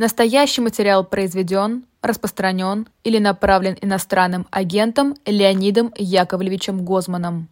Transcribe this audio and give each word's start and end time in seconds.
Настоящий 0.00 0.62
материал 0.62 1.04
произведен, 1.04 1.84
распространен 2.00 2.88
или 3.04 3.18
направлен 3.18 3.76
иностранным 3.82 4.46
агентом 4.50 5.14
Леонидом 5.26 5.92
Яковлевичем 5.94 6.86
Гозманом. 6.86 7.48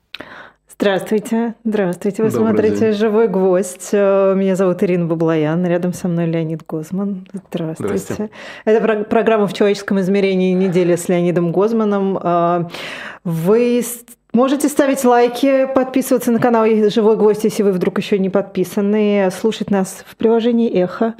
Здравствуйте, 0.72 1.56
здравствуйте. 1.62 2.22
Вы 2.22 2.30
Добрый 2.30 2.46
смотрите 2.48 2.78
день. 2.78 2.92
«Живой 2.94 3.28
гвоздь». 3.28 3.90
Э, 3.92 4.32
Меня 4.34 4.56
зовут 4.56 4.82
Ирина 4.82 5.04
Баблоян. 5.04 5.66
Рядом 5.66 5.92
со 5.92 6.08
мной 6.08 6.24
Леонид 6.24 6.64
Гозман. 6.66 7.26
Здравствуйте. 7.50 7.98
Здрасте. 7.98 8.30
Это 8.64 8.80
про- 8.80 9.04
программа 9.04 9.46
«В 9.46 9.52
человеческом 9.52 10.00
измерении. 10.00 10.54
Неделя 10.54 10.96
с 10.96 11.06
Леонидом 11.10 11.52
Гозманом». 11.52 12.16
Э, 12.16 12.64
Вы 13.24 13.84
можете 14.38 14.68
ставить 14.68 15.04
лайки, 15.04 15.66
подписываться 15.74 16.30
на 16.30 16.38
канал 16.38 16.64
«Живой 16.90 17.16
гвоздь», 17.16 17.42
если 17.42 17.64
вы 17.64 17.72
вдруг 17.72 17.98
еще 17.98 18.20
не 18.20 18.30
подписаны, 18.30 19.30
слушать 19.32 19.72
нас 19.72 20.04
в 20.06 20.14
приложении 20.14 20.70
«Эхо», 20.70 21.16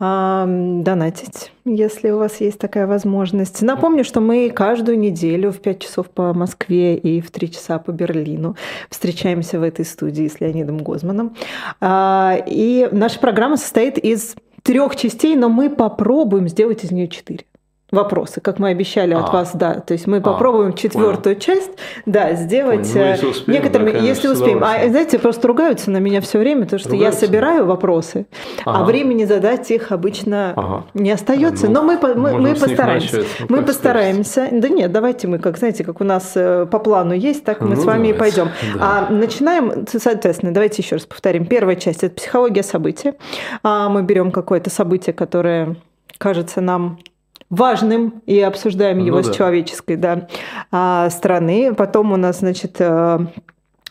э, 0.00 0.44
донатить, 0.82 1.52
если 1.64 2.10
у 2.10 2.18
вас 2.18 2.40
есть 2.40 2.58
такая 2.58 2.88
возможность. 2.88 3.62
Напомню, 3.62 4.02
что 4.02 4.20
мы 4.20 4.50
каждую 4.50 4.98
неделю 4.98 5.52
в 5.52 5.60
5 5.60 5.78
часов 5.78 6.10
по 6.10 6.34
Москве 6.34 6.96
и 6.96 7.20
в 7.20 7.30
3 7.30 7.52
часа 7.52 7.78
по 7.78 7.92
Берлину 7.92 8.56
встречаемся 8.90 9.60
в 9.60 9.62
этой 9.62 9.84
студии 9.84 10.26
с 10.26 10.40
Леонидом 10.40 10.78
Гозманом. 10.78 11.36
А, 11.80 12.36
И 12.48 12.88
наша 12.90 13.20
программа 13.20 13.58
состоит 13.58 13.96
из 13.96 14.34
трех 14.64 14.96
частей, 14.96 15.36
но 15.36 15.48
мы 15.48 15.70
попробуем 15.70 16.48
сделать 16.48 16.82
из 16.82 16.90
нее 16.90 17.06
четыре 17.06 17.44
вопросы, 17.92 18.40
как 18.40 18.58
мы 18.58 18.70
обещали 18.70 19.14
от 19.14 19.28
А. 19.28 19.32
вас, 19.32 19.52
да. 19.54 19.74
То 19.74 19.92
есть 19.92 20.06
мы 20.08 20.16
А, 20.16 20.20
попробуем 20.20 20.72
четвертую 20.74 21.36
часть, 21.36 21.70
да, 22.04 22.32
сделать 22.34 22.92
Понял. 22.92 22.94
Ну, 22.94 23.00
э, 23.02 23.10
если 23.12 23.26
успеем, 23.28 23.52
некоторыми, 23.62 23.90
да, 23.92 23.98
конечно, 23.98 24.08
если 24.08 24.28
успеем. 24.28 24.64
А 24.64 24.88
знаете, 24.88 25.18
просто 25.20 25.46
ругаются 25.48 25.90
на 25.92 25.98
меня 25.98 26.20
все 26.20 26.38
время, 26.38 26.62
потому 26.62 26.80
что 26.80 26.90
Ругаются? 26.90 27.20
я 27.20 27.26
собираю 27.26 27.64
вопросы, 27.66 28.26
а 28.64 28.76
Ага. 28.82 28.84
времени 28.86 29.24
задать 29.24 29.70
их 29.70 29.92
обычно 29.92 30.52
Ага. 30.56 30.84
не 30.94 31.10
остается. 31.12 31.66
Ну, 31.68 31.74
Но 31.74 31.82
мы, 31.84 31.98
мы, 32.16 32.38
мы 32.40 32.54
постараемся. 32.54 33.16
начать, 33.18 33.30
ну, 33.48 33.56
мы 33.56 33.62
постараемся. 33.62 34.48
Да 34.50 34.68
нет, 34.68 34.90
давайте 34.90 35.28
мы, 35.28 35.38
как 35.38 35.56
знаете, 35.58 35.84
как 35.84 36.00
у 36.00 36.04
нас 36.04 36.32
э, 36.34 36.66
по 36.70 36.78
плану 36.80 37.14
есть, 37.14 37.44
так 37.44 37.60
мы 37.60 37.76
Ну, 37.76 37.82
с 37.82 37.84
вами 37.84 38.08
и 38.08 38.12
давайте, 38.12 38.36
пойдем. 38.36 38.52
да. 38.74 39.06
А 39.08 39.12
начинаем, 39.12 39.86
соответственно, 39.86 40.52
давайте 40.52 40.82
еще 40.82 40.96
раз 40.96 41.06
повторим. 41.06 41.46
Первая 41.46 41.76
часть 41.76 42.02
это 42.02 42.14
психология 42.16 42.62
события. 42.64 43.14
А, 43.62 43.88
мы 43.88 44.02
берем 44.02 44.32
какое-то 44.32 44.70
событие, 44.70 45.12
которое 45.12 45.76
кажется 46.18 46.60
нам 46.60 46.98
важным 47.50 48.22
и 48.26 48.40
обсуждаем 48.40 48.98
его 48.98 49.18
Ну 49.18 49.22
с 49.22 49.28
да. 49.28 49.32
человеческой 49.32 49.96
да, 49.96 50.28
а, 50.70 51.10
стороны. 51.10 51.74
Потом 51.74 52.12
у 52.12 52.16
нас, 52.16 52.40
значит, 52.40 52.76
э, 52.78 53.18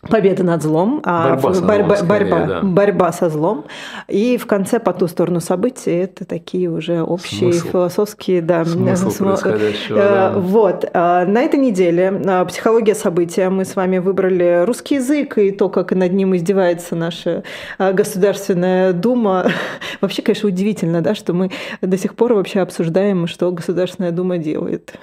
Победа 0.09 0.44
над 0.44 0.61
злом, 0.61 1.02
а, 1.03 1.30
Борьба 1.30 1.50
со 1.50 1.53
злом, 1.56 1.67
борьба, 1.67 1.95
скорее, 1.95 2.30
борьба, 2.30 2.45
да. 2.45 2.61
борьба 2.61 3.11
со 3.11 3.30
злом. 3.30 3.66
И 4.08 4.38
в 4.38 4.45
конце 4.45 4.80
по 4.80 4.94
ту 4.94 5.08
сторону 5.08 5.39
событий 5.39 5.92
это 5.92 6.25
такие 6.25 6.70
уже 6.70 7.02
общие 7.02 7.52
Смысл. 7.53 7.67
философские, 7.70 8.42
да, 8.44 8.64
Смысл 8.66 9.09
см- 9.11 9.48
э, 9.50 9.73
да. 9.95 10.33
Вот. 10.38 10.86
а, 10.94 11.26
На 11.26 11.42
этой 11.42 11.59
неделе 11.59 12.22
а, 12.28 12.45
психология 12.45 12.94
события. 12.94 13.50
Мы 13.50 13.66
с 13.66 13.76
вами 13.76 13.98
выбрали 13.98 14.64
русский 14.66 14.95
язык 14.95 15.38
и 15.39 15.50
то, 15.52 15.70
как 15.70 15.92
над 15.92 16.14
ним 16.14 16.36
издевается 16.36 16.95
наша 16.95 17.44
а, 17.80 17.92
Государственная 17.92 18.94
Дума. 18.94 19.48
Вообще, 20.02 20.22
конечно, 20.22 20.48
удивительно, 20.50 21.02
да, 21.02 21.16
что 21.16 21.33
мы 21.33 21.50
до 21.81 21.98
сих 21.98 22.14
пор 22.16 22.33
вообще 22.36 22.59
обсуждаем, 22.59 23.26
что 23.28 23.52
Государственная 23.52 24.11
Дума 24.11 24.38
делает. 24.38 24.94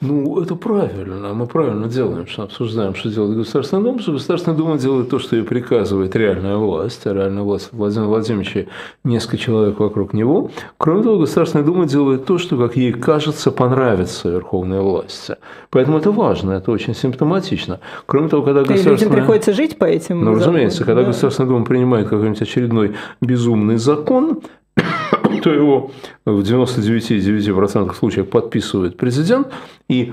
Ну, 0.00 0.40
это 0.40 0.54
правильно. 0.54 1.34
Мы 1.34 1.46
правильно 1.46 1.86
делаем, 1.88 2.26
что 2.26 2.44
обсуждаем, 2.44 2.94
что 2.94 3.10
делает 3.10 3.36
Государственная 3.36 3.84
Дума. 3.84 3.98
Что 4.00 4.12
Государственная 4.12 4.37
Дума 4.46 4.78
делает 4.78 5.10
то, 5.10 5.18
что 5.18 5.36
ей 5.36 5.44
приказывает 5.44 6.14
реальная 6.16 6.56
власть. 6.56 7.06
А 7.06 7.12
реальная 7.12 7.42
власть 7.42 7.70
Владимира 7.72 8.08
Владимировича 8.08 8.64
несколько 9.04 9.38
человек 9.38 9.78
вокруг 9.78 10.12
него. 10.12 10.50
Кроме 10.76 11.02
того, 11.02 11.18
Государственная 11.18 11.64
Дума 11.64 11.86
делает 11.86 12.24
то, 12.24 12.38
что, 12.38 12.56
как 12.56 12.76
ей 12.76 12.92
кажется, 12.92 13.50
понравится 13.50 14.28
верховной 14.30 14.80
власти. 14.80 15.36
Поэтому 15.70 15.98
это 15.98 16.10
важно, 16.10 16.52
это 16.52 16.70
очень 16.70 16.94
симптоматично. 16.94 17.80
Кроме 18.06 18.28
того, 18.28 18.42
когда 18.42 18.60
И 18.60 18.62
людям 18.62 18.76
государственная... 18.76 19.16
приходится 19.16 19.52
жить 19.52 19.78
по 19.78 19.84
этим 19.84 20.24
Ну, 20.24 20.34
разумеется, 20.34 20.84
когда 20.84 21.02
да. 21.02 21.08
Государственная 21.08 21.50
Дума 21.50 21.64
принимает 21.64 22.08
какой-нибудь 22.08 22.42
очередной 22.42 22.94
безумный 23.20 23.76
закон, 23.76 24.40
то 25.42 25.50
его 25.50 25.90
в 26.24 26.40
99,9% 26.40 27.94
случаев 27.94 28.28
подписывает 28.28 28.96
президент, 28.96 29.48
и 29.88 30.12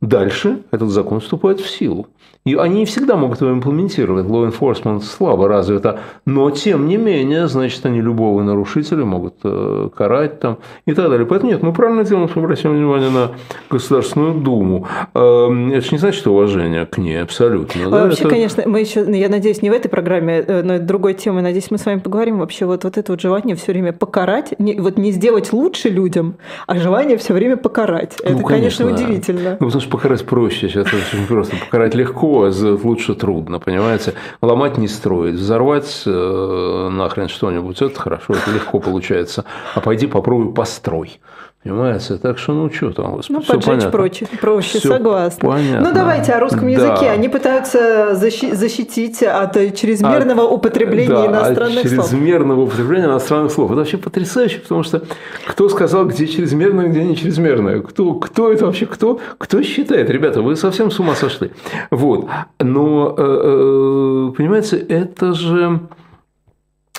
дальше 0.00 0.62
этот 0.70 0.90
закон 0.90 1.20
вступает 1.20 1.60
в 1.60 1.68
силу. 1.68 2.06
И 2.46 2.54
они 2.56 2.80
не 2.80 2.84
всегда 2.84 3.16
могут 3.16 3.40
его 3.40 3.52
имплементировать. 3.52 4.26
Law 4.26 4.50
enforcement 4.50 5.00
слабо 5.00 5.48
развито, 5.48 6.00
но 6.26 6.50
тем 6.50 6.86
не 6.86 6.98
менее, 6.98 7.48
значит, 7.48 7.86
они 7.86 8.02
любого 8.02 8.42
нарушителя 8.42 9.06
могут 9.06 9.36
э, 9.44 9.88
карать 9.96 10.40
там 10.40 10.58
и 10.86 10.92
так 10.92 11.08
далее. 11.08 11.24
Поэтому 11.26 11.50
нет, 11.52 11.62
мы 11.62 11.72
правильно 11.72 12.04
делаем, 12.04 12.28
что 12.28 12.40
обратим 12.40 12.72
внимание 12.72 13.08
на 13.08 13.30
Государственную 13.70 14.34
Думу. 14.34 14.86
Эм, 15.14 15.72
Это 15.72 15.80
же 15.80 15.88
не 15.92 15.98
значит 15.98 16.26
уважение 16.26 16.84
к 16.84 16.98
ней 16.98 17.22
абсолютно. 17.22 17.86
А 17.86 17.90
да, 17.90 18.02
Вообще, 18.04 18.20
это- 18.20 18.28
конечно, 18.28 18.62
мы 18.66 18.80
еще, 18.80 19.06
я 19.18 19.30
надеюсь, 19.30 19.62
не 19.62 19.70
в 19.70 19.72
этой 19.72 19.88
программе, 19.88 20.44
э, 20.46 20.62
но 20.62 20.74
это 20.74 20.84
другой 20.84 21.14
темы. 21.14 21.40
Надеюсь, 21.40 21.70
мы 21.70 21.78
с 21.78 21.86
вами 21.86 22.00
поговорим 22.00 22.40
вообще 22.40 22.66
вот, 22.66 22.84
вот 22.84 22.98
это 22.98 23.12
вот 23.12 23.22
желание 23.22 23.56
все 23.56 23.72
время 23.72 23.94
покарать, 23.94 24.52
не, 24.58 24.78
вот 24.78 24.98
не 24.98 25.12
сделать 25.12 25.50
лучше 25.54 25.88
людям, 25.88 26.34
а 26.66 26.76
желание 26.76 27.16
все 27.16 27.32
время 27.32 27.56
покарать. 27.56 28.18
Ну, 28.22 28.30
это, 28.30 28.42
конечно, 28.42 28.84
конечно. 28.84 29.06
удивительно. 29.06 29.50
Ну, 29.60 29.66
потому 29.66 29.80
что 29.80 29.90
покарать 29.90 30.24
проще, 30.26 30.68
сейчас 30.68 30.88
очень 30.88 31.26
просто. 31.26 31.56
Покарать 31.56 31.94
легко, 31.94 32.33
лучше 32.40 33.14
трудно, 33.14 33.58
понимаете? 33.58 34.14
Ломать 34.42 34.78
не 34.78 34.88
строить, 34.88 35.34
взорвать 35.34 36.02
э, 36.06 36.88
нахрен 36.90 37.28
что-нибудь, 37.28 37.80
это 37.82 37.98
хорошо, 37.98 38.34
это 38.34 38.50
легко 38.50 38.78
получается. 38.80 39.44
А 39.74 39.80
пойди 39.80 40.06
попробуй 40.06 40.52
построй. 40.54 41.20
Понимаете? 41.64 42.16
Так 42.18 42.36
что, 42.36 42.52
ну, 42.52 42.70
что 42.70 42.90
там, 42.92 43.16
господи, 43.16 43.32
Ну, 43.38 43.40
всё 43.40 43.52
поджечь 43.54 43.66
понятно. 43.66 43.90
проще, 43.90 44.26
проще 44.38 44.78
Всё 44.80 44.88
согласна. 44.90 45.48
понятно. 45.48 45.88
Ну, 45.88 45.94
давайте 45.94 46.32
о 46.32 46.40
русском 46.40 46.64
Да. 46.66 46.68
языке. 46.68 47.08
Они 47.10 47.30
пытаются 47.30 48.12
защи- 48.14 48.54
защитить 48.54 49.22
от 49.22 49.54
чрезмерного 49.74 50.42
От- 50.42 50.52
употребления 50.52 51.08
да, 51.08 51.26
иностранных 51.26 51.84
от 51.86 51.90
слов. 51.90 52.10
чрезмерного 52.10 52.60
употребления 52.60 53.06
иностранных 53.06 53.50
слов. 53.50 53.70
Это 53.70 53.78
вообще 53.78 53.96
потрясающе, 53.96 54.58
потому 54.58 54.82
что 54.82 55.04
кто 55.46 55.70
сказал, 55.70 56.04
где 56.04 56.26
чрезмерное, 56.26 56.88
где 56.88 57.02
не 57.02 57.16
чрезмерное? 57.16 57.80
Кто, 57.80 58.12
кто 58.14 58.52
это 58.52 58.66
вообще, 58.66 58.84
кто, 58.84 59.18
кто 59.38 59.62
считает? 59.62 60.10
Ребята, 60.10 60.42
вы 60.42 60.56
совсем 60.56 60.90
с 60.90 61.00
ума 61.00 61.14
сошли. 61.14 61.50
Вот. 61.90 62.26
Но, 62.60 63.14
э, 63.16 63.22
э, 63.22 64.32
понимаете, 64.36 64.76
это 64.76 65.32
же... 65.32 65.80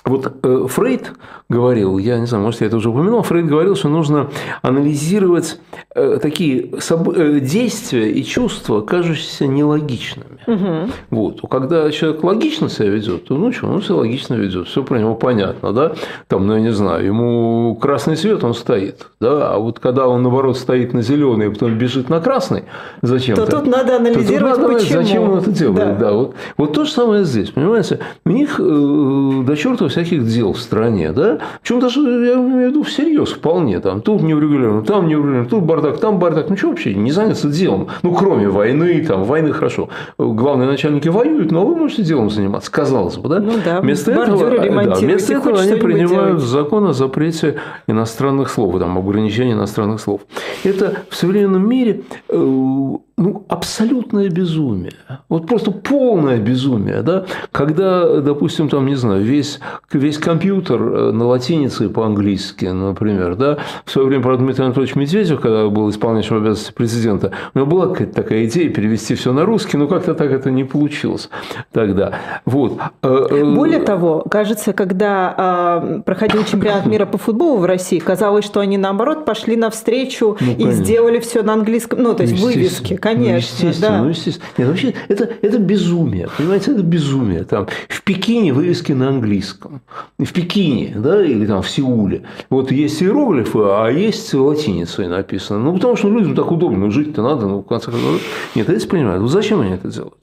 Вот 0.05 0.31
э, 0.43 0.66
Фрейд 0.69 1.13
говорил, 1.49 1.97
я 1.97 2.19
не 2.19 2.27
знаю, 2.27 2.43
может, 2.43 2.61
я 2.61 2.67
это 2.67 2.77
уже 2.77 2.89
упоминал, 2.89 3.23
Фрейд 3.23 3.47
говорил, 3.47 3.75
что 3.75 3.89
нужно 3.89 4.29
анализировать 4.61 5.59
э, 5.95 6.19
такие 6.21 6.66
соб- 6.79 7.16
э, 7.16 7.39
действия 7.39 8.11
и 8.11 8.23
чувства, 8.23 8.81
кажущиеся 8.81 9.47
нелогичными. 9.47 10.39
Мгм. 10.45 10.91
Вот. 11.09 11.41
Когда 11.49 11.89
человек 11.91 12.23
логично 12.23 12.69
себя 12.69 12.89
ведет, 12.89 13.25
то 13.27 13.35
ну 13.35 13.51
что, 13.51 13.67
он 13.67 13.81
себя 13.81 13.95
логично 13.95 14.35
ведет, 14.35 14.67
все 14.67 14.83
про 14.83 14.99
него 14.99 15.15
понятно, 15.15 15.73
да? 15.73 15.94
Там, 16.27 16.45
ну 16.45 16.53
я 16.53 16.59
не 16.61 16.71
знаю, 16.71 17.03
ему 17.03 17.75
красный 17.81 18.15
свет, 18.15 18.44
он 18.44 18.53
стоит, 18.53 19.07
да, 19.19 19.53
а 19.53 19.57
вот 19.57 19.79
когда 19.79 20.07
он 20.07 20.21
наоборот 20.21 20.55
стоит 20.57 20.94
на 20.94 21.01
зеленый, 21.01 21.47
и 21.47 21.49
потом 21.49 21.77
бежит 21.79 22.09
на 22.09 22.21
красный, 22.21 22.65
зачем-то. 23.01 23.45
То 23.47 23.51
тут 23.59 23.65
надо 23.67 23.95
анализировать, 23.95 24.57
надо 24.57 24.67
знать, 24.67 24.83
почему. 24.83 25.01
Зачем 25.01 25.29
он 25.31 25.38
это 25.39 25.51
делает, 25.51 25.97
Да. 25.97 26.05
да. 26.09 26.11
вот, 26.13 26.35
вот 26.57 26.73
то 26.73 26.85
же 26.85 26.91
самое 26.91 27.25
здесь, 27.25 27.49
понимаете? 27.49 27.99
У 28.23 28.29
них 28.29 28.59
э, 28.59 29.44
до 29.45 29.55
черта 29.55 29.89
всяких 30.03 30.28
дел 30.28 30.53
в 30.53 30.59
стране, 30.59 31.11
да? 31.11 31.39
Причем 31.61 31.79
даже, 31.79 32.00
я 32.01 32.33
имею 32.35 32.67
в 32.67 32.69
виду, 32.69 32.83
всерьез 32.83 33.29
вполне, 33.29 33.79
там, 33.79 34.01
тут 34.01 34.22
неурегулировано, 34.22 34.83
там 34.83 35.07
неурегулировано, 35.07 35.50
тут 35.50 35.63
бардак, 35.63 36.00
там 36.00 36.19
бардак, 36.19 36.50
ну 36.50 36.57
что 36.57 36.69
вообще, 36.69 36.94
не 36.94 37.11
заняться 37.11 37.50
делом, 37.50 37.88
ну 38.03 38.13
кроме 38.13 38.50
войны, 38.50 39.03
там, 39.06 39.23
войны 39.23 39.51
хорошо, 39.53 39.89
главные 40.17 40.67
начальники 40.67 41.07
воюют, 41.07 41.51
но 41.51 41.66
вы 41.66 41.75
можете 41.75 42.03
делом 42.03 42.29
заниматься, 42.29 42.72
казалось 42.72 43.17
бы, 43.17 43.29
да? 43.29 43.39
Ну 43.39 43.53
да, 43.63 43.81
вместо 43.81 44.11
бордюры 44.11 44.38
этого, 44.38 44.57
да, 44.57 44.63
ремонтируйте, 44.63 45.06
вместо 45.06 45.33
этого 45.33 45.59
они 45.59 45.75
принимают 45.75 46.38
делайте. 46.38 46.45
закон 46.45 46.88
о 46.88 46.94
запрете 46.94 47.56
иностранных 47.88 48.50
слов, 48.50 48.77
там, 48.79 48.97
ограничении 48.97 49.53
иностранных 49.53 50.01
слов. 50.01 50.21
Это 50.63 50.94
в 51.09 51.15
современном 51.15 51.68
мире 51.68 52.01
э, 52.30 52.95
ну, 53.17 53.45
абсолютное 53.47 54.29
безумие. 54.29 54.94
Вот 55.29 55.47
просто 55.47 55.71
полное 55.71 56.38
безумие. 56.38 57.01
Да? 57.01 57.25
Когда, 57.53 58.19
допустим, 58.19 58.67
там, 58.67 58.85
не 58.85 58.95
знаю, 58.95 59.23
весь, 59.23 59.59
весь 59.94 60.17
компьютер 60.17 60.81
э, 60.81 61.12
на 61.12 61.25
латинице 61.25 61.88
по-английски, 61.88 62.65
например, 62.65 63.35
да? 63.35 63.57
в 63.85 63.91
свое 63.91 64.07
время, 64.07 64.23
правда, 64.23 64.44
Дмитрий 64.44 64.65
Анатольевич 64.65 64.95
Медведев, 64.95 65.39
когда 65.39 65.69
был 65.69 65.89
исполняющим 65.89 66.38
обязанности 66.38 66.73
президента, 66.73 67.31
у 67.53 67.59
него 67.59 67.67
была 67.67 67.88
какая-то 67.88 68.13
такая 68.13 68.45
идея 68.45 68.69
перевести 68.69 69.15
все 69.15 69.31
на 69.31 69.45
русский, 69.45 69.77
но 69.77 69.88
как-то 69.88 70.13
так 70.13 70.31
это 70.31 70.51
не 70.51 70.65
получилось 70.65 71.29
тогда. 71.71 72.19
Вот. 72.44 72.79
Э, 73.01 73.27
э, 73.29 73.56
Более 73.56 73.79
того, 73.79 74.25
кажется, 74.29 74.73
когда 74.73 75.33
а, 75.38 76.01
проходил 76.06 76.44
чемпионат 76.44 76.85
мира 76.85 77.06
по 77.06 77.18
футболу 77.18 77.59
в 77.59 77.65
России, 77.65 78.00
казалось, 78.00 78.44
что 78.44 78.59
они 78.59 78.77
наоборот 78.77 79.23
пошли 79.23 79.56
навстречу 79.56 80.38
Ну, 80.41 80.51
и 80.51 80.71
сделали 80.71 81.19
все 81.19 81.44
на 81.44 81.53
английском, 81.53 82.03
ну 82.03 82.13
то 82.13 82.23
есть 82.23 82.38
вывески. 82.41 83.05
Конечно, 83.06 83.31
Ну, 83.31 83.69
естественно, 83.69 83.98
да. 83.98 84.04
ну, 84.04 84.10
естественно. 84.10 84.48
Нет, 84.57 84.68
вообще, 84.68 84.94
это, 85.07 85.30
это 85.42 85.60
безумие, 85.60 86.28
понимаете, 86.38 86.72
это 86.72 86.81
безумие. 86.81 87.44
Там, 87.44 87.68
в 87.88 88.04
Пекине 88.04 88.52
вывески 88.52 88.94
на 88.94 89.10
английском. 89.10 89.81
в 90.18 90.31
Пекине, 90.34 90.96
да, 90.98 91.24
или 91.24 91.46
там 91.46 91.62
в 91.62 91.69
Сеуле. 91.69 92.24
Вот 92.50 92.72
есть 92.72 93.02
иероглифы, 93.04 93.60
а 93.60 93.90
есть 93.90 94.34
латиницей 94.34 95.07
написано. 95.07 95.60
Ну, 95.60 95.74
потому 95.74 95.96
что 95.96 96.10
людям 96.10 96.36
так 96.36 96.52
удобно, 96.52 96.80
ну, 96.80 96.92
жить-то 96.92 97.22
надо, 97.22 97.48
ну, 97.48 97.60
в 97.60 97.63
конце 97.66 97.92
концов. 97.92 98.22
Нет, 98.56 98.68
я 98.69 98.75
это 98.75 98.88
понимаю. 98.88 99.22
Вот 99.22 99.30
зачем 99.30 99.62
они 99.62 99.72
это 99.72 99.90
делают? 99.90 100.16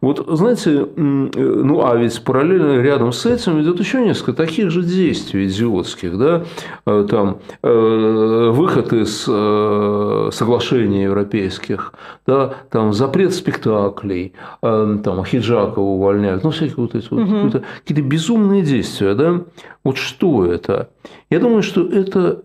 Вот, 0.00 0.24
знаете, 0.28 0.86
ну, 0.96 1.86
а 1.86 1.96
ведь 1.96 2.22
параллельно 2.24 2.80
рядом 2.80 3.12
с 3.12 3.26
этим 3.26 3.60
идет 3.62 3.78
еще 3.80 4.04
несколько 4.04 4.32
таких 4.32 4.70
же 4.70 4.82
действий 4.82 5.46
идиотских, 5.46 6.18
да, 6.18 6.44
э, 6.86 7.06
там, 7.08 7.38
э, 7.62 8.50
выход 8.52 8.92
из 8.92 9.24
э, 9.28 10.30
соглашений 10.32 11.02
европейских, 11.04 11.94
да, 12.26 12.54
там, 12.70 12.92
запрет 12.92 13.34
спектаклей, 13.34 14.34
там, 14.60 15.24
Хиджакова 15.24 15.84
увольняют, 15.84 16.44
ну, 16.44 16.50
всякие 16.50 16.76
вот 16.76 16.94
эти 16.94 17.08
вот, 17.10 17.22
угу. 17.22 17.62
какие-то 17.78 18.02
безумные 18.02 18.62
действия, 18.62 19.14
да, 19.14 19.40
вот 19.82 19.96
что 19.96 20.46
это? 20.46 20.90
Я 21.30 21.40
думаю, 21.40 21.62
что 21.62 21.86
это 21.86 22.42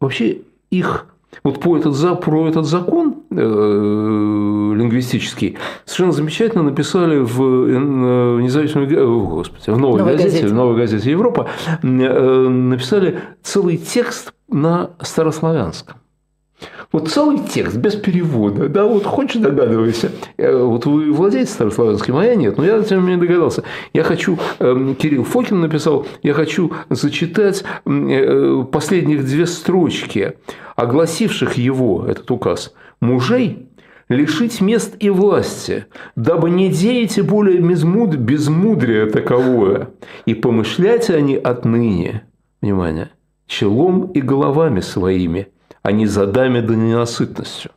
вообще 0.00 0.42
их 0.70 1.06
вот 1.42 1.60
по 1.60 1.76
этот, 1.76 2.20
про 2.20 2.48
этот 2.48 2.66
закон 2.66 3.13
э, 3.13 3.13
лингвистический 3.34 5.58
совершенно 5.84 6.12
замечательно 6.12 6.62
написали 6.62 7.18
в, 7.18 7.36
в 7.36 8.40
независимой 8.40 8.86
господи, 8.86 9.70
в 9.70 9.78
новой, 9.78 9.98
новой 9.98 10.12
газете, 10.12 10.30
газете, 10.30 10.46
в 10.46 10.54
новой 10.54 10.76
газете 10.76 11.10
Европа 11.10 11.48
э, 11.82 11.86
написали 11.86 13.18
целый 13.42 13.76
текст 13.76 14.32
на 14.48 14.92
старославянском. 15.00 15.96
Вот 16.92 17.08
целый 17.08 17.40
текст 17.40 17.76
без 17.76 17.96
перевода, 17.96 18.68
да, 18.68 18.84
вот 18.84 19.04
хочешь 19.04 19.42
догадывайся. 19.42 20.12
Э, 20.36 20.56
вот 20.56 20.86
вы 20.86 21.12
владеете 21.12 21.50
старославянским, 21.50 22.16
а 22.16 22.24
я 22.24 22.36
нет, 22.36 22.56
но 22.56 22.64
я 22.64 22.80
тем 22.82 23.00
не 23.00 23.08
менее 23.08 23.26
догадался. 23.26 23.64
Я 23.92 24.04
хочу, 24.04 24.38
эм, 24.60 24.94
Кирилл 24.94 25.24
Фокин 25.24 25.60
написал, 25.60 26.06
я 26.22 26.34
хочу 26.34 26.72
зачитать 26.90 27.64
э, 27.84 28.64
последних 28.70 29.24
две 29.24 29.46
строчки, 29.46 30.34
огласивших 30.76 31.54
его, 31.54 32.06
этот 32.06 32.30
указ, 32.30 32.72
мужей, 33.04 33.68
лишить 34.08 34.60
мест 34.60 34.96
и 34.98 35.10
власти, 35.10 35.86
дабы 36.16 36.50
не 36.50 36.68
деете 36.68 37.22
более 37.22 37.60
безмуд... 37.60 38.16
безмудрие 38.16 39.06
таковое, 39.06 39.90
и 40.26 40.34
помышляйте 40.34 41.14
они 41.14 41.36
отныне, 41.36 42.22
внимание, 42.60 43.10
челом 43.46 44.06
и 44.12 44.20
головами 44.20 44.80
своими– 44.80 45.48
а 45.84 45.92
не 45.92 46.06
задами 46.06 46.60
да 46.60 46.74
ненасытностью. 46.74 47.70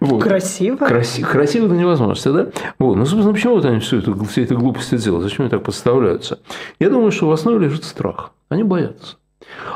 Вот. 0.00 0.22
Красиво. 0.22 0.76
Краси, 0.76 1.22
красиво 1.22 1.68
до 1.68 1.76
невозможности, 1.76 2.28
да? 2.28 2.46
Вот. 2.78 2.96
Ну, 2.96 3.04
собственно, 3.04 3.32
почему 3.32 3.54
вот 3.54 3.64
они 3.66 3.78
все, 3.78 3.98
это, 3.98 4.12
все 4.24 4.42
эти 4.42 4.54
глупости 4.54 4.96
делают? 4.96 5.24
Зачем 5.24 5.42
они 5.42 5.50
так 5.50 5.62
подставляются? 5.62 6.40
Я 6.80 6.90
думаю, 6.90 7.12
что 7.12 7.28
в 7.28 7.32
основе 7.32 7.66
лежит 7.66 7.84
страх. 7.84 8.32
Они 8.48 8.64
боятся. 8.64 9.16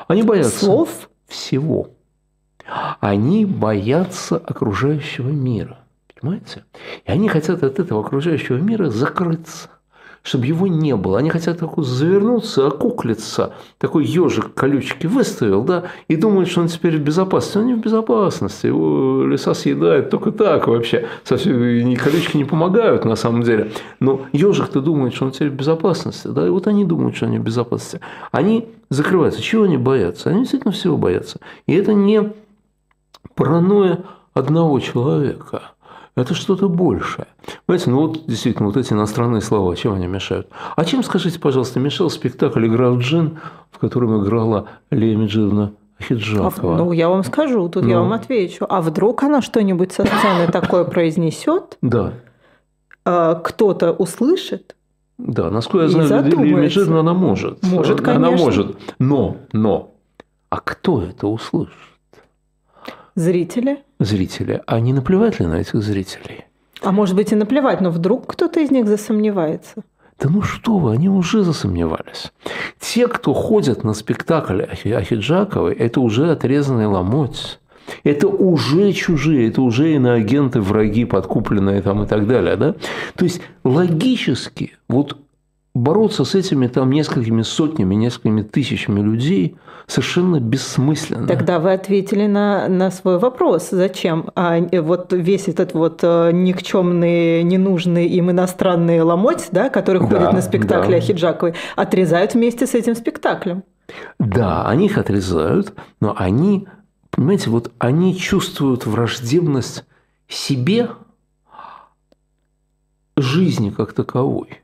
Они 0.09 0.23
боятся 0.23 0.59
слов 0.59 1.11
всего. 1.29 1.91
Они 3.01 3.45
боятся 3.45 4.37
окружающего 4.37 5.29
мира. 5.29 5.79
Понимаете? 6.21 6.65
И 7.07 7.11
они 7.11 7.29
хотят 7.29 7.63
от 7.63 7.79
этого 7.79 8.01
окружающего 8.01 8.57
мира 8.57 8.91
закрыться 8.91 9.71
чтобы 10.23 10.47
его 10.47 10.67
не 10.67 10.95
было. 10.97 11.19
Они 11.19 11.31
хотят 11.31 11.59
такой 11.59 11.85
завернуться, 11.85 12.67
окуклиться. 12.67 13.55
Такой 13.79 14.05
ежик 14.05 14.53
колючки 14.55 15.07
выставил, 15.07 15.65
да, 15.65 15.85
и 16.09 16.17
думают, 16.17 16.49
что 16.49 16.61
он 16.61 16.69
теперь 16.69 16.99
в 16.99 17.01
безопасности. 17.01 17.59
Он 17.59 17.67
не 17.67 17.75
в 17.75 17.81
безопасности. 17.81 18.67
Его 18.67 19.25
леса 19.25 19.55
съедает 19.55 20.11
только 20.11 20.31
так 20.31 20.67
вообще. 20.67 21.07
Совсем 21.25 21.59
ни 21.85 21.95
колючки 21.95 22.37
не 22.37 22.45
помогают 22.45 23.05
на 23.05 23.17
самом 23.17 23.43
деле. 23.43 23.73
Но 23.99 24.23
ежик-то 24.33 24.81
думает, 24.81 25.15
что 25.15 25.27
он 25.27 25.33
теперь 25.33 25.51
в 25.51 25.55
безопасности. 25.55 26.29
Да, 26.29 26.47
и 26.47 26.51
вот 26.51 26.67
они 26.67 26.85
думают, 26.85 27.17
что 27.17 27.27
они 27.27 27.39
в 27.39 27.43
безопасности. 27.43 28.01
Они 28.31 28.69
закрываются. 28.91 29.41
Чего 29.41 29.65
они 29.65 29.79
боятся? 29.79 30.31
Они 30.31 30.41
действительно 30.41 30.73
всего 30.73 30.97
боятся. 30.99 31.39
И 31.67 31.75
это 31.75 31.95
не 31.95 32.33
паранойя 33.41 34.01
одного 34.35 34.79
человека– 34.81 35.63
это 36.15 36.35
что-то 36.35 36.69
большее. 36.69 37.27
Понимаете, 37.65 37.91
ну 37.91 37.97
вот 38.01 38.27
действительно, 38.27 38.67
вот 38.67 38.77
эти 38.77 38.93
иностранные 38.93 39.41
слова, 39.41 39.75
чем 39.77 39.95
они 39.95 40.07
мешают? 40.07 40.49
А 40.77 40.85
чем, 40.85 41.03
скажите, 41.03 41.41
пожалуйста, 41.41 41.81
мешал 41.81 42.11
спектакль 42.11 42.67
«Игра 42.67 42.91
в 42.91 42.99
джин», 42.99 43.39
в 43.71 43.79
котором 43.79 44.23
играла 44.23 44.69
Лея 44.91 45.17
Меджидовна 45.17 45.73
Хиджакова? 46.03 46.75
А, 46.75 46.79
ну, 46.79 46.93
я 46.93 47.09
вам 47.09 47.25
скажу, 47.25 47.67
тут 47.71 47.85
ну. 47.85 47.89
я 47.89 48.01
вам 48.01 48.13
отвечу. 48.13 48.67
А 48.69 48.83
вдруг 48.83 49.23
она 49.23 49.41
что-нибудь 49.41 49.93
со 49.93 50.05
сцены 50.05 50.49
такое 50.53 50.85
произнесет? 50.85 51.79
Да. 51.81 52.13
А, 53.07 53.37
кто-то 53.37 53.93
услышит? 53.93 54.77
Да, 55.17 55.51
насколько 55.51 55.87
я 55.87 56.07
знаю, 56.07 56.25
Лея 56.27 56.57
Меджидовна 56.57 57.01
она 57.01 57.15
может. 57.15 57.63
Может, 57.63 58.03
конечно. 58.03 58.29
Она 58.29 58.37
может. 58.37 58.77
Но, 58.99 59.39
но, 59.53 59.95
а 60.51 60.61
кто 60.61 61.03
это 61.03 61.27
услышит? 61.27 61.73
Зрители? 63.15 63.83
Зрители. 63.99 64.63
А 64.67 64.81
не 64.81 64.93
наплевать 64.93 65.41
ли 65.41 65.47
на 65.47 65.61
этих 65.61 65.83
зрителей? 65.83 66.45
А 66.83 66.93
может 66.93 67.15
быть 67.15 67.33
и 67.33 67.35
наплевать, 67.35 67.81
но 67.81 67.91
вдруг 67.91 68.27
кто-то 68.27 68.61
из 68.61 68.71
них 68.71 68.87
засомневается. 68.87 69.83
Да 70.19 70.29
ну 70.29 70.43
что 70.43 70.79
вы, 70.79 70.93
они 70.93 71.09
уже 71.09 71.43
засомневались. 71.43 72.31
Те, 72.79 73.09
кто 73.09 73.33
ходят 73.33 73.85
на 73.85 73.95
спектакль 73.95 74.63
Ахиджаковой, 74.63 75.75
это 75.75 76.01
уже 76.01 76.31
отрезанный 76.31 76.87
ломоть. 76.87 77.59
Это 78.05 78.29
уже 78.29 78.93
чужие, 78.93 79.49
это 79.49 79.63
уже 79.63 79.95
иноагенты, 79.95 80.61
враги, 80.61 81.05
подкупленные 81.05 81.83
там 81.83 82.05
и 82.05 82.07
так 82.07 82.27
далее. 82.27 82.57
Да? 82.57 82.75
То 83.17 83.25
есть 83.25 83.41
логически 83.65 84.75
вот 84.89 85.17
бороться 85.75 86.25
с 86.25 86.35
этими 86.35 86.67
там 86.67 86.91
несколькими 86.91 87.43
сотнями, 87.43 87.95
несколькими 87.95 88.43
тысячами 88.43 89.01
людей 89.01 89.57
совершенно 89.87 90.41
бессмысленно. 90.41 91.27
Тогда 91.27 91.59
вы 91.59 91.73
ответили 91.73 92.27
на, 92.27 92.69
на 92.69 92.91
свой 92.91 93.19
вопрос. 93.19 93.71
Зачем? 93.71 94.31
А 94.35 94.59
э, 94.59 94.81
вот 94.81 95.13
весь 95.13 95.49
этот 95.49 95.75
вот 95.75 96.01
э, 96.03 96.31
никчемный, 96.33 97.43
ненужный 97.43 98.07
им 98.07 98.31
иностранный 98.31 99.01
ломоть, 99.03 99.49
да, 99.53 99.69
который 99.69 100.01
да, 100.01 100.07
ходит 100.07 100.33
на 100.33 100.43
спектакле 100.43 100.99
да. 100.99 101.05
Ахиджаковой, 101.05 101.55
отрезают 101.77 102.35
вместе 102.35 102.67
с 102.67 102.75
этим 102.75 102.95
спектаклем. 102.95 103.65
Да, 104.19 104.69
они 104.69 104.87
их 104.87 104.99
отрезают, 104.99 105.73
но 106.01 106.15
они, 106.17 106.69
понимаете, 107.11 107.51
вот 107.51 107.73
они 107.79 108.17
чувствуют 108.17 108.87
враждебность 108.87 109.85
себе, 110.29 110.91
жизни 113.17 113.71
как 113.71 113.93
таковой 113.93 114.61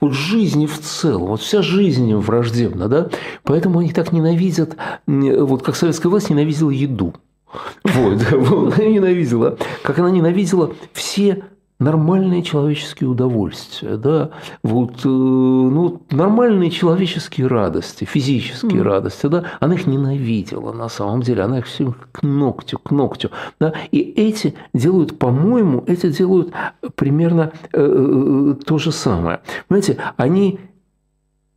вот 0.00 0.12
жизни 0.12 0.66
в 0.66 0.80
целом, 0.80 1.28
вот 1.28 1.40
вся 1.40 1.62
жизнь 1.62 2.08
им 2.08 2.20
враждебна, 2.20 2.88
да, 2.88 3.10
поэтому 3.42 3.80
они 3.80 3.92
так 3.92 4.12
ненавидят, 4.12 4.76
вот 5.06 5.62
как 5.62 5.76
советская 5.76 6.10
власть 6.10 6.30
ненавидела 6.30 6.70
еду, 6.70 7.14
вот, 7.84 8.22
она 8.32 8.84
ненавидела, 8.86 9.58
как 9.82 9.98
она 9.98 10.10
ненавидела 10.10 10.72
все 10.92 11.44
нормальные 11.78 12.42
человеческие 12.42 13.08
удовольствия, 13.08 13.96
да, 13.96 14.30
вот, 14.62 15.04
э, 15.04 15.08
ну, 15.08 16.02
нормальные 16.10 16.70
человеческие 16.70 17.46
радости, 17.46 18.04
физические 18.04 18.80
mm. 18.80 18.82
радости, 18.82 19.26
да, 19.26 19.44
она 19.60 19.74
их 19.74 19.86
ненавидела 19.86 20.72
на 20.72 20.88
самом 20.88 21.22
деле, 21.22 21.42
она 21.42 21.58
их 21.58 21.66
все 21.66 21.94
к 22.12 22.22
ногтю, 22.22 22.78
к 22.78 22.90
ногтю, 22.90 23.30
да, 23.60 23.74
и 23.92 24.00
эти 24.00 24.54
делают, 24.74 25.18
по-моему, 25.18 25.84
эти 25.86 26.10
делают 26.10 26.52
примерно 26.96 27.52
э, 27.72 27.80
э, 27.80 28.54
то 28.64 28.78
же 28.78 28.90
самое. 28.90 29.40
Понимаете, 29.68 29.98
они 30.16 30.58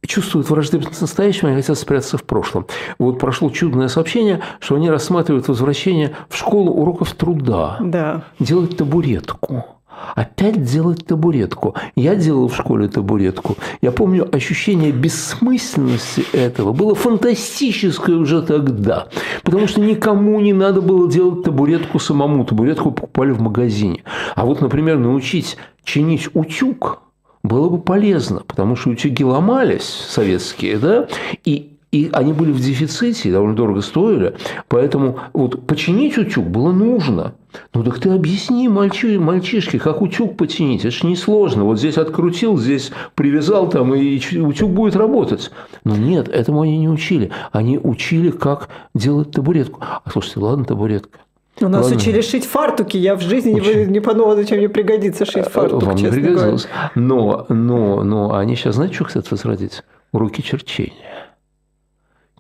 чувствуют 0.06 0.50
враждебность 0.50 1.02
настоящего, 1.02 1.50
они 1.50 1.62
хотят 1.62 1.78
спрятаться 1.78 2.18
в 2.18 2.24
прошлом. 2.24 2.68
Вот 3.00 3.20
прошло 3.20 3.50
чудное 3.50 3.88
сообщение, 3.88 4.42
что 4.60 4.76
они 4.76 4.90
рассматривают 4.90 5.48
возвращение 5.48 6.16
в 6.30 6.38
школу 6.38 6.72
уроков 6.72 7.14
труда. 7.14 7.78
Да. 7.80 8.24
Делать 8.40 8.78
табуретку 8.78 9.81
опять 10.16 10.64
делать 10.64 11.06
табуретку. 11.06 11.76
Я 11.96 12.16
делал 12.16 12.48
в 12.48 12.56
школе 12.56 12.88
табуретку. 12.88 13.58
Я 13.82 13.92
помню 13.92 14.28
ощущение 14.34 14.92
бессмысленности 14.92 16.26
этого 16.34 16.74
было 16.74 16.96
фантастическое 16.96 18.16
уже 18.16 18.42
тогда. 18.42 19.08
Потому 19.44 19.68
что 19.68 19.82
никому 19.82 20.40
не 20.40 20.54
надо 20.54 20.82
было 20.82 21.10
делать 21.10 21.44
табуретку 21.44 22.00
самому. 22.00 22.46
Табуретку 22.46 22.92
покупали 22.92 23.32
в 23.32 23.42
магазине. 23.42 24.04
А 24.36 24.46
вот, 24.46 24.62
например, 24.62 24.98
научить 24.98 25.58
чинить 25.84 26.30
утюг 26.34 27.02
было 27.44 27.70
бы 27.70 27.80
полезно, 27.80 28.44
потому 28.46 28.76
что 28.76 28.92
утюги 28.92 29.24
ломались 29.24 29.84
советские, 29.84 30.78
да, 30.78 31.08
и 31.44 31.72
и 31.92 32.10
они 32.14 32.32
были 32.32 32.54
в 32.54 32.60
дефиците, 32.60 33.32
довольно 33.32 33.56
дорого 33.56 33.82
стоили. 33.82 34.36
Поэтому 34.70 35.20
вот 35.34 35.68
починить 35.68 36.18
утюг 36.18 36.46
было 36.46 36.72
нужно. 36.72 37.34
Ну 37.74 37.84
так 37.84 38.00
ты 38.00 38.10
объясни 38.10 38.68
мальчи, 38.68 39.18
мальчишке, 39.18 39.80
как 39.80 40.02
утюг 40.02 40.38
починить. 40.38 40.82
Это 40.82 40.92
же 40.92 41.08
несложно. 41.08 41.64
Вот 41.66 41.80
здесь 41.80 41.98
открутил, 41.98 42.58
здесь 42.58 42.92
привязал 43.16 43.70
там, 43.70 43.94
и 43.94 44.18
утюг 44.38 44.72
будет 44.72 44.96
работать. 44.96 45.52
Но 45.84 45.96
нет, 45.96 46.28
этому 46.30 46.62
они 46.62 46.78
не 46.78 46.90
учили. 46.90 47.32
Они 47.52 47.78
учили, 47.78 48.32
как 48.32 48.70
делать 48.94 49.32
табуретку. 49.32 49.80
А 49.82 50.02
слушайте, 50.12 50.40
ладно, 50.40 50.66
табуретка. 50.66 51.20
У 51.60 51.68
нас 51.68 51.84
Ладно. 51.84 51.98
учили 51.98 52.22
шить 52.22 52.46
фартуки. 52.46 52.98
Я 52.98 53.16
в 53.16 53.22
жизни 53.22 53.52
не, 53.52 53.86
не 53.86 54.00
подумала, 54.00 54.36
зачем 54.36 54.58
мне 54.58 54.70
пригодится 54.70 55.26
шить 55.26 55.46
э, 55.46 55.50
фартук, 55.50 55.84
Вам 55.84 55.96
не 55.96 56.08
пригодилось. 56.08 56.68
Но, 56.96 57.46
но, 57.50 58.04
но 58.04 58.34
они 58.34 58.56
сейчас, 58.56 58.76
знаете, 58.76 58.96
что 58.96 59.04
хотят 59.04 59.30
возродить? 59.30 59.84
уроки 60.12 60.42
черчения. 60.42 60.94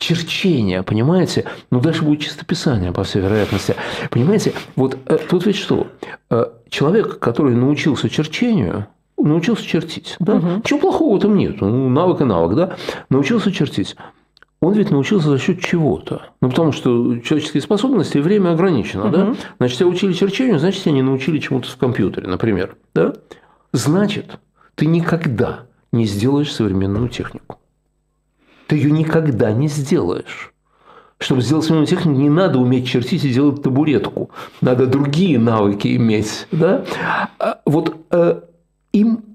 Черчение, 0.02 0.82
понимаете? 0.82 1.46
Ну, 1.70 1.80
дальше 1.80 2.04
будет 2.04 2.22
чистописание, 2.22 2.92
по 2.92 3.04
всей 3.04 3.22
вероятности. 3.22 3.76
Понимаете, 4.10 4.52
вот 4.76 4.98
э, 5.06 5.20
тут 5.30 5.46
ведь 5.46 5.58
что? 5.58 5.86
Э, 6.32 6.46
человек, 6.70 7.20
который 7.20 7.54
научился 7.54 8.10
черчению, 8.10 8.88
научился 9.16 9.64
чертить. 9.64 10.16
Да? 10.18 10.38
Угу. 10.38 10.48
Ничего 10.48 10.80
плохого 10.80 11.14
в 11.14 11.18
этом 11.20 11.38
нет. 11.38 11.62
Ну, 11.62 11.88
навык 11.88 12.22
и 12.22 12.24
навык, 12.24 12.56
да? 12.56 12.76
Научился 13.12 13.52
чертить. 13.52 13.96
Он 14.60 14.74
ведь 14.74 14.90
научился 14.90 15.30
за 15.30 15.38
счет 15.38 15.60
чего-то. 15.62 16.24
Ну, 16.42 16.50
потому 16.50 16.72
что 16.72 17.20
человеческие 17.20 17.62
способности 17.62 18.18
и 18.18 18.22
время 18.22 18.54
ограничено, 18.54 19.06
угу. 19.06 19.16
да? 19.16 19.36
Значит, 19.60 19.78
тебя 19.78 19.88
учили 19.90 20.14
черчению, 20.14 20.58
значит, 20.58 20.82
тебя 20.82 20.94
не 20.94 21.04
научили 21.04 21.38
чему-то 21.38 21.70
в 21.70 21.78
компьютере, 21.78 22.28
например, 22.28 22.76
да? 22.96 23.14
Значит, 23.72 24.40
ты 24.74 24.88
никогда 24.88 25.68
не 25.92 26.06
сделаешь 26.06 26.52
современную 26.52 27.08
технику. 27.08 27.60
Ты 28.72 28.78
ее 28.78 28.92
никогда 28.92 29.52
не 29.52 29.68
сделаешь. 29.68 30.54
Чтобы 31.18 31.42
сделать 31.42 31.66
современную 31.66 31.88
технику, 31.88 32.18
не 32.18 32.30
надо 32.30 32.58
уметь 32.58 32.88
чертить 32.88 33.26
и 33.26 33.34
делать 33.34 33.62
табуретку. 33.62 34.30
Надо 34.62 34.88
другие 34.88 35.38
навыки 35.40 35.94
иметь. 35.98 36.48
Да? 36.54 36.86
А 37.38 37.60
вот 37.66 37.94
э, 38.12 38.40
им 38.94 39.26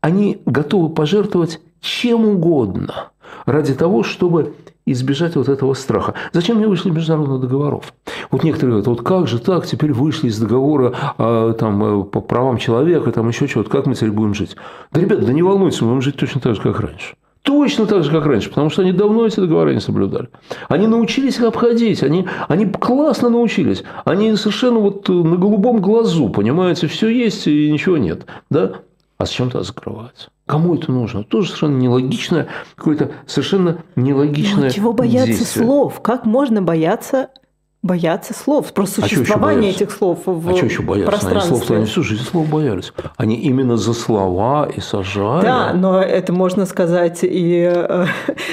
они 0.00 0.40
готовы 0.46 0.90
пожертвовать 0.90 1.60
чем 1.80 2.24
угодно 2.24 3.10
ради 3.46 3.74
того, 3.74 4.04
чтобы 4.04 4.54
избежать 4.86 5.34
вот 5.34 5.48
этого 5.48 5.74
страха. 5.74 6.14
Зачем 6.30 6.58
мне 6.58 6.68
вышли 6.68 6.90
международных 6.90 7.40
договоров? 7.40 7.94
Вот 8.30 8.44
некоторые 8.44 8.74
говорят, 8.74 8.86
вот 8.86 9.02
как 9.02 9.26
же 9.26 9.40
так, 9.40 9.66
теперь 9.66 9.92
вышли 9.92 10.28
из 10.28 10.38
договора 10.38 10.94
а, 11.18 11.52
там, 11.54 11.82
э, 11.82 12.04
по 12.04 12.20
правам 12.20 12.58
человека, 12.58 13.10
там 13.10 13.26
еще 13.26 13.48
чего-то, 13.48 13.70
как 13.70 13.86
мы 13.86 13.96
теперь 13.96 14.12
будем 14.12 14.34
жить? 14.34 14.54
Да, 14.92 15.00
ребята, 15.00 15.26
да 15.26 15.32
не 15.32 15.42
волнуйтесь, 15.42 15.80
мы 15.80 15.88
будем 15.88 16.02
жить 16.02 16.16
точно 16.16 16.40
так 16.40 16.54
же, 16.54 16.60
как 16.62 16.78
раньше. 16.78 17.16
Точно 17.44 17.84
так 17.84 18.02
же, 18.04 18.10
как 18.10 18.24
раньше, 18.24 18.48
потому 18.48 18.70
что 18.70 18.80
они 18.80 18.92
давно 18.92 19.26
эти 19.26 19.38
договора 19.38 19.74
не 19.74 19.80
соблюдали. 19.80 20.30
Они 20.68 20.86
научились 20.86 21.36
их 21.36 21.42
обходить, 21.42 22.02
они, 22.02 22.26
они 22.48 22.64
классно 22.64 23.28
научились. 23.28 23.84
Они 24.06 24.34
совершенно 24.34 24.80
вот 24.80 25.06
на 25.10 25.36
голубом 25.36 25.82
глазу, 25.82 26.30
понимаете, 26.30 26.86
все 26.86 27.10
есть 27.10 27.46
и 27.46 27.70
ничего 27.70 27.98
нет. 27.98 28.24
Да? 28.48 28.76
А 29.18 29.26
зачем-то 29.26 29.62
закрывать? 29.62 30.30
Кому 30.46 30.74
это 30.74 30.90
нужно? 30.90 31.22
Тоже 31.22 31.48
совершенно 31.48 31.76
нелогичное, 31.76 32.48
какое-то 32.76 33.10
совершенно 33.26 33.82
нелогичное 33.94 34.64
ну, 34.64 34.70
чего 34.70 34.94
бояться 34.94 35.38
действие. 35.38 35.66
слов? 35.66 36.00
Как 36.00 36.24
можно 36.24 36.62
бояться 36.62 37.28
бояться 37.84 38.32
слов, 38.32 38.72
просто 38.72 39.02
а 39.02 39.08
существование 39.08 39.70
этих 39.70 39.90
слов 39.90 40.20
в 40.24 40.50
А 40.50 40.56
что 40.56 40.64
еще 40.64 40.82
бояться? 40.82 41.10
пространстве. 41.10 41.54
Они, 41.54 41.64
слов, 41.66 41.70
они 41.76 41.86
всю 41.86 42.02
жизнь 42.02 42.24
слов 42.24 42.48
боялись. 42.48 42.92
Они 43.18 43.36
именно 43.36 43.76
за 43.76 43.92
слова 43.92 44.66
и 44.74 44.80
сажали. 44.80 45.44
Да, 45.44 45.72
но 45.74 46.00
это 46.00 46.32
можно 46.32 46.64
сказать 46.64 47.20
и 47.22 47.70
э, 47.72 48.06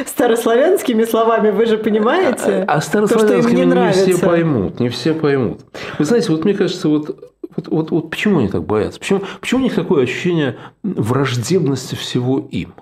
старославянскими 0.06 1.06
словами, 1.06 1.50
вы 1.50 1.66
же 1.66 1.78
понимаете? 1.78 2.66
А, 2.68 2.76
а 2.76 2.82
старославянскими 2.82 3.64
не, 3.64 3.66
не 3.66 3.92
все 3.92 4.18
поймут, 4.18 4.80
не 4.82 4.90
все 4.90 5.14
поймут. 5.14 5.62
Вы 5.98 6.04
знаете, 6.04 6.30
вот 6.32 6.44
мне 6.44 6.54
кажется, 6.54 6.90
вот 6.90 7.18
вот, 7.56 7.68
вот, 7.68 7.92
вот 7.92 8.10
почему 8.10 8.40
они 8.40 8.48
так 8.48 8.64
боятся? 8.64 9.00
Почему, 9.00 9.22
почему 9.40 9.62
у 9.62 9.64
них 9.64 9.76
такое 9.76 10.04
ощущение 10.04 10.58
враждебности 10.84 11.96
всего 11.96 12.40
им? 12.52 12.74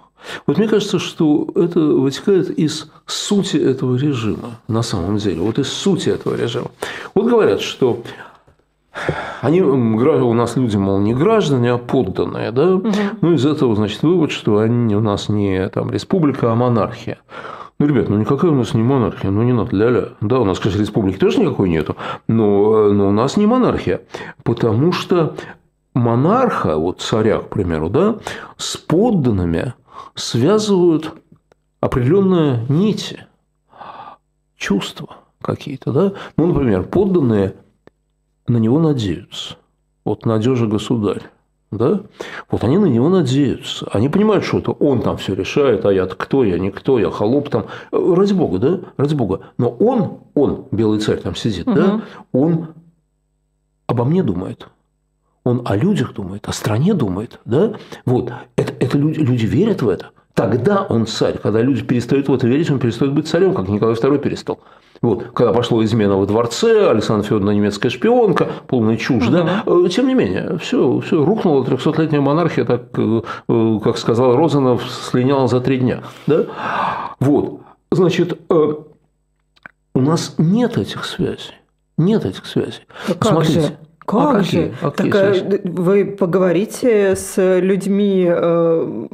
Вот 0.47 0.57
мне 0.57 0.67
кажется, 0.67 0.99
что 0.99 1.47
это 1.55 1.79
вытекает 1.79 2.49
из 2.49 2.91
сути 3.05 3.57
этого 3.57 3.95
режима 3.95 4.59
на 4.67 4.81
самом 4.81 5.17
деле. 5.17 5.41
Вот 5.41 5.59
из 5.59 5.71
сути 5.71 6.09
этого 6.09 6.35
режима. 6.35 6.71
Вот 7.15 7.27
говорят, 7.27 7.61
что 7.61 8.03
они, 9.41 9.61
у 9.61 10.33
нас 10.33 10.57
люди, 10.57 10.77
мол, 10.77 10.99
не 10.99 11.13
граждане, 11.13 11.73
а 11.73 11.77
подданные, 11.77 12.51
да? 12.51 12.75
Угу. 12.75 12.91
Ну, 13.21 13.33
из 13.33 13.45
этого, 13.45 13.75
значит, 13.75 14.01
вывод, 14.03 14.31
что 14.31 14.57
они 14.59 14.95
у 14.95 15.01
нас 15.01 15.29
не 15.29 15.69
там 15.69 15.91
республика, 15.91 16.51
а 16.51 16.55
монархия. 16.55 17.19
Ну, 17.79 17.87
ребят, 17.87 18.09
ну 18.09 18.17
никакая 18.17 18.51
у 18.51 18.55
нас 18.55 18.73
не 18.73 18.83
монархия, 18.83 19.31
ну 19.31 19.41
не 19.43 19.53
надо, 19.53 19.73
ля-ля. 19.73 20.09
Да, 20.19 20.39
у 20.39 20.43
нас, 20.43 20.59
конечно, 20.59 20.81
республики 20.81 21.17
тоже 21.17 21.39
никакой 21.39 21.69
нету, 21.69 21.95
но, 22.27 22.91
но 22.91 23.07
у 23.07 23.11
нас 23.11 23.37
не 23.37 23.45
монархия, 23.45 24.01
потому 24.43 24.91
что 24.91 25.35
монарха, 25.93 26.75
вот 26.75 26.99
царя, 26.99 27.37
к 27.37 27.47
примеру, 27.47 27.89
да, 27.89 28.17
с 28.57 28.75
подданными 28.75 29.75
связывают 30.15 31.13
определенные 31.79 32.65
нити, 32.69 33.25
чувства 34.57 35.17
какие-то, 35.41 35.91
да. 35.91 36.13
Ну, 36.37 36.47
например, 36.47 36.83
подданные 36.83 37.55
на 38.47 38.57
него 38.57 38.79
надеются. 38.79 39.57
Вот 40.03 40.25
надежа 40.25 40.67
государь 40.67 41.29
да, 41.71 42.01
вот 42.49 42.63
они 42.63 42.77
на 42.77 42.87
него 42.87 43.09
надеются. 43.09 43.87
Они 43.91 44.09
понимают, 44.09 44.43
что 44.43 44.57
это 44.57 44.71
он 44.71 45.01
там 45.01 45.17
все 45.17 45.35
решает, 45.35 45.85
а 45.85 45.93
я 45.93 46.07
кто, 46.07 46.43
я 46.43 46.57
никто, 46.57 46.97
я 46.97 47.11
холоп 47.11 47.49
там. 47.49 47.65
Ради 47.91 48.33
бога, 48.33 48.57
да, 48.57 48.79
ради 48.97 49.13
бога. 49.13 49.41
Но 49.57 49.69
он, 49.69 50.19
он, 50.33 50.65
белый 50.71 50.99
царь 50.99 51.19
там 51.19 51.35
сидит, 51.35 51.67
угу. 51.67 51.75
да, 51.75 52.01
он 52.31 52.69
обо 53.85 54.03
мне 54.03 54.23
думает. 54.23 54.67
Он 55.43 55.61
о 55.65 55.75
людях 55.75 56.13
думает, 56.13 56.47
о 56.47 56.51
стране 56.51 56.93
думает, 56.93 57.39
да. 57.45 57.73
Вот, 58.05 58.31
это, 58.55 58.73
это 58.79 58.97
люди, 58.97 59.19
люди 59.19 59.45
верят 59.45 59.81
в 59.81 59.89
это. 59.89 60.07
Тогда 60.33 60.83
он 60.83 61.05
царь. 61.05 61.37
Когда 61.37 61.61
люди 61.61 61.83
перестают 61.83 62.29
в 62.29 62.33
это 62.33 62.47
верить, 62.47 62.71
он 62.71 62.79
перестает 62.79 63.13
быть 63.13 63.27
царем, 63.27 63.53
как 63.53 63.67
Николай 63.67 63.95
II 63.95 64.19
перестал. 64.19 64.59
Вот, 65.01 65.31
когда 65.33 65.53
пошло 65.53 65.83
измена 65.83 66.17
во 66.17 66.25
дворце, 66.25 66.89
Александра 66.89 67.25
Федоровна 67.25 67.51
немецкая 67.51 67.89
шпионка, 67.89 68.47
полная 68.67 68.97
чушь, 68.97 69.27
да, 69.27 69.63
э, 69.65 69.87
тем 69.89 70.07
не 70.07 70.13
менее, 70.13 70.57
все, 70.57 70.99
все 70.99 71.23
рухнуло, 71.23 71.63
300-летняя 71.63 72.19
монархия, 72.19 72.65
так, 72.65 72.89
э, 72.97 73.21
э, 73.47 73.79
как 73.81 73.97
сказал 73.97 74.35
Розанов, 74.35 74.83
слиняла 74.89 75.47
за 75.47 75.61
три 75.61 75.77
дня. 75.77 76.03
Да? 76.27 76.45
Вот, 77.19 77.61
значит, 77.91 78.39
у 78.49 80.01
нас 80.01 80.35
нет 80.37 80.77
этих 80.77 81.05
связей. 81.05 81.53
Нет 81.97 82.25
этих 82.25 82.45
связей. 82.45 82.83
А 83.07 83.25
Смотрите. 83.25 83.61
Же? 83.61 83.77
Как 84.09 84.37
а 84.37 84.43
же? 84.43 84.73
А 84.81 84.89
так 84.89 85.13
э, 85.13 85.59
вы 85.63 86.03
поговорите 86.05 87.15
с 87.15 87.59
людьми 87.59 88.25
э, 88.27 89.07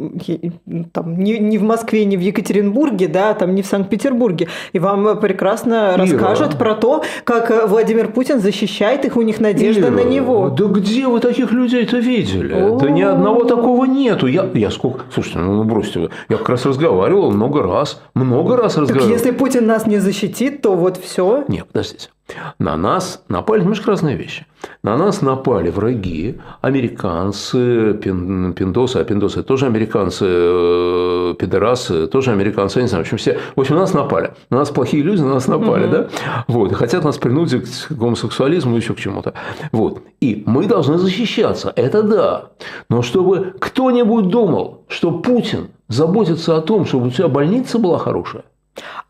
там, 0.93 1.19
не, 1.19 1.37
не 1.37 1.57
в 1.57 1.63
Москве, 1.63 2.05
не 2.05 2.15
в 2.15 2.21
Екатеринбурге, 2.21 3.09
да, 3.09 3.33
там 3.33 3.55
не 3.55 3.61
в 3.61 3.65
Санкт-Петербурге, 3.65 4.47
и 4.71 4.79
вам 4.79 5.19
прекрасно 5.19 5.91
Ира. 5.95 5.97
расскажут 5.97 6.57
про 6.57 6.75
то, 6.75 7.03
как 7.25 7.67
Владимир 7.67 8.07
Путин 8.07 8.39
защищает 8.39 9.03
их, 9.03 9.17
у 9.17 9.21
них 9.21 9.41
надежда 9.41 9.87
Ира, 9.87 9.91
на 9.91 10.03
него. 10.03 10.49
Да 10.49 10.65
где 10.65 11.07
вы 11.07 11.19
таких 11.19 11.51
людей-то 11.51 11.97
видели? 11.97 12.53
О-о-о. 12.53 12.79
Да 12.79 12.89
ни 12.89 13.01
одного 13.01 13.43
такого 13.43 13.83
нету. 13.83 14.27
Я, 14.27 14.49
я 14.53 14.71
сколько... 14.71 15.01
Слушайте, 15.13 15.39
ну, 15.39 15.55
ну 15.55 15.63
бросьте. 15.65 16.09
Я 16.29 16.37
как 16.37 16.47
раз 16.47 16.65
разговаривал 16.65 17.31
много 17.31 17.61
раз. 17.61 18.01
Много 18.13 18.55
раз 18.55 18.77
разговаривал. 18.77 19.09
Так 19.09 19.19
если 19.19 19.37
Путин 19.37 19.65
нас 19.65 19.87
не 19.87 19.97
защитит, 19.97 20.61
то 20.61 20.73
вот 20.73 20.95
все. 20.95 21.43
Нет, 21.49 21.65
подождите. 21.67 22.09
На 22.57 22.75
нас 22.75 23.23
напали 23.29 23.61
немножко 23.61 23.91
разные 23.91 24.15
вещи. 24.15 24.45
На 24.81 24.97
нас 24.97 25.21
напали 25.21 25.69
враги, 25.69 26.39
американцы, 26.61 27.93
пин, 27.93 28.53
пиндосы, 28.53 28.97
а 28.97 29.03
пиндосы 29.03 29.43
тоже 29.43 29.67
американцы, 29.67 30.25
э, 30.27 31.35
пидорасы, 31.37 32.07
тоже 32.07 32.31
американцы, 32.31 32.79
я 32.79 32.83
не 32.83 32.87
знаю, 32.87 33.03
в 33.03 33.07
общем, 33.07 33.17
все, 33.17 33.39
в 33.55 33.59
общем, 33.59 33.75
на 33.75 33.81
нас 33.81 33.93
напали. 33.93 34.33
На 34.49 34.57
нас 34.57 34.69
плохие 34.71 35.03
люди, 35.03 35.21
на 35.21 35.35
нас 35.35 35.47
напали, 35.47 35.85
угу. 35.85 35.91
да? 35.91 36.07
Вот, 36.47 36.71
и 36.71 36.75
хотят 36.75 37.03
нас 37.03 37.17
принудить 37.17 37.67
к 37.89 37.91
гомосексуализму 37.91 38.75
и 38.75 38.79
еще 38.79 38.93
к 38.93 38.99
чему-то. 38.99 39.33
Вот. 39.71 40.01
И 40.19 40.43
мы 40.47 40.65
должны 40.65 40.97
защищаться, 40.97 41.71
это 41.75 42.01
да. 42.01 42.49
Но 42.89 43.03
чтобы 43.03 43.53
кто-нибудь 43.59 44.29
думал, 44.29 44.85
что 44.87 45.11
Путин 45.11 45.69
заботится 45.89 46.57
о 46.57 46.61
том, 46.61 46.85
чтобы 46.85 47.07
у 47.07 47.11
тебя 47.11 47.27
больница 47.27 47.77
была 47.77 47.99
хорошая, 47.99 48.43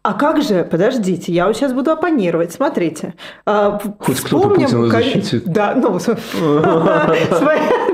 а 0.04 0.14
как 0.14 0.42
же, 0.42 0.64
подождите, 0.64 1.32
я 1.32 1.48
вот 1.48 1.56
сейчас 1.56 1.74
буду 1.74 1.92
оппонировать. 1.92 2.52
Смотрите. 2.54 3.16
А, 3.46 3.80
Хоть 4.00 4.22
кто-то 4.22 4.50
Путина 4.50 4.88
защитит. 4.88 5.46
Да, 5.46 5.74
ну, 5.76 6.00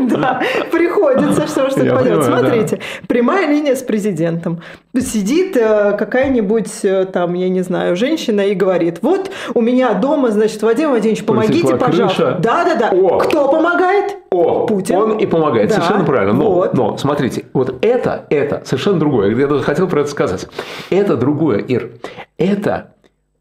да, 0.09 0.41
приходится, 0.71 1.47
что 1.47 1.69
ж 1.69 1.73
тут 1.73 1.89
пойдет. 1.89 2.23
Смотрите, 2.23 2.79
прямая 3.07 3.47
линия 3.47 3.75
с 3.75 3.81
президентом. 3.81 4.61
Сидит 4.97 5.55
э, 5.57 5.95
какая-нибудь 5.97 6.83
э, 6.83 7.05
там, 7.05 7.33
я 7.33 7.49
не 7.49 7.61
знаю, 7.61 7.95
женщина 7.95 8.41
и 8.41 8.53
говорит, 8.53 8.99
вот 9.01 9.31
у 9.53 9.61
меня 9.61 9.93
дома, 9.93 10.31
значит, 10.31 10.61
Вадим 10.61 10.89
Владимирович, 10.89 11.25
помогите, 11.25 11.75
пожалуйста. 11.75 12.37
Да-да-да. 12.39 12.89
Кто 13.19 13.49
помогает? 13.49 14.17
О, 14.31 14.65
Путин. 14.65 14.95
Он 14.95 15.17
и 15.17 15.25
помогает, 15.25 15.69
да, 15.69 15.75
совершенно 15.75 16.05
правильно. 16.05 16.33
Но, 16.33 16.51
вот. 16.51 16.73
но, 16.73 16.97
смотрите, 16.97 17.45
вот 17.53 17.83
это, 17.83 18.25
это 18.29 18.61
совершенно 18.65 18.99
другое. 18.99 19.35
Я 19.35 19.47
даже 19.47 19.63
хотел 19.63 19.87
про 19.87 20.01
это 20.01 20.09
сказать. 20.09 20.47
Это 20.89 21.17
другое, 21.17 21.59
Ир. 21.59 21.91
Это 22.37 22.93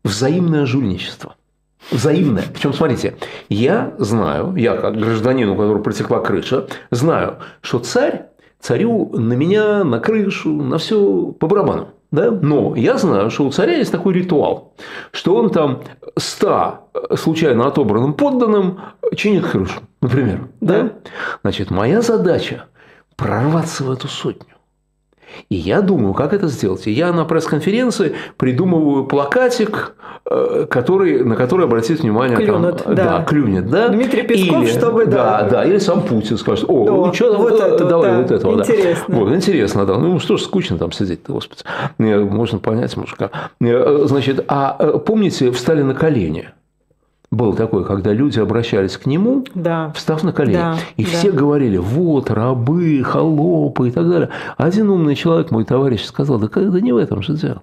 взаимное 0.04 0.66
жульничество. 0.66 1.34
Взаимное. 1.90 2.44
Причем, 2.52 2.72
смотрите, 2.72 3.16
я 3.48 3.94
знаю, 3.98 4.54
я 4.56 4.76
как 4.76 4.96
гражданин, 4.96 5.48
у 5.48 5.56
которого 5.56 5.82
протекла 5.82 6.20
крыша, 6.20 6.66
знаю, 6.90 7.38
что 7.62 7.78
царь, 7.78 8.26
царю 8.60 9.10
на 9.12 9.32
меня, 9.32 9.82
на 9.84 9.98
крышу, 9.98 10.50
на 10.50 10.78
все 10.78 11.32
по 11.38 11.46
барабану. 11.46 11.88
Да? 12.10 12.30
Но 12.30 12.74
я 12.76 12.96
знаю, 12.98 13.30
что 13.30 13.44
у 13.44 13.50
царя 13.50 13.76
есть 13.76 13.92
такой 13.92 14.14
ритуал, 14.14 14.74
что 15.12 15.36
он 15.36 15.50
там 15.50 15.82
ста 16.16 16.82
случайно 17.14 17.66
отобранным 17.66 18.14
подданным 18.14 18.80
чинит 19.16 19.46
крышу, 19.46 19.80
например. 20.00 20.48
Да? 20.60 20.92
Значит, 21.42 21.70
моя 21.70 22.02
задача 22.02 22.66
прорваться 23.16 23.84
в 23.84 23.90
эту 23.90 24.08
сотню 24.08 24.49
И 25.48 25.56
я 25.56 25.80
думаю, 25.80 26.14
как 26.14 26.32
это 26.32 26.48
сделать. 26.48 26.86
И 26.86 26.90
я 26.90 27.12
на 27.12 27.24
пресс-конференции 27.24 28.14
придумываю 28.36 29.04
плакатик, 29.04 29.94
э, 30.30 30.66
который, 30.68 31.24
на 31.24 31.36
который 31.36 31.66
обратить 31.66 32.00
внимание. 32.00 32.36
Клюнет, 32.36 32.84
там, 32.84 32.94
да. 32.94 33.18
да. 33.18 33.24
Клюнет, 33.24 33.68
да. 33.70 33.88
Дмитрий 33.88 34.22
Песков, 34.22 34.62
или, 34.62 34.70
чтобы, 34.70 35.06
да. 35.06 35.42
да. 35.42 35.48
Да, 35.50 35.64
или 35.64 35.78
сам 35.78 36.02
Путин 36.02 36.38
скажет, 36.38 36.64
о, 36.68 36.84
Да, 36.84 36.92
ну 36.92 37.12
что, 37.12 37.36
вот 37.36 37.60
это, 37.60 37.84
давай 37.84 38.10
да. 38.10 38.18
вот 38.18 38.30
этого. 38.30 38.56
да. 38.56 38.62
Интересно. 38.62 39.14
Вот, 39.14 39.32
интересно, 39.32 39.86
да. 39.86 39.98
Ну 39.98 40.18
что 40.18 40.36
ж 40.36 40.42
скучно 40.42 40.78
там 40.78 40.92
сидеть-то, 40.92 41.32
господи. 41.32 41.62
Можно 41.98 42.58
понять 42.58 42.96
мужика. 42.96 43.30
Значит, 43.60 44.44
а 44.48 44.76
э, 44.78 44.98
помните, 45.04 45.50
встали 45.52 45.82
на 45.82 45.94
колени? 45.94 46.50
Был 47.30 47.54
такой, 47.54 47.84
когда 47.84 48.12
люди 48.12 48.40
обращались 48.40 48.96
к 48.96 49.06
нему, 49.06 49.44
Да. 49.54 49.92
встав 49.94 50.24
на 50.24 50.32
колени. 50.32 50.56
Да, 50.56 50.76
и 50.96 51.04
да. 51.04 51.10
все 51.10 51.30
говорили, 51.30 51.76
вот, 51.76 52.28
рабы, 52.28 53.02
холопы 53.04 53.88
и 53.88 53.90
так 53.92 54.08
далее. 54.08 54.30
Один 54.56 54.90
умный 54.90 55.14
человек, 55.14 55.52
мой 55.52 55.64
товарищ, 55.64 56.04
сказал, 56.04 56.40
да, 56.40 56.48
как- 56.48 56.72
да 56.72 56.80
не 56.80 56.90
в 56.92 56.96
этом 56.96 57.22
же 57.22 57.34
дело. 57.34 57.62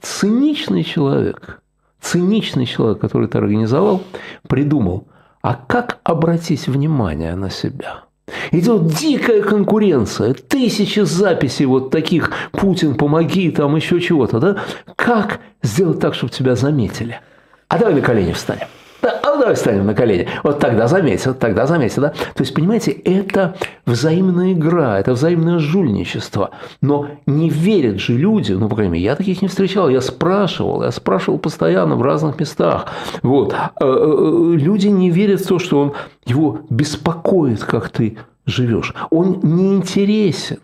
Циничный 0.00 0.82
человек, 0.82 1.60
циничный 2.00 2.64
человек, 2.64 2.98
который 2.98 3.26
это 3.26 3.36
организовал, 3.38 4.02
придумал, 4.48 5.06
а 5.42 5.54
как 5.54 5.98
обратить 6.02 6.66
внимание 6.66 7.34
на 7.34 7.50
себя? 7.50 8.04
Идет 8.50 8.86
дикая 8.86 9.42
конкуренция, 9.42 10.32
тысячи 10.34 11.00
записей 11.00 11.66
вот 11.66 11.90
таких, 11.90 12.32
Путин, 12.50 12.94
помоги, 12.94 13.50
там 13.50 13.76
еще 13.76 14.00
чего-то, 14.00 14.40
да? 14.40 14.56
Как 14.96 15.40
сделать 15.62 16.00
так, 16.00 16.14
чтобы 16.14 16.32
тебя 16.32 16.56
заметили? 16.56 17.20
А 17.68 17.78
давай 17.78 17.94
на 17.94 18.00
колени 18.00 18.32
встанем. 18.32 18.66
Да, 19.06 19.20
а 19.22 19.38
давай 19.38 19.54
встанем 19.54 19.86
на 19.86 19.94
колени. 19.94 20.26
Вот 20.42 20.58
тогда 20.58 20.88
заметят, 20.88 21.38
тогда 21.38 21.68
заметят, 21.68 22.00
да? 22.00 22.08
То 22.08 22.40
есть, 22.40 22.52
понимаете, 22.52 22.90
это 22.90 23.54
взаимная 23.84 24.52
игра, 24.52 24.98
это 24.98 25.12
взаимное 25.12 25.60
жульничество. 25.60 26.50
Но 26.80 27.06
не 27.24 27.48
верят 27.48 28.00
же 28.00 28.14
люди, 28.14 28.52
ну, 28.52 28.68
по 28.68 28.74
крайней 28.74 28.94
мере, 28.94 29.04
я 29.04 29.14
таких 29.14 29.42
не 29.42 29.48
встречал, 29.48 29.88
я 29.88 30.00
спрашивал, 30.00 30.82
я 30.82 30.90
спрашивал 30.90 31.38
постоянно 31.38 31.94
в 31.94 32.02
разных 32.02 32.40
местах. 32.40 32.86
Вот. 33.22 33.52
Э, 33.52 33.58
э, 33.80 34.56
Люди 34.56 34.88
не 34.88 35.10
верят 35.10 35.40
в 35.40 35.46
то, 35.46 35.60
что 35.60 35.80
он 35.80 35.92
его 36.24 36.62
беспокоит, 36.68 37.62
как 37.62 37.90
ты 37.90 38.18
живешь. 38.44 38.92
Он 39.10 39.38
не 39.44 39.76
интересен. 39.76 40.58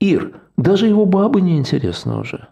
Ир, 0.00 0.32
даже 0.58 0.86
его 0.86 1.06
бабы 1.06 1.40
не 1.40 1.56
интересны 1.56 2.18
уже. 2.18 2.48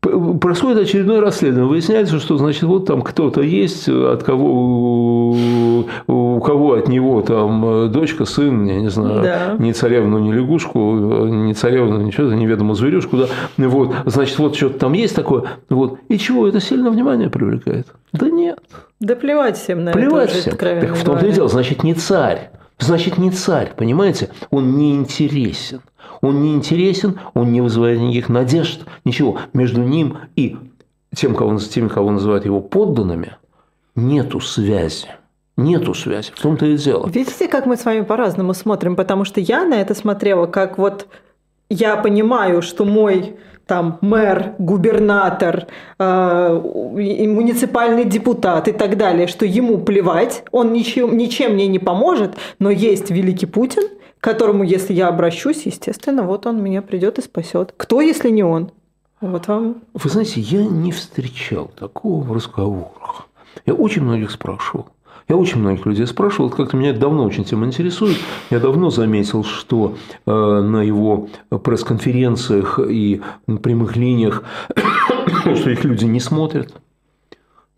Происходит 0.00 0.78
очередное 0.78 1.20
расследование. 1.20 1.68
Выясняется, 1.68 2.18
что, 2.20 2.38
значит, 2.38 2.62
вот 2.62 2.86
там 2.86 3.02
кто-то 3.02 3.42
есть, 3.42 3.86
от 3.86 4.22
кого, 4.22 5.36
у 6.06 6.40
кого 6.40 6.72
от 6.72 6.88
него 6.88 7.20
там 7.20 7.64
э, 7.84 7.88
дочка, 7.88 8.24
сын, 8.24 8.64
я 8.66 8.80
не 8.80 8.88
знаю, 8.88 9.22
Да. 9.22 9.56
ни 9.58 9.72
царевну, 9.72 10.18
ни 10.18 10.32
лягушку, 10.32 11.26
э, 11.26 11.28
ни 11.28 11.52
царевну, 11.52 12.00
ничего, 12.00 12.32
неведомую 12.32 12.76
зверюшку, 12.76 13.18
да, 13.18 13.26
вот, 13.58 13.94
значит, 14.06 14.38
вот 14.38 14.56
что-то 14.56 14.78
там 14.78 14.94
есть 14.94 15.14
такое, 15.14 15.44
вот, 15.68 15.98
и 16.08 16.16
чего, 16.18 16.48
это 16.48 16.60
сильно 16.60 16.90
внимание 16.90 17.28
привлекает? 17.28 17.86
Да 18.12 18.30
нет. 18.30 18.58
Да 19.00 19.14
плевать 19.16 19.58
всем 19.58 19.84
на 19.84 19.92
Плевать 19.92 20.30
это 20.30 20.40
всем. 20.40 20.56
Так 20.56 20.96
в 20.96 21.04
том-то 21.04 21.26
и 21.26 21.32
дело, 21.32 21.48
значит, 21.48 21.84
не 21.84 21.92
царь. 21.94 22.50
Значит, 22.78 23.18
не 23.18 23.30
царь, 23.30 23.74
понимаете? 23.76 24.30
Он 24.50 24.78
не 24.78 24.94
интересен. 24.94 25.82
Он 26.20 26.42
не 26.42 26.54
интересен, 26.54 27.18
он 27.34 27.52
не 27.52 27.60
вызывает 27.60 27.98
никаких 28.00 28.28
надежд, 28.28 28.84
ничего. 29.04 29.38
Между 29.52 29.82
ним 29.82 30.18
и 30.36 30.56
тем, 31.14 31.34
кого, 31.34 31.58
теми, 31.58 31.88
кого 31.88 32.10
называют 32.10 32.44
его 32.44 32.60
подданными, 32.60 33.36
нету 33.94 34.40
связи. 34.40 35.08
Нету 35.56 35.94
связи. 35.94 36.30
В 36.34 36.40
том-то 36.40 36.66
и 36.66 36.76
дело. 36.76 37.08
Видите, 37.08 37.48
как 37.48 37.66
мы 37.66 37.76
с 37.76 37.84
вами 37.84 38.02
по-разному 38.02 38.54
смотрим, 38.54 38.96
потому 38.96 39.24
что 39.24 39.40
я 39.40 39.64
на 39.64 39.74
это 39.74 39.94
смотрела, 39.94 40.46
как 40.46 40.78
вот 40.78 41.06
я 41.68 41.96
понимаю, 41.96 42.62
что 42.62 42.84
мой 42.84 43.36
там 43.66 43.98
мэр, 44.00 44.54
губернатор, 44.58 45.68
э, 45.98 46.60
муниципальный 46.62 48.04
депутат 48.04 48.66
и 48.66 48.72
так 48.72 48.96
далее, 48.96 49.28
что 49.28 49.46
ему 49.46 49.78
плевать, 49.78 50.42
он 50.50 50.72
ничем, 50.72 51.16
ничем 51.16 51.52
мне 51.52 51.68
не 51.68 51.78
поможет, 51.78 52.34
но 52.58 52.70
есть 52.70 53.10
великий 53.10 53.46
Путин, 53.46 53.84
к 54.20 54.24
которому, 54.24 54.64
если 54.64 54.92
я 54.92 55.08
обращусь, 55.08 55.64
естественно, 55.64 56.22
вот 56.24 56.46
он 56.46 56.62
меня 56.62 56.82
придет 56.82 57.18
и 57.18 57.22
спасет. 57.22 57.72
Кто, 57.76 58.02
если 58.02 58.28
не 58.28 58.42
он? 58.42 58.70
Вот 59.20 59.48
вам. 59.48 59.82
Вы 59.94 60.10
знаете, 60.10 60.40
я 60.40 60.64
не 60.64 60.92
встречал 60.92 61.70
такого 61.78 62.22
в 62.22 62.32
разговорах. 62.32 63.28
Я 63.64 63.74
очень 63.74 64.02
многих 64.02 64.30
спрашивал. 64.30 64.88
Я 65.28 65.36
очень 65.36 65.60
многих 65.60 65.86
людей 65.86 66.06
спрашивал, 66.06 66.48
вот 66.48 66.56
как-то 66.56 66.76
меня 66.76 66.90
это 66.90 67.00
давно 67.00 67.24
очень 67.24 67.44
тема 67.44 67.64
интересует. 67.64 68.16
Я 68.50 68.58
давно 68.58 68.90
заметил, 68.90 69.44
что 69.44 69.94
э, 70.26 70.30
на 70.30 70.82
его 70.82 71.28
пресс-конференциях 71.48 72.80
и 72.80 73.22
прямых 73.46 73.96
линиях, 73.96 74.42
что 75.54 75.70
их 75.70 75.84
люди 75.84 76.04
не 76.04 76.18
смотрят. 76.18 76.74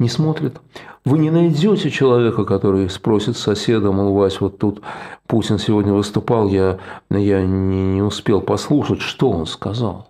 Не 0.03 0.09
смотрят. 0.09 0.61
Вы 1.05 1.19
не 1.19 1.31
найдете 1.31 1.89
человека, 1.89 2.45
который 2.45 2.91
спросит 2.91 3.37
соседа, 3.37 3.93
мол, 3.93 4.13
Вась, 4.15 4.41
вот 4.41 4.59
тут 4.59 4.83
Путин 5.29 5.61
сегодня 5.61 5.93
выступал, 5.93 6.49
я, 6.49 6.79
я 7.09 7.43
не, 7.47 7.85
не 7.95 8.03
успел 8.03 8.41
послушать, 8.41 9.01
что 9.01 9.31
он 9.31 9.47
сказал. 9.47 10.09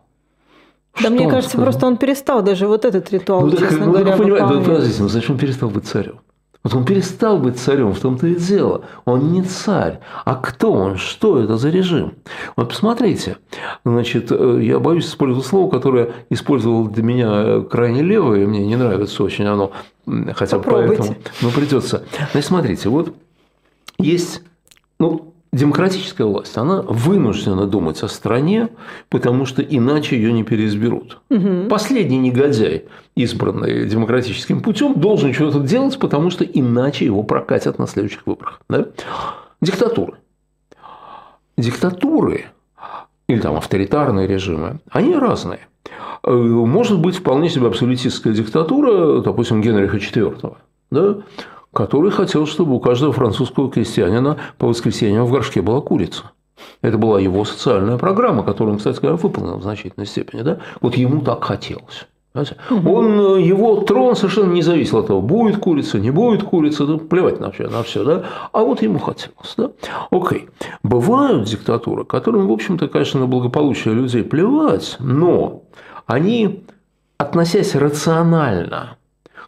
Да 0.95 1.01
Что 1.01 1.11
мне 1.11 1.29
кажется, 1.29 1.51
сказал? 1.51 1.65
просто 1.67 1.87
он 1.87 1.97
перестал 1.99 2.43
даже 2.43 2.67
вот 2.67 2.87
этот 2.87 3.13
ритуал, 3.13 3.43
Ну, 3.43 3.51
так, 3.51 3.61
честно 3.61 3.85
ну, 3.85 3.93
говоря, 3.93 4.07
так 4.13 4.19
понимаете, 4.19 4.45
ну, 4.47 4.49
выполнять. 4.49 4.77
подождите, 4.77 5.03
ну 5.03 5.09
зачем 5.11 5.35
он 5.35 5.39
перестал 5.39 5.69
быть 5.69 5.85
царем? 5.87 6.21
Вот 6.62 6.75
он 6.75 6.85
перестал 6.85 7.38
быть 7.38 7.59
царем, 7.59 7.92
в 7.92 7.98
том-то 7.98 8.29
и 8.29 8.37
дело. 8.37 8.85
Он 9.05 9.33
не 9.33 9.42
царь. 9.42 9.98
А 10.25 10.37
кто 10.37 10.72
он? 10.72 10.96
Что 10.96 11.40
это 11.40 11.57
за 11.57 11.70
режим? 11.70 12.14
Вот 12.55 12.68
посмотрите. 12.68 13.38
Значит, 13.85 14.31
э, 14.31 14.61
я 14.62 14.79
боюсь 14.79 15.07
использовать 15.07 15.46
слово, 15.46 15.70
которое 15.70 16.12
использовал 16.31 16.87
для 16.87 17.03
меня 17.03 17.31
э, 17.33 17.62
крайне 17.68 18.03
левое, 18.03 18.44
и 18.44 18.46
мне 18.46 18.64
не 18.64 18.77
нравится 18.77 19.25
очень 19.25 19.44
оно, 19.46 19.72
хотя 20.35 20.59
бы 20.59 20.64
поэтому. 20.70 21.16
Но 21.40 21.51
придется. 21.51 22.05
Значит, 22.31 22.46
смотрите, 22.46 22.88
вот 22.88 23.12
есть, 23.98 24.42
ну, 25.01 25.32
демократическая 25.53 26.25
власть, 26.25 26.57
она 26.57 26.83
вынуждена 26.83 27.67
думать 27.67 28.03
о 28.03 28.09
стране, 28.09 28.69
потому 29.09 29.45
что 29.45 29.62
иначе 29.62 30.17
ее 30.17 30.33
не 30.33 30.45
переизберут. 30.45 31.21
Последний 31.69 32.19
негодяй, 32.19 32.87
избранный 33.15 33.87
демократическим 33.87 34.62
путем, 34.62 34.95
должен 34.95 35.33
что-то 35.33 35.61
делать, 35.61 35.99
потому 35.99 36.31
что 36.31 36.45
иначе 36.45 37.05
его 37.05 37.23
прокатят 37.23 37.79
на 37.79 37.87
следующих 37.87 38.27
выборах. 38.27 38.61
Да? 38.69 38.87
Диктатуры. 39.61 40.15
Диктатуры 41.59 42.47
или 43.29 43.41
там 43.41 43.57
авторитарные 43.57 44.27
режимы, 44.27 44.81
они 44.91 45.15
разные. 45.15 45.61
Э, 46.25 46.33
Может 46.33 46.99
быть 47.01 47.17
вполне 47.17 47.49
себе 47.49 47.67
абсолютистская 47.67 48.33
диктатура, 48.33 49.21
допустим, 49.21 49.61
Генриха 49.61 49.97
IV, 49.99 50.57
да, 50.91 51.17
который 51.73 52.11
хотел, 52.11 52.47
чтобы 52.47 52.75
у 52.75 52.81
каждого 52.81 53.13
французского 53.13 53.71
крестьянина 53.71 54.39
по 54.59 54.67
воскресеньям 54.67 55.25
в 55.25 55.31
горшке 55.31 55.63
была 55.63 55.81
курица. 55.81 56.33
Это 56.81 56.99
была 56.99 57.21
его 57.21 57.45
социальная 57.45 57.99
программа, 57.99 58.43
которую 58.43 58.75
он, 58.75 58.79
кстати 58.79 59.01
говоря, 59.01 59.17
выполнил 59.17 59.57
в 59.57 59.63
значительной 59.63 60.07
степени. 60.07 60.43
Да? 60.43 60.59
Вот 60.81 60.97
ему 60.97 61.23
так 61.23 61.43
хотелось. 61.45 62.07
Понимаете? 62.33 62.57
Он, 62.71 63.39
э, 63.39 63.43
его 63.43 63.83
трон 63.83 64.17
совершенно 64.17 64.53
не 64.53 64.63
зависел 64.63 64.99
от 64.99 65.09
того, 65.09 65.21
будет 65.21 65.59
курица, 65.59 65.99
не 65.99 66.11
будет 66.11 66.43
курица, 66.43 66.87
да, 66.87 66.97
плевать 66.99 67.41
на 67.41 67.51
все, 67.51 67.69
на 67.69 67.83
все, 67.83 68.05
да? 68.05 68.25
а 68.53 68.61
вот 68.61 68.81
ему 68.83 68.99
хотелось. 68.99 69.55
Да? 69.57 69.71
Окей. 70.11 70.49
Бывают 70.83 71.49
диктатуры, 71.49 72.05
которым, 72.05 72.47
в 72.47 72.53
общем-то, 72.53 72.89
конечно, 72.89 73.21
на 73.21 73.27
благополучие 73.27 73.93
людей 73.93 74.25
плевать, 74.25 74.97
но 74.99 75.63
они, 76.07 76.65
относясь 77.19 77.75
рационально 77.75 78.97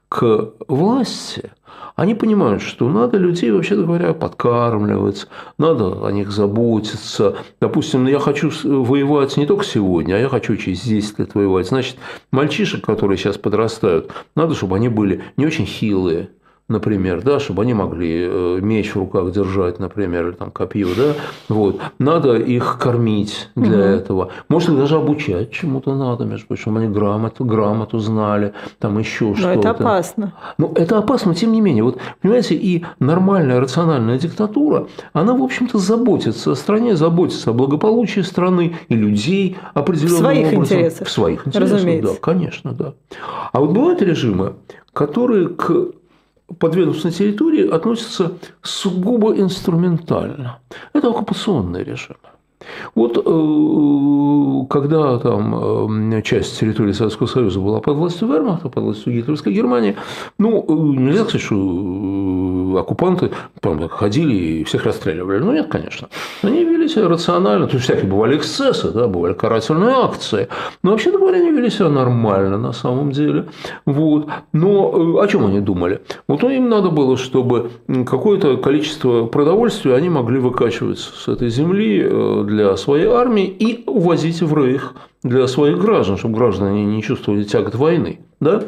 к 0.09 0.51
власти, 0.69 1.53
они 1.97 2.15
понимают, 2.15 2.61
что 2.63 2.89
надо 2.89 3.19
людей, 3.19 3.51
вообще 3.53 3.77
говоря, 3.77 4.13
подкармливать, 4.15 5.29
надо 5.59 6.05
о 6.07 6.11
них 6.11 6.31
заботиться. 6.33 7.37
Допустим, 7.61 8.05
ну, 8.05 8.11
я 8.11 8.19
хочу 8.19 8.51
с- 8.51 8.65
воевать 8.65 9.37
не 9.37 9.47
только 9.47 9.65
сегодня, 9.65 10.15
а 10.15 10.19
я 10.19 10.29
хочу 10.29 10.57
через 10.57 10.83
10 10.83 11.19
лет 11.21 11.35
воевать. 11.35 11.69
Значит, 11.69 11.97
мальчишек, 12.33 12.85
которые 12.85 13.17
сейчас 13.17 13.39
подрастают, 13.39 14.11
надо, 14.35 14.55
чтобы 14.55 14.77
они 14.77 14.89
были 14.89 15.23
не 15.37 15.47
очень 15.47 15.67
хилые, 15.67 16.31
например, 16.69 17.23
да, 17.23 17.39
чтобы 17.41 17.63
они 17.63 17.75
могли 17.75 18.27
э, 18.27 18.59
меч 18.63 18.95
в 18.95 18.97
руках 18.99 19.31
держать, 19.33 19.79
например, 19.79 20.29
или 20.29 20.35
там 20.35 20.51
копье, 20.51 20.89
да, 20.97 21.13
вот. 21.49 21.81
Надо 21.99 22.37
их 22.37 22.79
кормить 22.81 23.51
для 23.55 23.79
этого. 23.81 24.31
Может, 24.49 24.71
их 24.71 24.79
даже 24.79 24.97
обучать 24.97 25.51
чему-то 25.51 25.95
надо, 25.95 26.25
между 26.25 26.47
прочим, 26.47 26.77
они 26.77 26.89
грамоту, 26.89 27.45
грамоту 27.45 27.99
знали, 27.99 28.55
там 28.79 28.99
еще 28.99 29.27
Но 29.27 29.35
что-то. 29.35 29.59
это 29.59 29.71
опасно. 29.71 30.33
Ну, 30.59 30.73
это 30.75 30.99
опасно, 30.99 31.29
но 31.33 31.35
тем 31.35 31.53
не 31.53 31.61
менее. 31.61 31.85
Вот, 31.85 31.99
понимаете, 32.23 32.55
и 32.55 32.85
нормальная 32.99 33.61
рациональная 33.61 34.19
диктатура, 34.19 34.87
она, 35.13 35.35
в 35.35 35.43
общем-то, 35.43 35.79
заботится 35.79 36.53
о 36.53 36.55
стране, 36.55 36.97
заботится 36.97 37.51
о 37.51 37.53
благополучии 37.53 38.21
страны 38.21 38.77
и 38.89 38.95
людей 38.95 39.59
определенным 39.75 40.17
В 40.17 40.19
своих 40.21 40.47
образом. 40.53 40.65
интересах, 40.65 41.09
В 41.09 41.11
своих 41.11 41.47
интересах, 41.47 41.75
разумеется. 41.75 42.13
да, 42.15 42.19
конечно, 42.21 42.73
да. 42.73 42.95
А 43.53 43.61
вот 43.61 43.71
бывают 43.73 44.01
режимы, 44.03 44.55
которые 44.93 45.49
к 45.49 45.89
подведомственной 46.59 47.15
территории 47.15 47.69
относятся 47.69 48.33
сугубо 48.63 49.35
инструментально. 49.35 50.61
Это 50.93 51.09
оккупационные 51.09 51.85
режимы. 51.85 52.19
Вот 52.95 53.17
э, 53.19 54.67
когда 54.71 55.19
там 55.19 56.13
э, 56.13 56.23
часть 56.23 56.59
территории 56.59 56.93
Советского 56.93 57.27
Союза 57.27 57.61
была 57.61 57.81
под 57.81 57.97
властью 57.97 58.29
вермахта, 58.29 58.69
под 58.69 58.85
властью 58.85 59.13
гитлеровской 59.13 59.53
Германии, 59.53 59.97
ну, 60.39 60.65
нельзя 60.69 61.25
сказать, 61.25 61.43
что 61.43 62.79
оккупанты 62.81 63.31
ходили 63.91 64.35
и 64.35 64.65
всех 64.65 64.85
расстреливали. 64.85 65.39
Ну, 65.39 65.53
нет, 65.53 65.69
конечно. 65.69 66.09
Они 66.43 66.65
вели 66.65 66.89
себя 66.89 67.09
рационально. 67.09 67.67
То 67.67 67.75
есть, 67.75 67.85
всякие 67.85 68.11
бывали 68.11 68.37
эксцессы, 68.37 68.91
да, 68.91 69.09
бывали 69.09 69.35
карательные 69.35 69.95
акции. 69.95 70.49
Но, 70.83 70.93
вообще-то 70.93 71.19
говоря, 71.19 71.39
они 71.39 71.51
вели 71.51 71.71
себя 71.71 71.89
нормально 71.89 72.59
на 72.59 72.73
самом 72.73 73.13
деле. 73.13 73.47
Вот. 73.87 74.29
Но 74.53 75.19
о 75.21 75.27
чем 75.27 75.47
они 75.47 75.61
думали? 75.61 76.01
Вот 76.29 76.43
им 76.45 76.69
надо 76.69 76.91
было, 76.91 77.17
чтобы 77.17 77.71
какое-то 78.07 78.57
количество 78.57 79.27
продовольствия 79.27 79.95
они 79.95 80.09
могли 80.09 80.39
выкачивать 80.39 80.99
с 80.99 81.29
этой 81.29 81.49
земли 81.49 82.03
для 82.45 82.54
своей 82.77 83.07
армии 83.07 83.47
и 83.47 83.85
увозить 83.87 84.41
в 84.43 84.55
Рейх 84.57 84.95
для 85.23 85.47
своих 85.47 85.79
граждан, 85.79 86.17
чтобы 86.17 86.37
граждане 86.37 86.85
не 86.85 87.03
чувствовали 87.03 87.45
тягот 87.45 87.75
войны. 87.75 88.21
Да? 88.41 88.65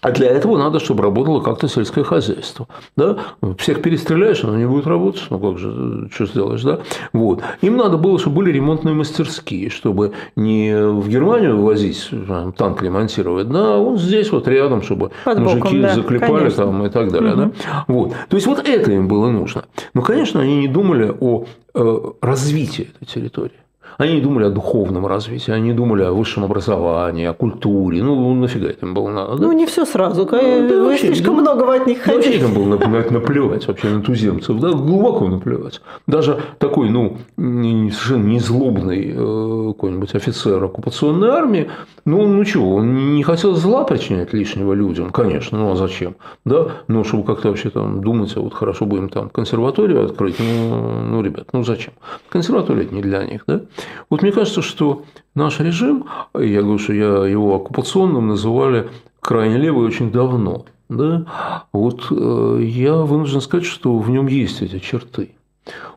А 0.00 0.12
для 0.12 0.28
этого 0.28 0.56
надо, 0.58 0.78
чтобы 0.78 1.02
работало 1.02 1.40
как-то 1.40 1.68
сельское 1.68 2.04
хозяйство. 2.04 2.68
Да? 2.96 3.18
Всех 3.58 3.82
перестреляешь, 3.82 4.44
оно 4.44 4.56
не 4.56 4.66
будет 4.66 4.86
работать. 4.86 5.24
Ну 5.30 5.38
как 5.38 5.58
же, 5.58 6.08
что 6.12 6.26
сделаешь, 6.26 6.62
да? 6.62 6.80
Вот. 7.12 7.42
Им 7.62 7.76
надо 7.76 7.96
было, 7.96 8.18
чтобы 8.18 8.36
были 8.36 8.52
ремонтные 8.52 8.94
мастерские, 8.94 9.70
чтобы 9.70 10.12
не 10.36 10.72
в 10.74 11.08
Германию 11.08 11.60
возить, 11.60 12.10
танк 12.56 12.82
ремонтировать, 12.82 13.48
да, 13.48 13.74
а 13.74 13.78
вот 13.78 14.00
здесь 14.00 14.30
вот 14.30 14.46
рядом, 14.48 14.82
чтобы 14.82 15.10
Под 15.24 15.38
боком, 15.38 15.58
мужики 15.58 15.80
да, 15.80 15.94
заклепали 15.94 16.38
конечно. 16.38 16.64
там 16.64 16.86
и 16.86 16.90
так 16.90 17.10
далее. 17.10 17.32
Угу. 17.32 17.40
Да? 17.40 17.84
Вот. 17.88 18.12
То 18.28 18.36
есть 18.36 18.46
вот 18.46 18.66
это 18.66 18.92
им 18.92 19.08
было 19.08 19.30
нужно. 19.30 19.64
Но, 19.94 20.02
конечно, 20.02 20.40
они 20.40 20.58
не 20.58 20.68
думали 20.68 21.12
о 21.20 21.44
э, 21.74 21.98
развитии 22.20 22.90
этой 22.94 23.06
территории. 23.06 23.52
Они 23.98 24.14
не 24.14 24.20
думали 24.20 24.44
о 24.44 24.50
духовном 24.50 25.06
развитии, 25.08 25.50
они 25.50 25.72
думали 25.72 26.04
о 26.04 26.12
высшем 26.12 26.44
образовании, 26.44 27.26
о 27.26 27.32
культуре. 27.32 28.00
Ну, 28.00 28.32
нафига 28.34 28.68
это 28.68 28.86
им 28.86 28.94
было 28.94 29.10
надо? 29.10 29.36
Да? 29.36 29.46
Ну, 29.46 29.52
не 29.52 29.66
все 29.66 29.84
сразу. 29.84 30.24
Ну, 30.30 30.68
да, 30.68 30.84
Вы 30.84 30.96
слишком 30.96 31.34
да, 31.34 31.42
многого 31.42 31.74
от 31.74 31.86
них 31.88 32.02
хотите. 32.02 32.38
Вообще 32.38 32.46
им 32.46 32.54
было 32.54 33.10
наплевать 33.10 33.66
вообще 33.66 33.88
на 33.88 34.00
туземцев, 34.00 34.60
да, 34.60 34.70
глубоко 34.70 35.26
наплевать. 35.26 35.80
Даже 36.06 36.38
такой, 36.58 36.90
ну, 36.90 37.18
совершенно 37.36 38.24
незлобный 38.24 39.12
э, 39.16 39.72
какой-нибудь 39.72 40.14
офицер 40.14 40.62
оккупационной 40.62 41.30
армии, 41.30 41.68
ну, 42.04 42.26
ну 42.26 42.44
чего, 42.44 42.76
он 42.76 43.16
не 43.16 43.22
хотел 43.24 43.54
зла 43.54 43.82
причинять 43.82 44.32
лишнего 44.32 44.74
людям, 44.74 45.10
конечно, 45.10 45.58
ну 45.58 45.72
а 45.72 45.76
зачем? 45.76 46.14
Да, 46.44 46.68
ну, 46.86 47.02
чтобы 47.04 47.24
как-то 47.24 47.48
вообще 47.48 47.70
там 47.70 48.00
думать, 48.00 48.32
а 48.36 48.40
вот 48.40 48.54
хорошо 48.54 48.86
им 48.86 49.08
там 49.08 49.28
консерваторию 49.28 50.04
открыть, 50.04 50.36
ну, 50.38 51.02
ну 51.02 51.22
ребят, 51.22 51.48
ну 51.52 51.64
зачем? 51.64 51.92
Консерватория 52.28 52.84
это 52.84 52.94
не 52.94 53.02
для 53.02 53.24
них, 53.24 53.42
да? 53.46 53.62
Вот 54.10 54.22
мне 54.22 54.32
кажется, 54.32 54.62
что 54.62 55.04
наш 55.34 55.60
режим, 55.60 56.06
я 56.34 56.62
говорю, 56.62 56.78
что 56.78 56.92
я 56.92 57.26
его 57.26 57.56
оккупационным 57.56 58.28
называли 58.28 58.90
крайне 59.20 59.58
левый 59.58 59.86
очень 59.86 60.10
давно. 60.10 60.64
Да? 60.88 61.64
Вот 61.72 62.06
э, 62.10 62.60
я 62.62 62.96
вынужден 62.96 63.40
сказать, 63.40 63.66
что 63.66 63.98
в 63.98 64.08
нем 64.10 64.26
есть 64.26 64.62
эти 64.62 64.78
черты. 64.78 65.32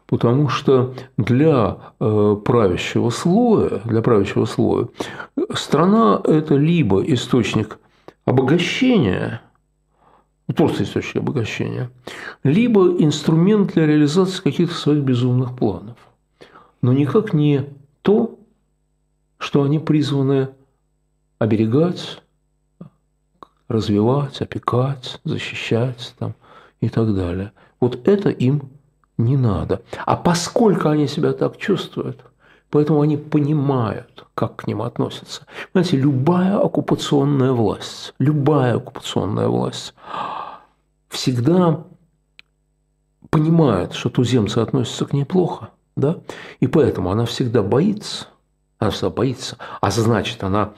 Потому 0.06 0.50
что 0.50 0.94
для 1.16 1.78
э, 2.00 2.38
правящего 2.44 3.10
слоя, 3.10 3.82
для 3.86 4.02
правящего 4.02 4.44
слоя 4.44 4.88
страна– 5.54 6.20
это 6.26 6.56
либо 6.56 7.02
источник 7.02 7.80
обогащения, 8.26 9.42
просто 10.54 10.84
источник 10.84 11.18
обогащения, 11.18 11.90
либо 12.44 12.90
инструмент 13.02 13.74
для 13.74 13.86
реализации 13.86 14.42
каких-то 14.42 14.76
своих 14.76 15.04
безумных 15.04 15.56
планов. 15.56 15.98
Но 16.82 16.92
никак 16.92 17.34
не 17.34 17.66
то, 18.02 18.40
что 19.38 19.64
они 19.64 19.80
призваны 19.80 20.50
оберегать, 21.40 22.22
развивать, 23.68 24.42
опекать, 24.42 25.20
защищать 25.24 26.14
там, 26.20 26.36
и 26.80 26.90
так 26.90 27.16
далее. 27.16 27.52
Вот 27.80 28.08
это 28.08 28.30
им 28.30 28.70
не 29.18 29.38
надо. 29.38 29.82
А 30.06 30.16
поскольку 30.16 30.90
они 30.90 31.08
себя 31.08 31.34
так 31.34 31.58
чувствуют, 31.58 32.24
поэтому 32.70 33.02
они 33.02 33.18
понимают, 33.18 34.26
как 34.36 34.58
к 34.58 34.68
ним 34.68 34.82
относятся. 34.82 35.46
Знаете, 35.72 35.98
любая 35.98 36.58
оккупационная 36.58 37.54
власть, 37.54 38.14
любая 38.20 38.76
оккупационная 38.76 39.48
власть 39.48 39.94
всегда 41.10 41.84
понимает, 43.30 43.94
что 43.94 44.10
туземцы 44.10 44.60
относятся 44.60 45.06
к 45.06 45.14
ней 45.14 45.26
плохо– 45.26 45.70
да? 46.02 46.18
И 46.60 46.68
поэтому 46.68 47.10
она 47.12 47.26
всегда 47.26 47.64
боится, 47.64 48.28
она 48.80 48.92
всегда 48.92 49.10
боится, 49.10 49.58
а 49.80 49.90
значит, 49.92 50.44
она 50.44 50.74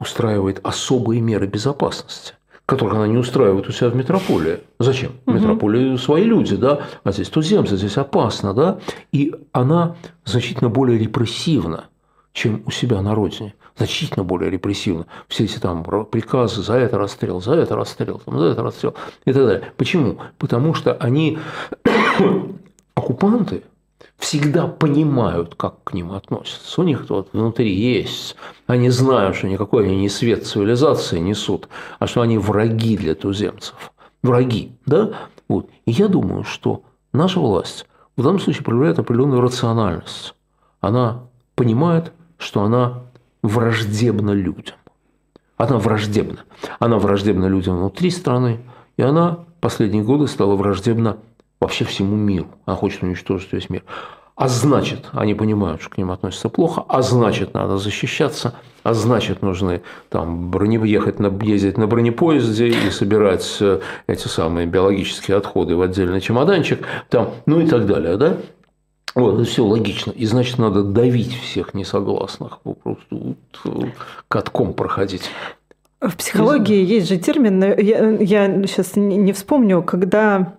устраивает 0.00 0.60
особые 0.64 1.20
меры 1.20 1.46
безопасности 1.46 2.34
которых 2.66 2.94
она 2.94 3.06
не 3.06 3.18
устраивает 3.18 3.68
у 3.68 3.72
себя 3.72 3.90
в 3.90 3.96
метрополии. 3.96 4.60
Зачем? 4.78 5.12
В 5.26 5.34
метрополии 5.34 5.96
свои 5.96 6.24
люди, 6.24 6.56
да, 6.56 6.86
а 7.02 7.12
здесь 7.12 7.28
туземцы, 7.28 7.76
здесь 7.76 7.98
опасно, 7.98 8.54
да, 8.54 8.78
и 9.12 9.34
она 9.52 9.96
значительно 10.24 10.70
более 10.70 10.98
репрессивна, 10.98 11.84
чем 12.32 12.62
у 12.64 12.70
себя 12.70 13.02
на 13.02 13.14
родине. 13.14 13.54
Значительно 13.76 14.22
более 14.24 14.50
репрессивно. 14.50 15.06
Все 15.26 15.44
эти 15.44 15.58
там 15.58 15.82
приказы 16.06 16.62
за 16.62 16.74
это 16.74 16.96
расстрел, 16.96 17.40
за 17.40 17.54
это 17.54 17.74
расстрел, 17.74 18.22
там, 18.24 18.38
за 18.38 18.46
это 18.46 18.62
расстрел 18.62 18.94
и 19.24 19.32
так 19.32 19.44
далее. 19.44 19.72
Почему? 19.76 20.18
Потому 20.38 20.74
что 20.74 20.94
они 20.94 21.38
оккупанты, 22.94 23.64
всегда 24.24 24.66
понимают, 24.66 25.54
как 25.54 25.84
к 25.84 25.92
ним 25.92 26.12
относятся. 26.12 26.80
У 26.80 26.84
них 26.84 27.10
вот 27.10 27.28
внутри 27.34 27.70
есть. 27.74 28.36
Они 28.66 28.88
знают, 28.88 29.36
что 29.36 29.48
никакой 29.48 29.84
они 29.84 29.96
не 29.98 30.08
свет 30.08 30.46
цивилизации 30.46 31.18
несут, 31.18 31.68
а 31.98 32.06
что 32.06 32.22
они 32.22 32.38
враги 32.38 32.96
для 32.96 33.14
туземцев. 33.14 33.92
Враги, 34.22 34.72
да? 34.86 35.12
Вот. 35.46 35.68
И 35.84 35.90
я 35.90 36.08
думаю, 36.08 36.42
что 36.42 36.84
наша 37.12 37.38
власть 37.38 37.86
в 38.16 38.22
данном 38.22 38.40
случае 38.40 38.64
проявляет 38.64 38.98
определенную 38.98 39.42
рациональность. 39.42 40.34
Она 40.80 41.24
понимает, 41.54 42.12
что 42.38 42.62
она 42.62 43.02
враждебна 43.42 44.30
людям. 44.30 44.76
Она 45.58 45.76
враждебна. 45.76 46.38
Она 46.78 46.98
враждебна 46.98 47.44
людям 47.44 47.76
внутри 47.76 48.08
страны, 48.08 48.60
и 48.96 49.02
она 49.02 49.40
последние 49.60 50.02
годы 50.02 50.28
стала 50.28 50.56
враждебна 50.56 51.18
вообще 51.60 51.84
всему 51.84 52.16
миру. 52.16 52.48
Она 52.66 52.76
хочет 52.76 53.02
уничтожить 53.02 53.52
весь 53.52 53.70
мир. 53.70 53.82
А 54.36 54.48
значит, 54.48 55.10
они 55.12 55.34
понимают, 55.34 55.80
что 55.80 55.90
к 55.90 55.96
ним 55.96 56.10
относятся 56.10 56.48
плохо, 56.48 56.84
а 56.88 57.02
значит, 57.02 57.54
надо 57.54 57.78
защищаться, 57.78 58.54
а 58.82 58.92
значит, 58.92 59.42
нужны 59.42 59.82
там 60.08 60.50
броне, 60.50 60.80
ехать 60.84 61.20
на, 61.20 61.28
ездить 61.42 61.78
на 61.78 61.86
бронепоезде 61.86 62.66
и 62.66 62.90
собирать 62.90 63.58
э, 63.60 63.78
эти 64.08 64.26
самые 64.26 64.66
биологические 64.66 65.36
отходы 65.36 65.76
в 65.76 65.82
отдельный 65.82 66.20
чемоданчик, 66.20 66.84
там, 67.10 67.30
ну 67.46 67.60
и 67.60 67.68
так 67.68 67.86
далее, 67.86 68.16
да? 68.16 68.38
Вот, 69.14 69.34
это 69.36 69.44
все 69.44 69.64
логично. 69.64 70.10
И 70.10 70.26
значит, 70.26 70.58
надо 70.58 70.82
давить 70.82 71.38
всех 71.40 71.72
несогласных, 71.72 72.58
просто 72.82 73.06
вот, 73.10 73.36
катком 74.26 74.74
проходить. 74.74 75.30
В 76.00 76.16
психологии 76.16 76.84
есть 76.84 77.08
же 77.08 77.18
термин, 77.18 77.62
я, 77.62 78.10
я 78.10 78.66
сейчас 78.66 78.96
не 78.96 79.32
вспомню, 79.32 79.82
когда 79.84 80.54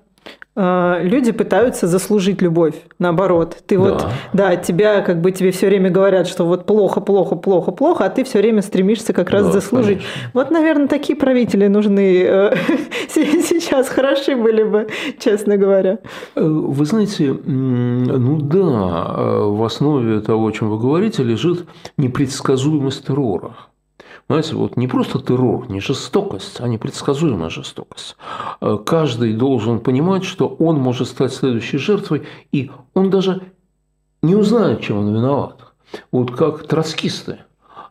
люди 0.56 1.32
пытаются 1.32 1.88
заслужить 1.88 2.42
любовь, 2.42 2.76
наоборот. 2.98 3.58
Ты 3.68 3.78
вот, 3.78 4.00
да. 4.00 4.52
да, 4.52 4.56
тебя 4.56 5.02
как 5.02 5.22
бы 5.22 5.32
тебе 5.32 5.52
все 5.52 5.68
время 5.68 5.90
говорят, 5.90 6.28
что 6.28 6.46
вот 6.46 6.66
плохо, 6.66 7.02
плохо, 7.02 7.36
плохо, 7.36 7.72
плохо, 7.72 8.06
а 8.06 8.10
ты 8.10 8.24
все 8.24 8.40
время 8.40 8.62
стремишься 8.62 9.14
как 9.14 9.30
раз 9.30 9.48
да, 9.48 9.52
заслужить. 9.52 10.00
Конечно. 10.00 10.32
Вот, 10.34 10.52
наверное, 10.52 10.88
такие 10.88 11.18
правители 11.18 11.68
нужны 11.68 12.24
э, 12.24 12.56
сейчас 13.10 13.90
хороши 13.90 14.36
были 14.36 14.64
бы, 14.64 14.88
честно 15.20 15.58
говоря. 15.58 16.00
Э, 16.36 16.42
вы 16.44 16.86
знаете, 16.86 17.34
ну 17.34 18.38
да, 18.38 19.16
э, 19.18 19.44
в 19.46 19.64
основе 19.64 20.20
того, 20.22 20.48
о 20.48 20.52
чем 20.52 20.70
вы 20.70 20.80
говорите, 20.80 21.24
лежит 21.24 21.66
непредсказуемость 21.98 23.06
террора. 23.06 23.56
Знаете, 24.28 24.56
вот 24.56 24.76
не 24.76 24.88
просто 24.88 25.20
террор, 25.20 25.70
не 25.70 25.80
жестокость, 25.80 26.60
а 26.60 26.68
непредсказуемая 26.68 27.50
жестокость. 27.50 28.18
Э, 28.60 28.78
каждый 28.84 29.34
должен 29.34 29.80
понимать, 29.80 30.24
что 30.24 30.48
он 30.48 30.80
может 30.80 31.08
стать 31.08 31.32
следующей 31.32 31.78
жертвой, 31.78 32.24
и 32.52 32.72
он 32.96 33.12
даже 33.12 33.44
не 34.24 34.36
узнает, 34.36 34.82
чем 34.82 34.98
он 34.98 35.14
виноват. 35.14 35.74
Вот 36.12 36.36
как 36.36 36.68
троцкисты. 36.68 37.40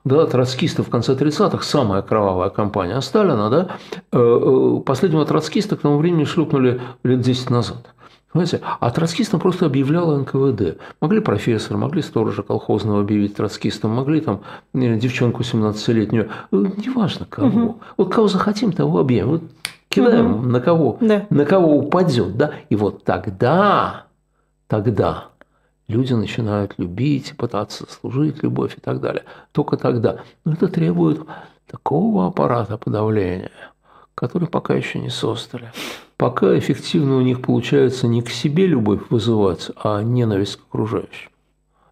Да, 0.05 0.27
троцкисты 0.27 0.83
в 0.83 0.91
конце 0.91 1.15
30-х, 1.15 1.63
самая 1.63 2.03
кровавая 2.03 2.51
кампания 2.51 3.01
Сталина, 3.01 3.49
да, 3.49 3.77
э, 4.13 4.19
э, 4.19 4.81
последнего 4.85 5.25
троцкиста 5.25 5.77
к 5.77 5.81
тому 5.83 5.99
времени 5.99 6.25
шлепнули 6.25 6.81
лет 7.05 7.21
10 7.21 7.49
назад. 7.51 7.95
Понимаете? 8.35 8.63
А 8.81 8.91
троцкистам 8.91 9.39
просто 9.39 9.67
объявлял 9.67 10.19
НКВД. 10.19 10.79
Могли 11.01 11.21
профессора, 11.21 11.79
могли 11.79 12.03
сторожа 12.03 12.43
колхозного 12.43 13.01
объявить 13.01 13.37
троцкистом, 13.37 13.93
могли 13.93 14.21
там 14.21 14.41
э, 14.75 14.97
девчонку 14.97 15.43
17-летнюю, 15.43 16.29
э, 16.51 16.57
неважно 16.85 17.27
кого. 17.27 17.47
Угу. 17.47 17.81
Вот 17.97 18.13
кого 18.13 18.27
захотим, 18.27 18.73
того 18.73 18.99
объявим. 18.99 19.29
Вот 19.29 19.43
кидаем 19.89 20.33
угу. 20.33 20.49
на 20.49 20.61
кого, 20.61 20.99
да. 21.01 21.27
на 21.31 21.45
кого 21.45 21.79
упадет, 21.79 22.37
да. 22.37 22.55
И 22.71 22.75
вот 22.75 23.05
тогда, 23.05 24.07
тогда 24.67 25.29
люди 25.87 26.13
начинают 26.13 26.75
любить, 26.77 27.37
пытаться 27.37 27.87
служить 27.89 28.43
любовь 28.43 28.77
и 28.77 28.81
так 28.81 29.01
далее. 29.01 29.23
Только 29.53 29.77
тогда. 29.77 30.23
Но 30.45 30.55
это 30.55 30.67
требует 30.67 31.21
такого 31.69 32.27
аппарата 32.27 32.79
подавления, 32.79 33.53
который 34.17 34.49
пока 34.49 34.75
еще 34.75 34.99
не 34.99 35.11
создали. 35.11 35.71
Пока 36.25 36.57
эффективно 36.59 37.19
у 37.19 37.21
них 37.21 37.43
получается 37.43 38.09
не 38.09 38.23
к 38.23 38.31
себе 38.31 38.67
любовь 38.67 39.03
вызывать, 39.11 39.71
а 39.77 40.03
ненависть 40.03 40.57
к 40.57 40.61
окружающим. 40.71 41.29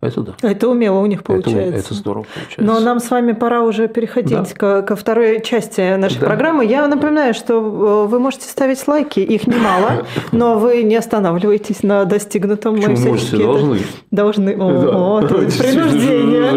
Это 0.03 0.21
да. 0.21 0.35
Это 0.43 0.69
умело 0.69 0.99
у 0.99 1.07
них 1.07 1.23
получается. 1.23 1.61
Это, 1.61 1.79
это 1.79 1.95
здорово 1.95 2.27
получается. 2.35 2.61
Но 2.61 2.81
нам 2.81 2.99
с 2.99 3.09
вами 3.09 3.33
пора 3.33 3.63
уже 3.63 3.87
переходить 3.87 4.53
да. 4.59 4.83
к, 4.83 4.83
ко 4.83 4.97
второй 4.97 5.41
части 5.43 5.95
нашей 5.95 6.19
да. 6.19 6.27
программы. 6.27 6.67
Я 6.67 6.89
напоминаю, 6.89 7.35
что 7.35 7.55
э, 7.55 8.09
вы 8.09 8.19
можете 8.19 8.49
ставить 8.49 8.87
лайки, 8.89 9.21
их 9.21 9.47
немало, 9.47 10.05
но 10.33 10.59
вы 10.59 10.83
не 10.83 10.97
останавливаетесь 10.97 11.85
на 11.85 12.05
достигнутом. 12.05 12.75
Почему 12.77 12.97
Мы 12.97 13.09
можете, 13.11 13.37
должны. 13.37 13.79
Должны. 14.11 14.57
О, 14.59 15.21
да. 15.21 15.29
это 15.43 15.59
принуждение. 15.59 16.49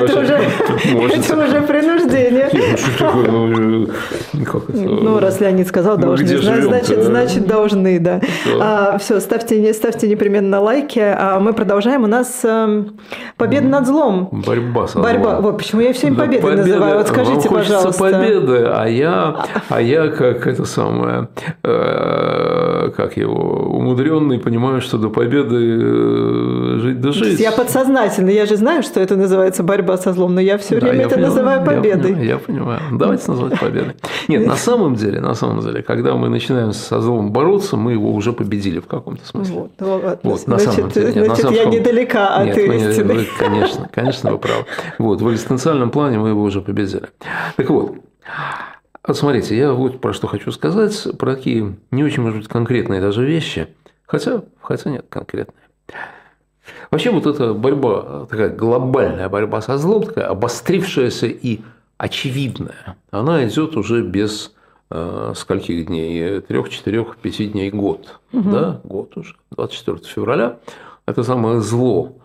Это 0.00 0.20
уже, 0.20 0.40
это 1.12 1.44
уже 1.44 1.60
принуждение. 1.60 2.50
Ну, 4.68 5.18
раз 5.18 5.40
Леонид 5.40 5.68
сказал, 5.68 5.98
ну, 5.98 6.06
должны, 6.06 6.38
значит, 6.38 7.02
значит, 7.04 7.46
должны, 7.46 7.98
да. 8.00 8.22
А, 8.58 8.96
все, 8.96 9.20
ставьте, 9.20 9.74
ставьте 9.74 10.08
непременно 10.08 10.58
лайки. 10.60 11.00
А 11.00 11.38
мы 11.38 11.52
продолжаем. 11.52 12.04
У 12.04 12.06
нас 12.06 12.40
эм, 12.44 12.93
Победа 13.36 13.66
над 13.68 13.86
злом. 13.86 14.28
Борьба 14.46 14.86
со 14.86 14.98
Борьба. 14.98 15.32
злом. 15.32 15.42
Вот 15.42 15.58
почему 15.58 15.80
я 15.80 15.92
все 15.92 16.06
время 16.06 16.18
победой 16.18 16.42
победа, 16.42 16.62
называю. 16.62 16.98
Вот 16.98 17.08
скажите, 17.08 17.48
вам 17.48 17.58
пожалуйста. 17.58 18.02
победы, 18.02 18.64
а 18.66 18.86
я, 18.86 19.46
а 19.68 19.80
я 19.80 20.08
как 20.08 20.46
это 20.46 20.64
самое, 20.64 21.28
э, 21.62 22.90
как 22.96 23.16
его, 23.16 23.34
умудренный, 23.34 24.38
понимаю, 24.38 24.80
что 24.80 24.98
до 24.98 25.10
победы 25.10 25.56
э, 25.56 26.78
жить 26.80 27.00
да 27.00 27.12
жить. 27.12 27.40
Я 27.40 27.52
подсознательно, 27.52 28.30
я 28.30 28.46
же 28.46 28.56
знаю, 28.56 28.82
что 28.82 29.00
это 29.00 29.16
называется 29.16 29.62
борьба 29.62 29.96
со 29.96 30.12
злом, 30.12 30.34
но 30.34 30.40
я 30.40 30.58
все 30.58 30.76
время 30.76 30.96
да, 30.96 31.02
это 31.02 31.14
понимаю, 31.14 31.34
называю 31.34 31.64
победой. 31.64 32.10
Я 32.10 32.16
понимаю, 32.16 32.28
я 32.28 32.38
понимаю. 32.38 32.80
Давайте 32.92 33.30
назвать 33.30 33.60
победой. 33.60 33.94
Нет, 34.28 34.46
на 34.46 34.56
самом 34.56 34.94
деле, 34.94 35.20
на 35.20 35.34
самом 35.34 35.60
деле, 35.60 35.82
когда 35.82 36.14
мы 36.14 36.28
начинаем 36.28 36.72
со 36.72 37.00
злом 37.00 37.32
бороться, 37.32 37.76
мы 37.76 37.92
его 37.92 38.12
уже 38.12 38.32
победили 38.32 38.80
в 38.80 38.86
каком-то 38.86 39.26
смысле. 39.26 39.54
Вот, 39.54 39.70
вот, 39.78 40.20
вот 40.22 40.46
на 40.46 40.58
самом 40.58 40.90
деле. 40.90 41.12
Значит, 41.12 41.28
на 41.28 41.36
самом... 41.36 41.54
я 41.54 41.64
недалека 41.64 42.28
от 42.28 42.46
Нет, 42.46 42.56
истины. 42.90 43.14
Вы, 43.14 43.26
конечно, 43.38 43.88
конечно, 43.92 44.32
вы 44.32 44.38
правы. 44.38 44.66
Вот, 44.98 45.20
в 45.20 45.30
экзистенциальном 45.30 45.90
плане 45.90 46.18
мы 46.18 46.30
его 46.30 46.42
уже 46.42 46.60
победили. 46.60 47.08
Так 47.56 47.70
вот, 47.70 47.96
вот 49.06 49.16
смотрите, 49.16 49.56
я 49.56 49.72
вот 49.72 50.00
про 50.00 50.12
что 50.12 50.26
хочу 50.26 50.50
сказать, 50.52 51.06
про 51.18 51.34
такие 51.34 51.76
не 51.90 52.04
очень, 52.04 52.22
может 52.22 52.38
быть, 52.38 52.48
конкретные 52.48 53.00
даже 53.00 53.24
вещи, 53.24 53.68
хотя, 54.06 54.42
хотя 54.60 54.90
нет, 54.90 55.06
конкретные. 55.08 55.64
Вообще 56.90 57.10
вот 57.10 57.26
эта 57.26 57.52
борьба, 57.52 58.26
такая 58.30 58.48
глобальная 58.48 59.28
борьба 59.28 59.60
со 59.60 59.76
злом, 59.76 60.04
такая 60.04 60.26
обострившаяся 60.26 61.26
и 61.26 61.60
очевидная, 61.98 62.96
она 63.10 63.46
идет 63.46 63.76
уже 63.76 64.02
без 64.02 64.54
э, 64.90 65.32
скольких 65.36 65.86
дней? 65.86 66.40
Трех, 66.40 66.68
четырех, 66.70 67.16
пяти 67.16 67.46
дней, 67.46 67.70
год. 67.70 68.20
Угу. 68.32 68.50
Да, 68.50 68.80
год 68.84 69.16
уже. 69.16 69.36
24 69.50 69.98
февраля. 70.04 70.58
Это 71.06 71.22
самое 71.22 71.60
зло 71.60 72.16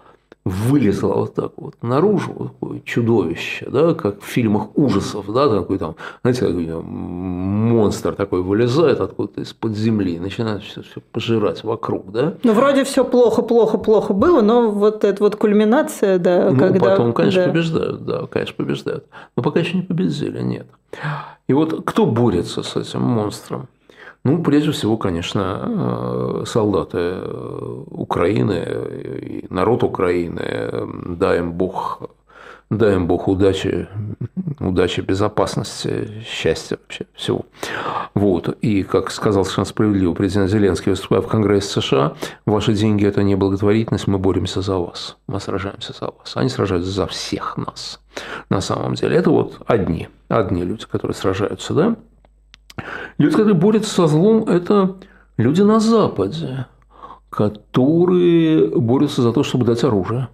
вылезло 0.46 1.14
вот 1.14 1.36
так 1.36 1.52
вот 1.58 1.76
наружу, 1.82 2.34
вот 2.34 2.54
такое 2.60 2.82
чудовище, 2.86 3.68
да, 3.70 3.94
как 3.94 4.22
в 4.22 4.26
фильмах 4.26 4.78
ужасов, 4.78 5.32
да, 5.32 5.50
такой 5.50 5.78
там, 5.78 5.96
знаете, 6.22 6.48
такой 6.48 6.82
монстр 6.82 8.16
такой 8.16 8.42
вылезает 8.42 9.00
откуда-то 9.02 9.42
из-под 9.42 9.76
земли 9.76 10.20
начинает 10.20 10.64
все, 10.64 10.82
все 10.82 11.02
пожирать 11.12 11.64
вокруг, 11.64 12.12
да. 12.12 12.36
Ну, 12.44 12.54
вроде 12.54 12.84
все 12.84 13.04
плохо, 13.04 13.42
плохо, 13.42 13.78
плохо 13.78 14.14
было, 14.14 14.42
но 14.42 14.72
вот 14.72 15.04
эта 15.04 15.22
вот 15.22 15.36
кульминация, 15.36 16.18
да, 16.20 16.50
ну, 16.52 16.58
когда... 16.58 16.80
потом, 16.80 17.14
конечно, 17.14 17.44
да. 17.44 17.50
побеждают, 17.50 18.06
да, 18.06 18.28
конечно, 18.28 18.56
побеждают. 18.56 19.06
Но 19.36 19.44
пока 19.44 19.60
еще 19.60 19.78
не 19.78 19.84
победили, 19.84 20.42
нет. 20.42 20.68
И 21.48 21.54
вот 21.54 21.84
кто 21.86 22.06
борется 22.06 22.64
с 22.64 22.76
этим 22.76 23.02
монстром? 23.02 23.68
Ну, 24.24 24.44
прежде 24.44 24.72
всего, 24.72 24.98
конечно, 24.98 26.42
э, 26.42 26.44
солдаты 26.46 26.98
э, 27.00 27.84
Украины, 27.90 29.44
народ 29.50 29.84
Украины, 29.84 30.72
дай 31.06 31.40
им 31.40 31.54
Бог, 31.54 32.02
дай 32.70 32.96
им 32.96 33.08
Бог 33.08 33.30
удачи, 33.30 33.88
удачи, 34.60 35.00
безопасности, 35.02 36.24
счастья 36.26 36.78
вообще 36.78 37.06
всего. 37.16 37.46
Вот. 38.14 38.58
И, 38.62 38.84
как 38.84 39.12
сказал 39.12 39.46
совершенно 39.46 39.66
справедливо 39.66 40.14
президент 40.14 40.52
Зеленский, 40.52 40.92
выступая 40.92 41.22
в 41.22 41.28
Конгрессе 41.28 41.82
США, 41.82 42.14
ваши 42.46 42.74
деньги– 42.74 43.06
это 43.08 43.24
не 43.24 43.36
благотворительность, 43.36 44.08
мы 44.08 44.18
боремся 44.20 44.62
за 44.62 44.78
вас, 44.78 45.18
мы 45.28 45.40
сражаемся 45.40 45.94
за 45.94 46.08
вас. 46.08 46.36
Они 46.36 46.50
сражаются 46.50 46.92
за 46.92 47.08
всех 47.08 47.56
нас. 47.58 48.02
На 48.50 48.60
самом 48.60 48.96
деле, 48.96 49.16
это 49.16 49.30
вот 49.30 49.62
одни, 49.66 50.10
одни 50.28 50.64
люди, 50.64 50.86
которые 50.86 51.16
сражаются, 51.16 51.74
да? 51.74 51.96
Люди, 53.18 53.32
которые 53.32 53.56
борются 53.56 53.94
со 53.94 54.08
злом, 54.08 54.44
это 54.44 54.96
люди 55.38 55.62
на 55.62 55.80
Западе, 55.80 56.68
которые 57.30 58.68
борются 58.68 59.22
за 59.22 59.34
то, 59.34 59.44
чтобы 59.44 59.66
дать 59.66 59.84
оружие. 59.84 60.28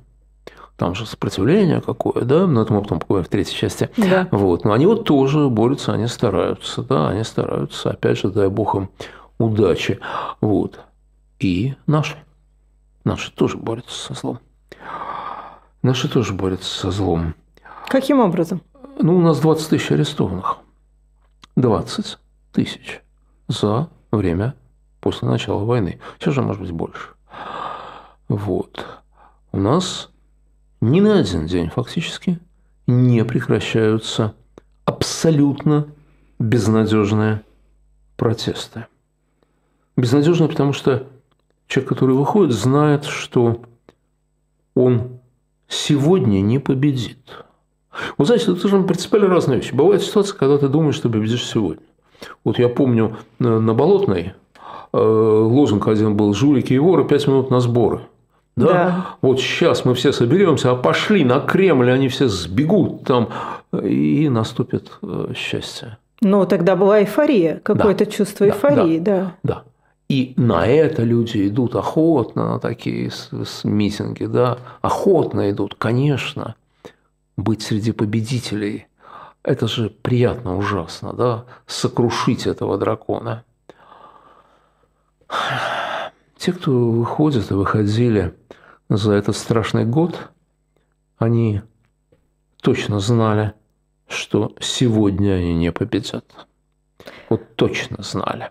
Там 0.77 0.93
же 0.93 1.05
сопротивление 1.05 1.79
какое, 1.79 2.25
да, 2.25 2.47
но 2.47 2.61
это 2.61 2.73
мы 2.73 2.81
потом 2.81 2.99
поговорим 2.99 3.25
в 3.25 3.29
третьей 3.29 3.55
части. 3.55 3.89
Да. 3.95 4.27
Вот. 4.31 4.65
Но 4.65 4.73
они 4.73 4.85
вот 4.85 5.05
тоже 5.05 5.47
борются, 5.47 5.93
они 5.93 6.07
стараются, 6.07 6.81
да, 6.83 7.09
они 7.09 7.23
стараются, 7.23 7.91
опять 7.91 8.19
же, 8.19 8.29
дай 8.29 8.49
бог 8.49 8.75
им 8.75 8.89
удачи. 9.37 9.99
Вот. 10.41 10.79
И 11.39 11.75
наши. 11.87 12.17
Наши 13.05 13.31
тоже 13.31 13.57
борются 13.57 14.07
со 14.07 14.19
злом. 14.19 14.39
Наши 15.81 16.09
тоже 16.09 16.33
борются 16.33 16.77
со 16.77 16.91
злом. 16.91 17.35
Каким 17.87 18.19
образом? 18.19 18.61
Ну, 18.99 19.17
у 19.17 19.21
нас 19.21 19.39
20 19.39 19.69
тысяч 19.69 19.91
арестованных. 19.91 20.57
20 21.55 22.17
тысяч 22.55 23.01
за 23.47 23.89
время 24.11 24.55
после 25.01 25.27
начала 25.27 25.63
войны. 25.63 25.99
Сейчас 26.17 26.33
же 26.33 26.41
может 26.41 26.61
быть 26.61 26.71
больше. 26.71 27.09
Вот. 28.27 28.85
У 29.51 29.57
нас 29.57 30.09
ни 30.81 31.01
на 31.01 31.19
один 31.19 31.45
день 31.45 31.69
фактически 31.69 32.39
не 32.87 33.23
прекращаются 33.25 34.33
абсолютно 34.85 35.87
безнадежные 36.39 37.41
протесты. 38.15 38.87
Безнадежно, 39.97 40.47
потому 40.47 40.73
что 40.73 41.07
человек, 41.67 41.89
который 41.89 42.15
выходит, 42.15 42.53
знает, 42.53 43.05
что 43.05 43.61
он 44.75 45.19
сегодня 45.67 46.41
не 46.41 46.59
победит. 46.59 47.45
Вот 48.17 48.27
знаете, 48.27 48.51
это 48.51 48.67
же 48.67 48.83
принципиально 48.83 49.29
разные 49.29 49.59
вещи. 49.59 49.73
Бывает 49.73 50.01
ситуация, 50.01 50.37
когда 50.37 50.57
ты 50.57 50.67
думаешь, 50.67 50.95
что 50.95 51.09
победишь 51.09 51.45
сегодня. 51.45 51.83
Вот 52.43 52.59
я 52.59 52.69
помню 52.69 53.17
э, 53.39 53.43
на 53.43 53.73
Болотной 53.73 54.33
э, 54.93 54.97
лозунг 54.97 55.87
один 55.87 56.15
был 56.15 56.33
«Жулики 56.33 56.73
и 56.73 56.79
воры, 56.79 57.05
пять 57.05 57.27
минут 57.27 57.49
на 57.49 57.59
сборы». 57.59 58.01
Да? 58.55 58.65
да. 58.65 59.05
Вот 59.21 59.39
сейчас 59.39 59.83
мы 59.83 59.95
все 59.95 60.13
соберемся, 60.13 60.71
а 60.71 60.75
пошли 60.75 61.25
на 61.25 61.39
Кремль, 61.39 61.91
они 61.91 62.07
все 62.07 62.29
сбегут 62.29 63.03
там, 63.03 63.29
и 63.73 64.29
наступит 64.29 64.91
э, 65.01 65.33
счастье. 65.35 65.97
Ну, 66.21 66.45
тогда 66.45 66.77
была 66.77 67.01
эйфория, 67.01 67.59
какое-то 67.61 68.05
да. 68.05 68.11
чувство 68.11 68.45
эйфории, 68.45 68.99
да, 68.99 69.33
да. 69.43 69.55
Да. 69.55 69.63
И 70.07 70.33
на 70.37 70.65
это 70.67 71.03
люди 71.03 71.47
идут 71.47 71.75
охотно, 71.75 72.53
на 72.53 72.59
такие 72.59 73.11
митинги, 73.63 74.25
да, 74.25 74.59
охотно 74.81 75.49
идут, 75.51 75.75
конечно. 75.77 76.55
Быть 77.35 77.61
среди 77.61 77.91
победителей– 77.91 78.87
это 79.45 79.67
же 79.67 79.89
приятно 79.89 80.57
ужасно, 80.57 81.13
да, 81.13 81.45
сокрушить 81.67 82.47
этого 82.47 82.77
дракона. 82.77 83.45
Те, 86.37 86.51
кто 86.51 86.71
выходит 86.71 87.51
и 87.51 87.53
выходили 87.53 88.35
за 88.89 89.13
этот 89.13 89.37
страшный 89.37 89.85
год, 89.85 90.31
они 91.17 91.61
точно 92.61 92.99
знали, 92.99 93.53
что 94.07 94.53
сегодня 94.59 95.35
они 95.35 95.53
не 95.53 95.71
победят. 95.71 96.25
Вот 97.29 97.55
точно 97.55 98.01
знали. 98.03 98.49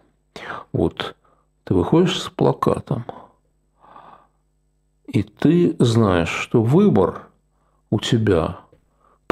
Вот 0.73 1.17
ты 1.65 1.75
выходишь 1.75 2.21
с 2.21 2.29
плакатом, 2.29 3.05
и 5.07 5.23
ты 5.23 5.77
знаешь, 5.79 6.31
что 6.31 6.63
выбор 6.63 7.29
у 7.91 8.01
тебя 8.01 8.64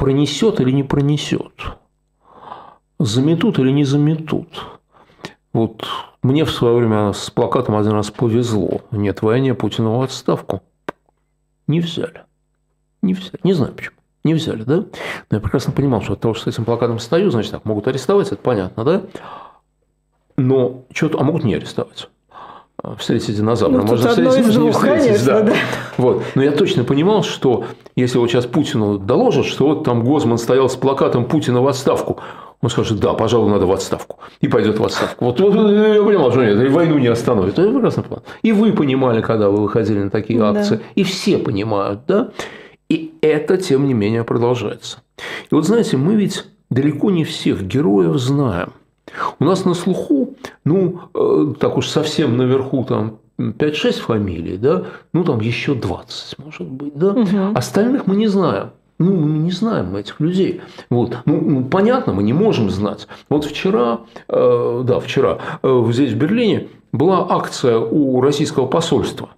пронесет 0.03 0.59
или 0.59 0.71
не 0.71 0.83
пронесет, 0.83 1.77
заметут 2.99 3.57
или 3.57 3.71
не 3.71 3.85
заметут. 3.85 4.49
Вот 5.53 5.85
мне 6.21 6.43
в 6.43 6.51
свое 6.51 6.75
время 6.75 7.13
с 7.13 7.29
плакатом 7.29 7.77
один 7.77 7.93
раз 7.93 8.11
повезло. 8.11 8.81
Нет 8.91 9.21
войне 9.21 9.53
Путину 9.53 9.97
в 9.97 10.01
отставку. 10.01 10.61
Не 11.67 11.79
взяли. 11.79 12.23
Не 13.01 13.13
взяли. 13.13 13.39
Не 13.43 13.53
знаю 13.53 13.73
почему. 13.73 13.95
Не 14.25 14.33
взяли, 14.33 14.63
да? 14.63 14.75
Но 14.75 15.37
я 15.37 15.39
прекрасно 15.39 15.71
понимал, 15.71 16.01
что 16.01 16.13
от 16.13 16.19
того, 16.19 16.33
что 16.33 16.51
с 16.51 16.53
этим 16.53 16.65
плакатом 16.65 16.99
стою, 16.99 17.31
значит, 17.31 17.51
так, 17.51 17.63
могут 17.63 17.87
арестовать, 17.87 18.27
это 18.27 18.41
понятно, 18.41 18.83
да? 18.83 19.03
Но 20.35 20.83
что-то, 20.91 21.17
а 21.17 21.23
могут 21.23 21.45
не 21.45 21.55
арестовать. 21.55 22.09
Встретить 22.97 23.37
динозавра. 23.37 23.77
Ну, 23.77 23.83
Можно 23.87 24.09
встретить, 24.09 24.47
из 24.47 24.55
двух, 24.55 24.73
встретить. 24.75 25.05
конечно, 25.25 25.41
да. 25.43 25.53
Вот. 25.97 26.23
Но 26.35 26.43
я 26.43 26.51
точно 26.51 26.83
понимал, 26.83 27.23
что 27.23 27.65
если 27.95 28.17
вот 28.17 28.29
сейчас 28.29 28.45
Путину 28.45 28.97
доложат, 28.97 29.45
что 29.45 29.67
вот 29.67 29.83
там 29.83 30.03
Гозман 30.03 30.37
стоял 30.37 30.69
с 30.69 30.75
плакатом 30.75 31.25
Путина 31.25 31.61
в 31.61 31.67
отставку, 31.67 32.19
он 32.61 32.69
скажет, 32.69 32.99
да, 32.99 33.13
пожалуй, 33.13 33.49
надо 33.51 33.65
в 33.65 33.71
отставку. 33.73 34.17
И 34.41 34.47
пойдет 34.47 34.79
в 34.79 34.83
отставку. 34.85 35.25
Вот, 35.25 35.39
вот 35.39 35.53
я 35.53 36.01
понимал, 36.03 36.31
что 36.31 36.43
нет, 36.45 36.71
войну 36.71 36.97
не 36.97 37.07
остановит. 37.07 37.59
Это 37.59 37.71
прекрасно 37.71 38.03
понимал. 38.03 38.23
И 38.41 38.51
вы 38.53 38.71
понимали, 38.71 39.21
когда 39.21 39.49
вы 39.49 39.61
выходили 39.63 39.99
на 39.99 40.09
такие 40.09 40.39
Да. 40.39 40.51
акции. 40.51 40.79
И 40.95 41.03
все 41.03 41.37
понимают, 41.37 42.01
да? 42.07 42.29
И 42.89 43.13
это, 43.21 43.57
тем 43.57 43.87
не 43.87 43.93
менее, 43.93 44.23
продолжается. 44.23 44.99
И 45.51 45.55
вот 45.55 45.65
знаете, 45.65 45.97
мы 45.97 46.15
ведь 46.15 46.45
далеко 46.69 47.11
не 47.11 47.23
всех 47.23 47.63
героев 47.63 48.17
знаем. 48.17 48.73
У 49.39 49.43
нас 49.43 49.65
на 49.65 49.73
слуху, 49.73 50.32
ну, 50.65 50.99
э, 51.13 51.53
так 51.59 51.77
уж 51.77 51.87
совсем 51.87 52.37
наверху 52.37 52.83
там 52.83 53.19
5-6 53.37 53.99
фамилий, 53.99 54.57
да, 54.57 54.85
ну, 55.13 55.23
там 55.23 55.39
еще 55.39 55.73
20, 55.73 56.39
может 56.39 56.67
быть, 56.67 56.95
да. 56.95 57.13
Мгм. 57.13 57.57
Остальных 57.57 58.07
мы 58.07 58.15
не 58.15 58.27
знаем. 58.27 58.71
Ну, 58.99 59.15
мы 59.15 59.39
не 59.39 59.51
знаем 59.51 59.91
мы 59.91 60.01
этих 60.01 60.19
людей. 60.19 60.61
Вот. 60.89 61.17
Ну, 61.25 61.41
ну, 61.41 61.65
понятно, 61.65 62.13
мы 62.13 62.23
не 62.23 62.33
можем 62.33 62.69
знать. 62.69 63.07
Вот 63.27 63.43
вчера, 63.43 64.01
э, 64.27 64.83
да, 64.85 64.99
вчера, 64.99 65.39
э, 65.61 65.85
здесь 65.91 66.13
в 66.13 66.17
Берлине 66.17 66.67
была 66.91 67.25
акция 67.29 67.79
у 67.79 68.21
российского 68.21 68.67
посольства 68.67 69.29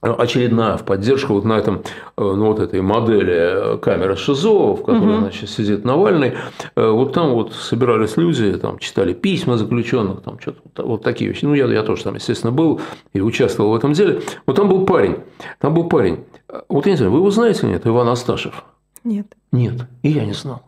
очередная 0.00 0.76
в 0.76 0.84
поддержку 0.84 1.32
вот 1.34 1.44
на 1.44 1.54
этом, 1.54 1.76
э, 1.76 1.80
ну, 2.16 2.46
вот 2.46 2.60
этой 2.60 2.80
модели 2.80 3.74
э, 3.74 3.78
камеры 3.78 4.16
ШИЗО, 4.16 4.74
в 4.76 4.84
которой, 4.84 5.14
Мгм. 5.14 5.20
значит, 5.22 5.50
сидит 5.50 5.84
Навальный. 5.84 6.34
Э, 6.76 6.90
Вот 6.90 7.12
там 7.12 7.32
вот 7.32 7.52
собирались 7.52 8.16
люди, 8.16 8.52
там 8.58 8.78
читали 8.78 9.12
письма 9.12 9.56
заключенных, 9.56 10.22
там 10.22 10.38
что-то 10.38 10.84
вот- 10.84 11.02
такие 11.02 11.30
вещи. 11.30 11.44
Ну, 11.44 11.54
я, 11.54 11.66
я 11.66 11.82
тоже 11.82 12.04
там, 12.04 12.14
естественно, 12.14 12.52
был 12.52 12.80
и 13.12 13.20
участвовал 13.20 13.72
в 13.72 13.74
этом 13.74 13.92
деле. 13.92 14.20
Вот 14.46 14.56
там 14.56 14.68
был 14.68 14.86
парень, 14.86 15.16
там 15.58 15.74
был 15.74 15.88
парень. 15.88 16.24
Вот 16.68 16.86
я 16.86 16.92
не 16.92 16.96
знаю, 16.96 17.10
вы 17.12 17.18
его 17.18 17.30
знаете 17.30 17.66
или 17.66 17.72
нет, 17.74 17.86
Иван 17.86 18.08
Асташев? 18.08 18.64
Нет. 19.04 19.26
Нет, 19.52 19.74
и 20.02 20.10
я 20.10 20.24
не 20.24 20.32
знал. 20.32 20.62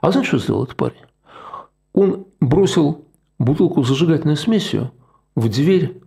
А 0.00 0.10
знаете, 0.10 0.28
что 0.28 0.38
сделал 0.38 0.64
этот 0.64 0.76
парень? 0.76 0.96
Он 1.94 2.26
бросил 2.40 3.04
бутылку 3.38 3.82
с 3.84 3.88
зажигательной 3.88 4.36
смесью 4.36 4.90
в 5.34 5.48
дверь. 5.48 6.00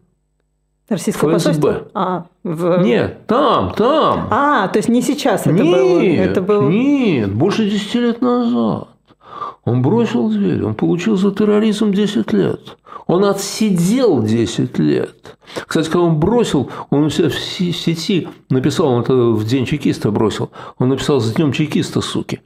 Российское 0.89 1.28
ФСБ. 1.28 1.34
посольство? 1.34 1.88
А, 1.93 2.25
в... 2.43 2.82
Нет, 2.82 3.28
там, 3.28 3.73
там. 3.73 4.28
А, 4.32 4.67
то 4.67 4.78
есть 4.78 4.89
не 4.89 5.02
сейчас 5.02 5.41
это 5.41 5.52
нет, 5.52 5.63
было? 5.63 6.02
Это 6.02 6.41
было... 6.41 6.69
нет, 6.69 7.34
больше 7.34 7.69
10 7.69 7.95
лет 7.95 8.21
назад. 8.21 8.88
Он 9.65 9.82
бросил 9.82 10.30
дверь, 10.30 10.63
он 10.63 10.73
получил 10.73 11.15
за 11.15 11.32
терроризм 11.32 11.91
10 11.91 12.34
лет. 12.34 12.78
Он 13.06 13.25
отсидел 13.25 14.21
10 14.21 14.78
лет. 14.80 15.38
Кстати, 15.65 15.88
когда 15.88 16.02
он 16.02 16.19
бросил, 16.19 16.69
он 16.89 17.06
у 17.06 17.10
себя 17.10 17.30
в 17.30 17.34
сети 17.34 18.28
написал, 18.49 18.88
он 18.88 19.02
это 19.02 19.13
в 19.13 19.43
день 19.45 19.65
чекиста 19.65 20.12
бросил, 20.12 20.52
он 20.78 20.89
написал 20.89 21.19
«С 21.19 21.34
днем 21.34 21.52
чекиста, 21.52 22.02
суки». 22.02 22.41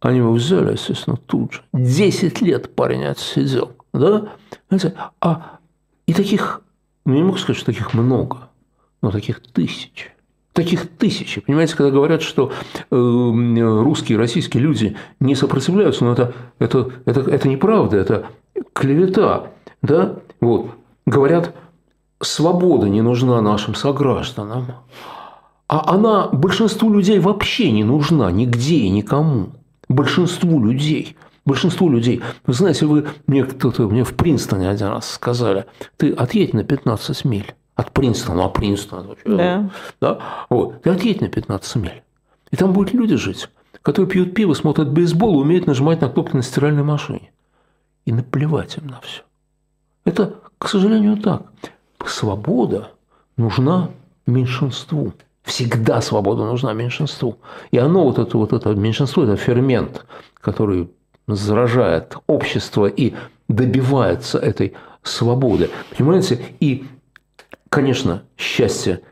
Они 0.00 0.18
его 0.18 0.32
взяли, 0.32 0.72
естественно, 0.72 1.16
тут 1.16 1.54
же. 1.54 1.62
10 1.72 2.40
лет 2.42 2.74
парень 2.74 3.04
отсидел. 3.04 3.72
Да? 3.92 4.28
А 5.20 5.58
и 6.06 6.12
таких, 6.12 6.62
ну, 7.06 7.14
не 7.14 7.22
могу 7.22 7.38
сказать, 7.38 7.56
что 7.56 7.66
таких 7.66 7.94
много, 7.94 8.50
но 9.00 9.10
таких 9.10 9.40
тысяч. 9.40 10.10
Таких 10.52 10.88
тысячи. 10.88 11.40
Понимаете, 11.40 11.76
когда 11.76 11.90
говорят, 11.90 12.22
что 12.22 12.50
э, 12.50 12.84
русские, 12.90 14.18
российские 14.18 14.62
люди 14.62 14.96
не 15.20 15.34
сопротивляются, 15.34 16.04
но 16.04 16.12
это, 16.12 16.34
это, 16.58 16.90
это, 17.04 17.20
это 17.20 17.48
неправда, 17.48 17.96
это 17.96 18.26
клевета. 18.72 19.52
Да? 19.82 20.16
Вот. 20.40 20.70
Говорят, 21.06 21.54
свобода 22.20 22.88
не 22.88 23.02
нужна 23.02 23.40
нашим 23.40 23.74
согражданам. 23.74 24.66
А 25.68 25.94
она 25.94 26.28
большинству 26.28 26.92
людей 26.92 27.20
вообще 27.20 27.70
не 27.70 27.84
нужна 27.84 28.30
нигде 28.30 28.76
и 28.76 28.88
никому. 28.88 29.50
Большинству 29.88 30.64
людей. 30.64 31.16
Большинству 31.46 31.88
людей. 31.88 32.20
Вы 32.44 32.52
знаете, 32.52 32.86
вы 32.86 33.06
мне 33.28 33.44
кто-то 33.44 33.88
мне 33.88 34.02
в 34.04 34.14
Принстоне 34.14 34.68
один 34.68 34.88
раз 34.88 35.08
сказали, 35.08 35.64
ты 35.96 36.12
отъедь 36.12 36.52
на 36.52 36.64
15 36.64 37.24
миль 37.24 37.54
от 37.76 37.92
Принстона, 37.92 38.46
а 38.46 38.48
Принстон 38.48 39.06
вообще- 39.06 39.24
Да. 39.28 39.70
да? 40.00 40.18
Вот. 40.50 40.82
Ты 40.82 40.90
отъедь 40.90 41.20
на 41.20 41.28
15 41.28 41.76
миль. 41.76 42.02
И 42.50 42.56
там 42.56 42.72
будут 42.72 42.92
люди 42.92 43.14
жить, 43.16 43.48
которые 43.82 44.10
пьют 44.10 44.34
пиво, 44.34 44.54
смотрят 44.54 44.90
бейсбол, 44.90 45.38
умеют 45.38 45.66
нажимать 45.66 46.00
на 46.00 46.08
кнопки 46.08 46.34
на 46.34 46.42
стиральной 46.42 46.82
машине. 46.82 47.30
И 48.06 48.12
наплевать 48.12 48.76
им 48.78 48.88
на 48.88 49.00
все. 49.00 49.22
Это, 50.04 50.34
к 50.58 50.68
сожалению, 50.68 51.16
так. 51.16 51.42
Свобода 52.04 52.90
нужна 53.36 53.90
меньшинству. 54.26 55.12
Всегда 55.42 56.00
свобода 56.00 56.44
нужна 56.44 56.72
меньшинству. 56.72 57.38
И 57.70 57.78
оно, 57.78 58.04
вот 58.04 58.18
это, 58.18 58.36
вот 58.36 58.52
это 58.52 58.74
меньшинство, 58.74 59.22
это 59.22 59.36
фермент, 59.36 60.04
который 60.40 60.90
заражает 61.26 62.16
общество 62.26 62.86
и 62.86 63.14
добивается 63.48 64.38
этой 64.38 64.74
свободы. 65.02 65.70
Понимаете? 65.96 66.40
И, 66.60 66.86
конечно, 67.68 68.22
счастье. 68.36 69.02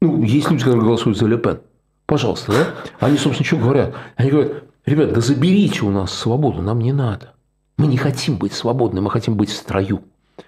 Ну, 0.00 0.22
есть 0.22 0.50
люди, 0.50 0.64
которые 0.64 0.84
голосуют 0.84 1.18
за 1.18 1.26
Ле-Пен. 1.26 1.60
Пожалуйста, 2.06 2.52
да? 2.52 2.66
Они, 3.00 3.16
собственно, 3.16 3.46
что 3.46 3.56
говорят? 3.56 3.94
Они 4.16 4.30
говорят, 4.30 4.64
ребят, 4.84 5.12
да 5.12 5.20
заберите 5.20 5.84
у 5.84 5.90
нас 5.90 6.12
свободу, 6.12 6.60
нам 6.60 6.80
не 6.80 6.92
надо. 6.92 7.32
Мы 7.78 7.86
не 7.86 7.96
хотим 7.96 8.36
быть 8.36 8.52
свободны, 8.52 9.00
мы 9.00 9.10
хотим 9.10 9.36
быть 9.36 9.48
в 9.48 9.56
строю. 9.56 10.02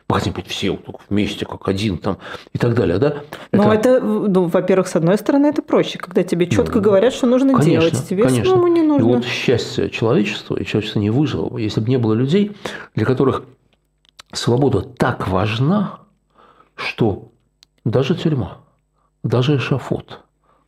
Мы 0.09 0.17
хотим 0.17 0.33
быть 0.33 0.47
все 0.47 0.79
вместе, 1.09 1.47
как 1.47 1.69
один 1.69 1.99
там 1.99 2.19
и 2.53 2.59
так 2.59 2.75
далее, 2.75 2.99
да? 2.99 3.23
Но 3.53 3.73
это, 3.73 4.01
ну, 4.01 4.45
во-первых, 4.45 4.89
с 4.89 4.97
одной 4.97 5.19
стороны, 5.19 5.47
это 5.47 5.63
проще, 5.63 5.99
когда 5.99 6.23
тебе 6.23 6.47
четко 6.47 6.77
Ну, 6.77 6.81
говорят, 6.83 7.13
что 7.13 7.27
нужно 7.27 7.55
Конечно, 7.55 7.71
делать. 7.91 8.09
Тебе 8.09 8.25
конечно. 8.25 8.51
самому 8.51 8.69
не 8.69 8.81
И 8.81 8.85
нужно. 8.85 9.07
вот 9.07 9.25
счастье 9.25 9.91
человечества, 9.91 10.57
и 10.57 10.65
человечество 10.65 11.01
не 11.01 11.11
выжило 11.11 11.49
бы, 11.49 11.61
если 11.61 11.81
бы 11.81 11.89
не 11.89 11.99
было 11.99 12.15
людей, 12.15 12.57
для 12.95 13.05
которых 13.07 13.45
свобода 14.33 14.81
так 14.83 15.29
важна, 15.29 16.01
что 16.75 17.33
даже 17.85 18.15
тюрьма, 18.15 18.59
даже 19.23 19.57
эшафот 19.57 20.21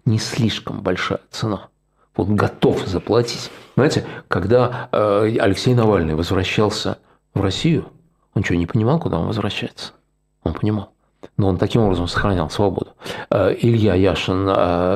не 0.05 0.19
слишком 0.19 0.81
большая 0.81 1.21
цена. 1.31 1.69
Вот 2.17 2.29
готов 2.29 2.87
заплатить. 2.87 3.51
Знаете, 3.77 4.05
когда 4.27 4.89
э, 4.91 5.37
Алексей 5.39 5.75
Навальный 5.75 6.15
возвращался 6.17 6.99
в 7.35 7.41
Россию, 7.41 7.87
он 8.39 8.45
что, 8.45 8.55
не 8.55 8.67
понимал, 8.67 9.01
куда 9.01 9.19
он 9.19 9.27
возвращается? 9.27 9.95
Он 10.45 10.55
понимал. 10.55 10.93
Но 11.39 11.49
он 11.49 11.57
таким 11.57 11.83
образом 11.83 12.07
сохранял 12.09 12.51
свободу. 12.51 12.89
Э, 13.31 13.55
Илья 13.59 13.95
Яшин, 13.95 14.49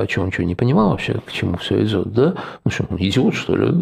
что 0.08 0.20
он 0.22 0.30
что, 0.32 0.44
не 0.44 0.54
понимал 0.54 0.90
вообще, 0.90 1.14
к 1.24 1.32
чему 1.32 1.56
все 1.56 1.82
идет, 1.84 2.12
да? 2.12 2.34
Ну 2.64 2.70
что, 2.70 2.84
он 2.90 2.96
идиот, 2.98 3.34
что 3.34 3.56
ли? 3.56 3.72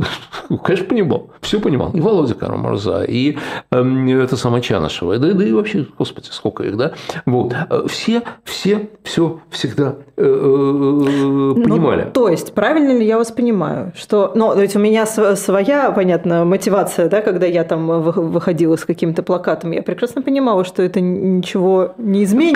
Конечно, 0.65 0.87
понимал. 0.87 1.31
Все 1.41 1.59
понимал. 1.61 1.91
И 1.93 2.01
Володя 2.01 2.35
Карамурза, 2.35 3.03
и 3.05 3.37
эм, 3.73 4.07
это 4.09 4.37
самое 4.37 4.63
Чанышева, 4.63 5.19
да, 5.19 5.33
да 5.33 5.45
и 5.45 5.53
вообще, 5.53 5.87
господи, 5.99 6.27
сколько 6.31 6.63
их, 6.65 6.77
да? 6.77 6.93
Вот. 7.27 7.55
Все, 7.89 8.23
все, 8.45 8.91
все 9.03 9.41
всегда 9.51 9.97
э, 10.17 10.23
э, 10.23 11.63
понимали. 11.63 12.05
Ну, 12.05 12.11
то 12.13 12.29
есть, 12.29 12.53
правильно 12.55 12.93
ли 12.99 13.07
я 13.07 13.17
вас 13.19 13.31
понимаю, 13.31 13.93
что, 13.97 14.33
ну, 14.35 14.55
ведь 14.59 14.77
у 14.77 14.79
меня 14.79 15.07
св- 15.07 15.39
своя, 15.39 15.91
понятно, 15.93 16.45
мотивация, 16.45 17.09
да, 17.09 17.21
когда 17.23 17.47
я 17.47 17.65
там 17.65 17.87
вы- 17.87 18.13
выходила 18.13 18.77
с 18.77 18.85
каким-то 18.85 19.23
плакатом, 19.23 19.71
я 19.73 19.83
прекрасно 19.83 20.23
понимала, 20.23 20.65
что 20.65 20.83
это 20.83 21.01
ничего 21.01 21.95
не 21.99 22.25
изменит, 22.25 22.50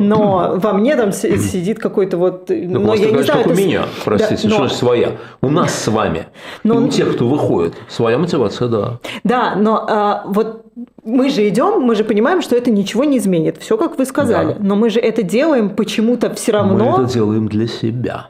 но 0.00 0.54
во 0.56 0.72
мне 0.72 0.96
там 0.96 1.12
си- 1.12 1.36
сидит 1.38 1.78
какой-то 1.78 2.16
вот, 2.16 2.46
Так 2.46 2.56
у 2.56 2.68
но 2.68 2.94
я 2.94 3.10
не 3.10 3.22
знаю, 3.22 3.40
это 3.40 3.50
у 3.50 3.54
меня, 3.54 3.84
простите, 4.04 4.48
Да, 4.48 4.54
что 4.54 4.62
но- 4.64 4.68
своя. 4.68 5.12
У 5.40 5.50
нас 5.50 5.74
с 5.74 5.88
вами. 5.88 6.26
Но 6.64 6.80
и 6.80 6.84
у 6.84 6.88
тех, 6.88 7.14
кто 7.14 7.28
выходит, 7.28 7.74
своя 7.88 8.18
мотивация, 8.18 8.68
да. 8.68 8.98
Да, 9.24 9.54
но 9.56 9.84
а, 9.88 10.24
вот 10.26 10.64
мы 11.04 11.30
же 11.30 11.48
идем, 11.48 11.80
мы 11.80 11.94
же 11.94 12.04
понимаем, 12.04 12.42
что 12.42 12.56
это 12.56 12.70
ничего 12.70 13.04
не 13.04 13.18
изменит. 13.18 13.58
Все, 13.58 13.76
как 13.76 13.98
вы 13.98 14.04
сказали. 14.04 14.52
Да. 14.54 14.56
Но 14.60 14.76
мы 14.76 14.90
же 14.90 15.00
это 15.00 15.22
делаем 15.22 15.70
почему-то 15.70 16.32
все 16.34 16.52
Мы 16.52 16.58
равно. 16.58 17.02
это 17.02 17.12
делаем 17.12 17.48
для 17.48 17.66
себя. 17.66 18.28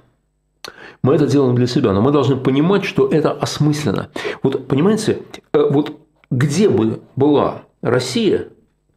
Мы 1.03 1.15
это 1.15 1.27
делаем 1.27 1.55
для 1.55 1.67
себя, 1.67 1.93
но 1.93 2.01
мы 2.03 2.11
должны 2.11 2.37
понимать, 2.37 2.85
что 2.85 3.07
это 3.09 3.31
осмысленно. 3.31 4.09
Вот 4.43 4.67
понимаете, 4.67 5.19
э, 5.53 5.63
вот 5.71 5.93
где 6.31 6.69
бы 6.69 7.01
была 7.17 7.63
Россия 7.83 8.49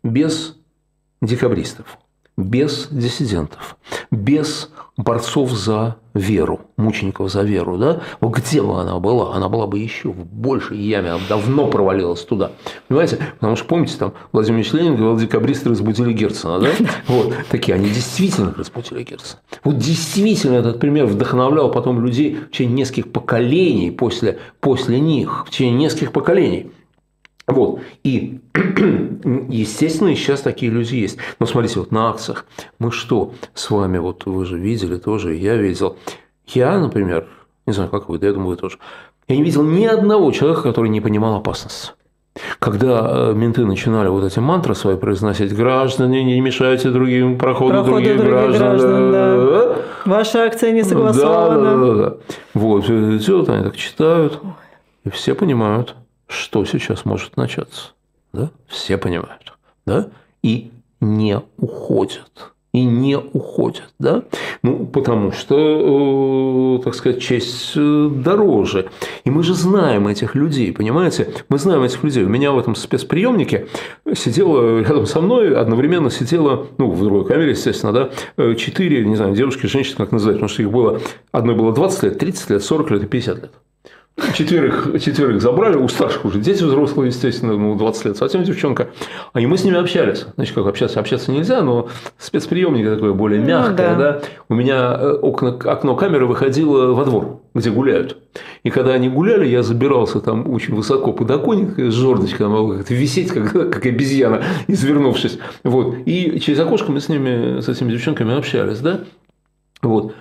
без 0.03 0.57
декабристов, 1.21 1.97
без 2.37 2.87
диссидентов, 2.89 3.77
без 4.09 4.69
борцов 4.97 5.51
за 5.51 5.97
веру, 6.13 6.61
мучеников 6.77 7.31
за 7.31 7.43
веру, 7.43 7.77
да? 7.77 8.01
Вот 8.19 8.35
где 8.35 8.61
бы 8.61 8.79
она 8.79 8.99
была? 8.99 9.35
Она 9.35 9.49
была 9.49 9.67
бы 9.67 9.79
еще 9.79 10.09
в 10.09 10.25
большей 10.25 10.77
яме, 10.77 11.11
она 11.11 11.21
давно 11.29 11.67
провалилась 11.67 12.21
туда. 12.21 12.51
Понимаете? 12.87 13.19
Потому 13.35 13.55
что, 13.55 13.65
помните, 13.65 13.95
там 13.97 14.13
Владимир 14.31 14.59
Ильич 14.59 14.73
Ленин 14.73 14.95
говорил, 14.95 15.17
декабристы 15.17 15.69
разбудили 15.69 16.13
Герцена, 16.13 16.59
да? 16.59 16.69
Вот, 17.07 17.33
такие, 17.49 17.75
они 17.75 17.89
действительно 17.89 18.53
разбудили 18.57 19.03
Герцена. 19.03 19.39
Вот 19.63 19.77
действительно 19.77 20.55
этот 20.55 20.79
пример 20.79 21.05
вдохновлял 21.05 21.71
потом 21.71 22.03
людей 22.03 22.35
в 22.35 22.51
течение 22.51 22.75
нескольких 22.75 23.11
поколений 23.11 23.91
после, 23.91 24.39
после 24.59 24.99
них, 24.99 25.45
в 25.47 25.49
течение 25.49 25.77
нескольких 25.77 26.11
поколений. 26.11 26.71
Вот. 27.47 27.81
И 28.03 28.39
естественно, 29.49 30.15
сейчас 30.15 30.41
такие 30.41 30.71
люди 30.71 30.95
есть. 30.95 31.17
Но 31.39 31.45
смотрите, 31.45 31.79
вот 31.79 31.91
на 31.91 32.09
акциях 32.09 32.45
мы 32.79 32.91
что 32.91 33.33
с 33.53 33.69
вами, 33.69 33.97
вот 33.97 34.25
вы 34.25 34.45
же 34.45 34.57
видели 34.57 34.97
тоже, 34.97 35.35
я 35.35 35.55
видел. 35.57 35.97
Я, 36.47 36.79
например, 36.79 37.27
не 37.65 37.73
знаю, 37.73 37.89
как 37.89 38.09
вы, 38.09 38.19
да 38.19 38.27
я 38.27 38.33
думаю, 38.33 38.51
вы 38.51 38.55
тоже. 38.57 38.77
Я 39.27 39.35
не 39.37 39.43
видел 39.43 39.63
ни 39.63 39.85
одного 39.85 40.31
человека, 40.31 40.61
который 40.63 40.89
не 40.89 41.01
понимал 41.01 41.35
опасность. 41.35 41.93
Когда 42.59 43.31
э, 43.31 43.33
менты 43.33 43.65
начинали 43.65 44.07
вот 44.07 44.23
эти 44.23 44.39
мантры 44.39 44.73
свои 44.73 44.95
произносить, 44.95 45.53
граждане, 45.53 46.23
не 46.23 46.39
мешайте 46.39 46.89
другим 46.89 47.37
проходу, 47.37 47.71
Проходу 47.73 47.91
других, 47.91 48.17
других 48.17 48.31
граждан. 48.33 48.77
граждан, 48.77 49.11
да. 49.11 49.75
Ваша 50.05 50.43
акция 50.45 50.71
не 50.71 50.83
согласована. 50.83 51.59
Да, 51.59 51.75
да, 51.75 51.93
да, 51.93 52.09
да. 52.09 52.17
Вот, 52.53 52.89
идет, 52.89 53.49
они 53.49 53.63
так 53.63 53.75
читают, 53.75 54.39
и 55.03 55.09
все 55.09 55.35
понимают, 55.35 55.95
что 56.31 56.65
сейчас 56.65 57.05
может 57.05 57.37
начаться. 57.37 57.91
Да? 58.33 58.51
Все 58.67 58.97
понимают. 58.97 59.53
Да? 59.85 60.09
И 60.41 60.71
не 60.99 61.39
уходят 61.57 62.53
и 62.73 62.85
не 62.85 63.17
уходят, 63.17 63.93
да? 63.99 64.23
Ну, 64.63 64.85
потому 64.85 65.31
что, 65.31 66.77
э, 66.79 66.83
так 66.83 66.95
сказать, 66.95 67.21
честь 67.21 67.73
э, 67.75 68.09
дороже. 68.09 68.89
И 69.25 69.29
мы 69.29 69.43
же 69.43 69.53
знаем 69.53 70.07
этих 70.07 70.35
людей, 70.35 70.71
понимаете? 70.71 71.33
Мы 71.49 71.57
знаем 71.57 71.83
этих 71.83 72.01
людей. 72.03 72.23
У 72.23 72.29
меня 72.29 72.53
в 72.53 72.59
этом 72.59 72.75
спецприемнике 72.75 73.67
сидело 74.13 74.79
рядом 74.79 75.05
со 75.05 75.19
мной, 75.19 75.53
одновременно 75.53 76.09
сидело, 76.09 76.67
ну, 76.77 76.91
в 76.91 77.03
другой 77.03 77.25
камере, 77.25 77.51
естественно, 77.51 77.91
да, 77.91 78.09
э, 78.37 78.55
четыре, 78.55 79.05
не 79.05 79.17
знаю, 79.17 79.35
девушки, 79.35 79.65
женщины, 79.65 79.97
как 79.97 80.13
называть, 80.13 80.37
потому 80.37 80.49
что 80.49 80.61
их 80.61 80.71
было, 80.71 81.01
одной 81.33 81.55
было 81.55 81.73
20 81.73 82.03
лет, 82.03 82.19
30 82.19 82.49
лет, 82.51 82.63
40 82.63 82.91
лет 82.91 83.03
и 83.03 83.07
50 83.07 83.41
лет. 83.41 83.51
Четверых, 84.33 85.01
четверых 85.01 85.41
забрали, 85.41 85.77
у 85.77 85.87
старших 85.87 86.25
уже 86.25 86.39
дети 86.39 86.63
взрослые, 86.63 87.07
естественно, 87.07 87.53
ну, 87.53 87.75
20 87.75 88.05
лет, 88.05 88.17
совсем 88.17 88.43
девчонка. 88.43 88.89
А 89.33 89.39
и 89.39 89.45
мы 89.45 89.57
с 89.57 89.63
ними 89.63 89.77
общались. 89.77 90.25
Значит, 90.35 90.53
как 90.53 90.67
общаться? 90.67 90.99
Общаться 90.99 91.31
нельзя, 91.31 91.61
но 91.61 91.87
спецприемник 92.17 92.85
такое 92.93 93.13
более 93.13 93.39
ну 93.39 93.47
мягкое, 93.47 93.93
ну, 93.93 93.99
да. 93.99 94.11
да. 94.13 94.21
У 94.49 94.55
меня 94.55 94.97
э, 94.99 95.17
окно, 95.21 95.57
окно 95.63 95.95
камеры 95.95 96.25
выходило 96.25 96.93
во 96.93 97.05
двор, 97.05 97.39
где 97.53 97.71
гуляют. 97.71 98.17
И 98.63 98.69
когда 98.69 98.93
они 98.93 99.09
гуляли, 99.09 99.47
я 99.47 99.63
забирался 99.63 100.19
там 100.19 100.49
очень 100.51 100.75
высоко 100.75 101.13
подоконник 101.13 101.79
с 101.79 101.93
жердочкой, 101.93 102.47
могу 102.47 102.73
как-то 102.73 102.93
висеть, 102.93 103.31
как, 103.31 103.51
как 103.51 103.85
обезьяна, 103.85 104.43
извернувшись. 104.67 105.39
Вот. 105.63 105.95
И 106.05 106.39
через 106.41 106.59
окошко 106.59 106.91
мы 106.91 106.99
с 106.99 107.07
ними, 107.07 107.61
с 107.61 107.69
этими 107.69 107.91
девчонками 107.91 108.37
общались, 108.37 108.79
да? 108.79 108.99
Вот. 109.81 110.13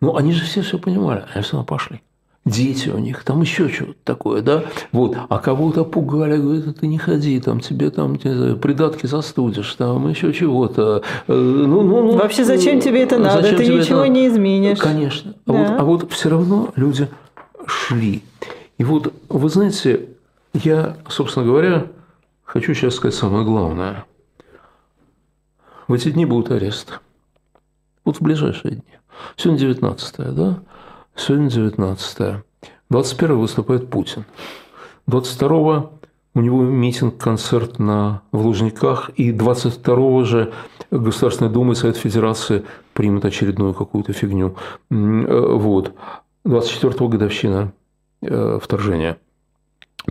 Ну, 0.00 0.16
они 0.16 0.32
же 0.32 0.44
все 0.44 0.60
все 0.60 0.78
понимали, 0.78 1.24
они 1.34 1.42
все 1.42 1.52
равно 1.54 1.66
пошли 1.66 2.02
дети 2.44 2.88
у 2.88 2.98
них, 2.98 3.24
там 3.24 3.42
еще 3.42 3.68
что-то 3.68 3.94
такое, 4.04 4.42
да, 4.42 4.64
вот, 4.92 5.16
а 5.28 5.38
кого-то 5.38 5.84
пугали, 5.84 6.38
говорят, 6.38 6.80
ты 6.80 6.86
не 6.86 6.98
ходи, 6.98 7.38
там 7.40 7.60
тебе 7.60 7.90
там 7.90 8.14
не 8.14 8.34
знаю, 8.34 8.56
придатки 8.56 9.06
застудишь, 9.06 9.74
там 9.74 10.08
еще 10.08 10.32
чего-то. 10.32 11.02
Э, 11.26 11.32
ну, 11.32 11.82
ну, 11.82 12.02
ну, 12.04 12.16
Вообще 12.16 12.44
зачем 12.44 12.80
тебе 12.80 13.02
это 13.02 13.18
надо? 13.18 13.42
Зачем 13.42 13.58
ты 13.58 13.66
ничего 13.66 14.00
это... 14.00 14.08
не 14.08 14.28
изменишь. 14.28 14.78
Конечно. 14.78 15.34
А, 15.46 15.52
да. 15.52 15.58
вот, 15.58 15.80
а 15.80 15.84
вот 15.84 16.12
все 16.12 16.30
равно 16.30 16.72
люди 16.76 17.08
шли. 17.66 18.22
И 18.78 18.84
вот, 18.84 19.12
вы 19.28 19.48
знаете, 19.48 20.08
я, 20.54 20.96
собственно 21.08 21.44
говоря, 21.44 21.86
хочу 22.44 22.74
сейчас 22.74 22.94
сказать 22.94 23.14
самое 23.14 23.44
главное. 23.44 24.04
В 25.86 25.92
эти 25.94 26.10
дни 26.10 26.26
будут 26.26 26.50
аресты. 26.50 26.94
Вот 28.04 28.16
в 28.18 28.22
ближайшие 28.22 28.76
дни. 28.76 28.82
Сегодня 29.36 29.60
19 29.60 30.34
да? 30.34 30.60
Сегодня 31.18 31.50
19 31.50 32.42
21 32.90 33.38
выступает 33.38 33.90
Путин. 33.90 34.24
22 35.08 35.90
у 36.34 36.40
него 36.40 36.62
митинг, 36.62 37.18
концерт 37.18 37.78
на, 37.78 38.22
в 38.30 38.46
Лужниках, 38.46 39.10
и 39.16 39.32
22 39.32 40.24
же 40.24 40.52
Государственная 40.92 41.52
Дума 41.52 41.72
и 41.72 41.74
Совет 41.74 41.96
Федерации 41.96 42.64
примут 42.94 43.24
очередную 43.24 43.74
какую-то 43.74 44.12
фигню. 44.12 44.54
Э, 44.90 45.52
вот. 45.54 45.92
24 46.44 47.08
годовщина 47.08 47.72
э, 48.22 48.58
вторжения– 48.62 49.18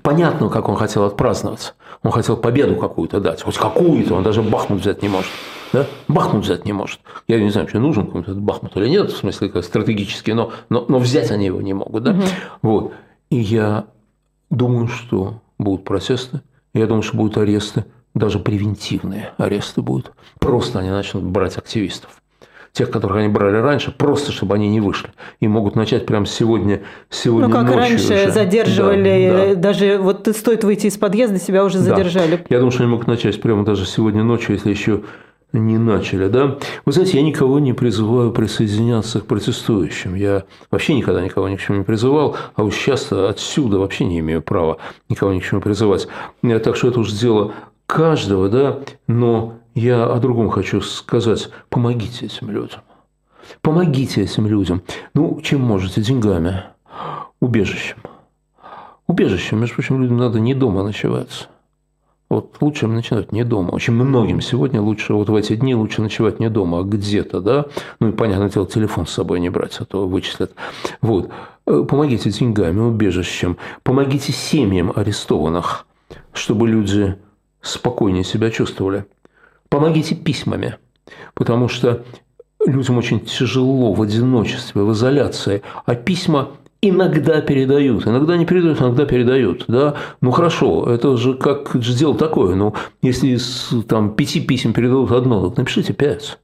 Понятно, 0.02 0.50
как 0.50 0.70
он 0.70 0.76
хотел 0.76 1.06
отпраздновать. 1.06 1.74
Он 2.04 2.12
хотел 2.12 2.38
победу 2.38 2.76
какую-то 2.76 3.20
дать. 3.20 3.42
Хоть 3.42 3.58
какую-то, 3.58 4.16
он 4.16 4.24
даже 4.24 4.42
Бахмут 4.42 4.82
взять 4.82 5.02
не 5.02 5.10
может. 5.10 5.30
Да? 5.74 5.86
Бахмут 6.08 6.46
взять 6.46 6.66
не 6.66 6.74
может. 6.74 7.00
Я 7.28 7.40
не 7.40 7.50
знаю, 7.50 7.68
что 7.68 7.80
нужен 7.80 8.06
какой-то 8.06 8.34
Бахмут 8.36 8.76
или 8.78 8.88
нет, 8.88 9.12
в 9.12 9.18
смысле 9.18 9.50
как 9.50 9.64
стратегический, 9.64 10.34
но, 10.34 10.52
но, 10.70 10.86
но 10.88 11.00
взять 11.00 11.32
они 11.32 11.46
его 11.46 11.62
не 11.62 11.74
могут. 11.74 12.04
Да? 12.04 12.12
Угу. 12.12 12.22
Вот. 12.62 12.94
И 13.30 13.38
я 13.38 13.86
думаю, 14.50 14.88
что 14.88 15.42
будут 15.58 15.84
протесты, 15.84 16.42
я 16.74 16.88
думаю, 16.88 17.04
что 17.04 17.18
будут 17.18 17.38
аресты, 17.38 17.86
даже 18.14 18.40
превентивные 18.40 19.34
аресты 19.38 19.82
будут. 19.82 20.12
Просто 20.40 20.80
они 20.80 20.90
начнут 20.90 21.24
брать 21.24 21.58
активистов 21.58 22.22
тех, 22.78 22.92
которых 22.92 23.18
они 23.18 23.28
брали 23.28 23.58
раньше, 23.58 23.92
просто 23.92 24.32
чтобы 24.32 24.56
они 24.56 24.70
не 24.70 24.80
вышли. 24.80 25.10
И 25.40 25.48
могут 25.48 25.76
начать 25.76 26.06
прямо 26.06 26.28
сегодня, 26.28 26.82
сегодня 27.10 27.48
Ну, 27.48 27.54
как 27.54 27.64
ночью 27.64 27.80
раньше 27.80 28.14
уже. 28.14 28.32
задерживали, 28.32 29.30
да, 29.30 29.48
да. 29.48 29.56
даже 29.56 29.98
вот 29.98 30.28
стоит 30.36 30.64
выйти 30.64 30.86
из 30.88 30.98
подъезда, 30.98 31.40
себя 31.40 31.64
уже 31.64 31.80
задержали. 31.80 32.36
Да. 32.36 32.44
Я 32.50 32.60
думаю, 32.60 32.72
что 32.72 32.84
они 32.84 32.92
могут 32.92 33.08
начать 33.08 33.42
прямо 33.42 33.66
даже 33.66 33.86
сегодня 33.88 34.24
ночью, 34.24 34.56
если 34.56 34.70
еще 34.70 35.02
не 35.54 35.78
начали, 35.78 36.28
да. 36.28 36.58
Вы 36.86 36.92
знаете, 36.92 37.18
я 37.18 37.24
никого 37.24 37.60
не 37.60 37.74
призываю 37.74 38.32
присоединяться 38.32 39.22
к 39.22 39.26
протестующим. 39.26 40.16
Я 40.16 40.44
вообще 40.72 40.94
никогда 40.94 41.22
никого 41.22 41.48
ни 41.50 41.56
к 41.56 41.62
чему 41.62 41.80
не 41.80 41.84
призывал, 41.84 42.36
а 42.56 42.64
уж 42.64 42.76
сейчас 42.76 43.12
отсюда 43.12 43.80
вообще 43.80 44.06
не 44.06 44.20
имею 44.20 44.42
права 44.42 44.78
никого 45.10 45.34
ни 45.34 45.40
к 45.40 45.44
чему 45.46 45.62
призывать. 45.62 46.08
Так 46.42 46.76
что 46.76 46.90
это 46.90 47.00
уже 47.00 47.16
дело 47.16 47.54
каждого, 47.86 48.50
да, 48.50 48.80
но 49.08 49.56
я 49.74 50.06
о 50.06 50.20
другом 50.20 50.50
хочу 50.50 50.82
сказать. 50.82 51.50
Помогите 51.70 52.26
этим 52.26 52.52
людям. 52.52 52.82
Помогите 53.62 54.24
этим 54.24 54.48
людям. 54.48 54.82
Ну, 55.14 55.40
чем 55.42 55.62
можете? 55.62 56.02
Деньгами. 56.02 56.64
Убежищем. 57.40 57.98
Убежищем. 59.08 59.60
Между 59.60 59.76
прочим, 59.76 60.02
людям 60.02 60.18
надо 60.18 60.40
не 60.40 60.54
дома 60.54 60.84
ночевать. 60.84 61.48
Вот 62.30 62.58
лучше 62.60 62.86
им 62.86 62.94
ночевать 62.94 63.32
не 63.32 63.46
дома. 63.46 63.72
Очень 63.72 63.94
многим 63.94 64.42
сегодня 64.42 64.82
лучше, 64.82 65.14
вот 65.14 65.30
в 65.30 65.36
эти 65.36 65.56
дни 65.56 65.74
лучше 65.74 66.02
ночевать 66.02 66.40
не 66.40 66.50
дома, 66.50 66.80
а 66.80 66.84
где-то, 66.84 67.40
да. 67.40 67.66
Ну 68.00 68.10
и, 68.10 68.12
понятное 68.12 68.50
дело, 68.50 68.68
телефон 68.68 69.08
с 69.08 69.12
собой 69.12 69.40
не 69.40 69.50
брать, 69.50 69.78
а 69.80 69.86
то 69.86 70.08
вычислят. 70.08 70.54
Вот. 71.02 71.30
Помогите 71.66 72.30
деньгами, 72.30 72.80
убежищем. 72.80 73.58
Помогите 73.84 74.34
семьям 74.34 74.92
арестованных, 74.94 75.86
чтобы 76.34 76.68
люди 76.68 77.16
спокойнее 77.62 78.24
себя 78.24 78.52
чувствовали. 78.52 79.06
Помогите 79.70 80.16
письмами, 80.16 80.78
потому 81.34 81.68
что 81.68 82.04
людям 82.66 82.98
очень 82.98 83.22
тяжело 83.22 83.94
в 83.94 84.02
одиночестве, 84.02 84.82
в 84.82 84.92
изоляции, 84.92 85.62
а 85.86 85.96
письма 85.96 86.52
иногда 86.82 87.42
передают, 87.42 88.08
иногда 88.08 88.38
не 88.38 88.46
передают, 88.46 88.80
иногда 88.80 89.06
передают, 89.06 89.66
да, 89.68 89.96
ну 90.22 90.32
хорошо, 90.32 90.86
это 90.92 91.18
же 91.18 91.34
как 91.34 91.72
же 91.82 91.94
дело 91.94 92.16
такое, 92.16 92.56
ну 92.56 92.74
если 93.02 93.30
из 93.30 93.74
там 93.88 94.16
пяти 94.16 94.42
писем 94.42 94.74
передадут 94.74 95.12
одно, 95.12 95.50
так 95.50 95.58
напишите 95.58 95.94
пять, 95.94 96.40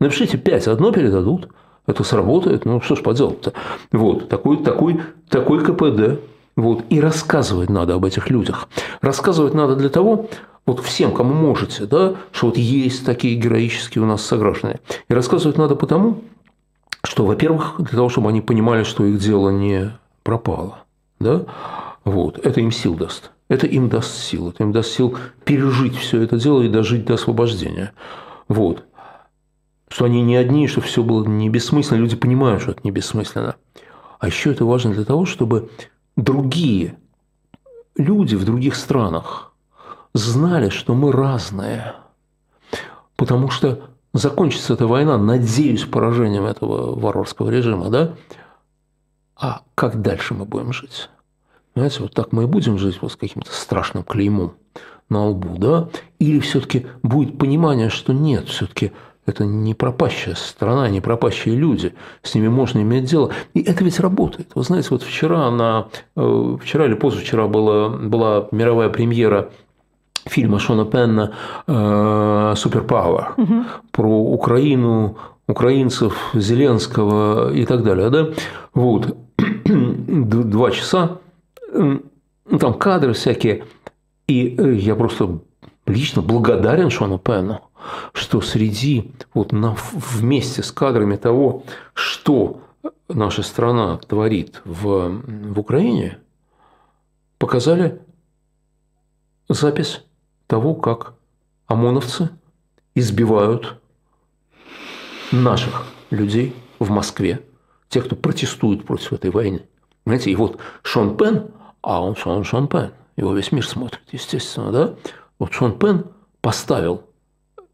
напишите 0.00 0.38
пять, 0.38 0.66
одно 0.66 0.92
передадут, 0.92 1.48
это 1.86 2.04
сработает, 2.04 2.64
ну 2.64 2.80
что 2.80 2.96
ж 2.96 3.02
поделать-то, 3.02 3.52
вот 3.92 4.28
такой 4.28 4.58
такой 4.58 5.00
такой 5.28 5.64
КПД, 5.64 6.20
вот 6.56 6.84
и 6.90 7.00
рассказывать 7.00 7.70
надо 7.70 7.94
об 7.94 8.04
этих 8.04 8.30
людях, 8.30 8.68
рассказывать 9.00 9.54
надо 9.54 9.76
для 9.76 9.88
того, 9.88 10.28
вот 10.68 10.80
всем, 10.80 11.14
кому 11.14 11.32
можете, 11.32 11.86
да, 11.86 12.16
что 12.30 12.48
вот 12.48 12.58
есть 12.58 13.06
такие 13.06 13.36
героические 13.36 14.04
у 14.04 14.06
нас 14.06 14.22
сограждане. 14.22 14.80
И 15.08 15.14
рассказывать 15.14 15.56
надо 15.56 15.76
потому, 15.76 16.20
что, 17.02 17.24
во-первых, 17.24 17.76
для 17.78 17.96
того, 17.96 18.08
чтобы 18.08 18.28
они 18.28 18.40
понимали, 18.40 18.82
что 18.82 19.04
их 19.04 19.18
дело 19.18 19.50
не 19.50 19.92
пропало, 20.22 20.84
да, 21.20 21.44
вот, 22.04 22.38
это 22.44 22.60
им 22.60 22.72
сил 22.72 22.94
даст. 22.94 23.30
Это 23.48 23.66
им 23.66 23.88
даст 23.88 24.14
сил, 24.14 24.50
это 24.50 24.62
им 24.62 24.72
даст 24.72 24.90
сил 24.92 25.16
пережить 25.44 25.96
все 25.96 26.20
это 26.22 26.38
дело 26.38 26.62
и 26.62 26.68
дожить 26.68 27.06
до 27.06 27.14
освобождения. 27.14 27.92
Вот. 28.46 28.84
Что 29.88 30.04
они 30.04 30.22
не 30.22 30.36
одни, 30.36 30.68
что 30.68 30.82
все 30.82 31.02
было 31.02 31.24
не 31.24 31.48
бессмысленно, 31.48 31.98
люди 31.98 32.14
понимают, 32.14 32.60
что 32.62 32.72
это 32.72 32.80
не 32.84 32.90
бессмысленно. 32.90 33.56
А 34.18 34.26
еще 34.26 34.50
это 34.52 34.66
важно 34.66 34.92
для 34.92 35.04
того, 35.04 35.24
чтобы 35.24 35.70
другие 36.16 36.98
люди 37.96 38.34
в 38.34 38.44
других 38.44 38.76
странах 38.76 39.54
знали, 40.12 40.68
что 40.68 40.94
мы 40.94 41.12
разные. 41.12 41.94
Потому 43.16 43.48
что 43.48 43.87
закончится 44.12 44.74
эта 44.74 44.86
война, 44.86 45.18
надеюсь, 45.18 45.84
поражением 45.84 46.44
этого 46.44 46.98
варварского 46.98 47.50
режима, 47.50 47.90
да? 47.90 48.14
А 49.36 49.62
как 49.74 50.00
дальше 50.00 50.34
мы 50.34 50.44
будем 50.44 50.72
жить? 50.72 51.10
Понимаете, 51.74 52.02
вот 52.02 52.12
так 52.12 52.32
мы 52.32 52.44
и 52.44 52.46
будем 52.46 52.78
жить 52.78 52.98
вот 53.00 53.12
с 53.12 53.16
каким-то 53.16 53.52
страшным 53.52 54.02
клеймом 54.02 54.54
на 55.08 55.26
лбу, 55.26 55.58
да? 55.58 55.88
Или 56.18 56.40
все-таки 56.40 56.86
будет 57.02 57.38
понимание, 57.38 57.88
что 57.88 58.12
нет, 58.12 58.48
все-таки 58.48 58.92
это 59.26 59.44
не 59.44 59.74
пропащая 59.74 60.34
страна, 60.34 60.88
не 60.88 61.00
пропащие 61.00 61.54
люди, 61.54 61.94
с 62.22 62.34
ними 62.34 62.48
можно 62.48 62.80
иметь 62.80 63.04
дело. 63.04 63.30
И 63.52 63.60
это 63.60 63.84
ведь 63.84 64.00
работает. 64.00 64.50
Вы 64.54 64.62
знаете, 64.62 64.88
вот 64.90 65.02
вчера, 65.02 65.50
на, 65.50 65.88
э, 66.16 66.56
вчера 66.62 66.86
или 66.86 66.94
позавчера 66.94 67.46
была, 67.46 67.90
была 67.90 68.48
мировая 68.52 68.88
премьера 68.88 69.50
фильма 70.28 70.58
Шона 70.58 70.84
Пенна 70.84 71.34
«Суперпауэр» 72.56 73.34
угу. 73.36 73.64
про 73.90 74.08
Украину, 74.08 75.16
украинцев, 75.46 76.30
Зеленского 76.34 77.52
и 77.52 77.64
так 77.64 77.82
далее. 77.82 78.10
Да? 78.10 78.28
Вот. 78.74 79.16
Два 79.64 80.70
часа, 80.70 81.18
там 81.72 82.74
кадры 82.74 83.12
всякие. 83.12 83.64
И 84.26 84.56
я 84.80 84.94
просто 84.94 85.40
лично 85.86 86.22
благодарен 86.22 86.90
Шону 86.90 87.18
Пенну, 87.18 87.60
что 88.12 88.40
среди, 88.40 89.12
вот 89.34 89.52
на, 89.52 89.74
вместе 89.92 90.62
с 90.62 90.70
кадрами 90.70 91.16
того, 91.16 91.64
что 91.94 92.60
наша 93.08 93.42
страна 93.42 93.96
творит 93.96 94.60
в, 94.64 95.22
в 95.52 95.58
Украине, 95.58 96.18
показали 97.38 98.00
запись 99.48 100.04
того, 100.48 100.74
как 100.74 101.14
ОМОНовцы 101.68 102.30
избивают 102.96 103.80
наших 105.30 105.86
людей 106.10 106.56
в 106.80 106.90
Москве, 106.90 107.44
тех, 107.88 108.06
кто 108.06 108.16
протестует 108.16 108.84
против 108.84 109.12
этой 109.12 109.30
войны. 109.30 109.62
Знаете, 110.04 110.32
и 110.32 110.34
вот 110.34 110.58
Шон 110.82 111.16
Пен, 111.16 111.50
а 111.82 112.02
он 112.02 112.16
Шон, 112.16 112.42
Шон 112.42 112.66
Пен, 112.66 112.92
его 113.16 113.34
весь 113.34 113.52
мир 113.52 113.66
смотрит, 113.66 114.02
естественно, 114.10 114.72
да? 114.72 114.94
Вот 115.38 115.52
Шон 115.52 115.78
Пен 115.78 116.06
поставил 116.40 117.04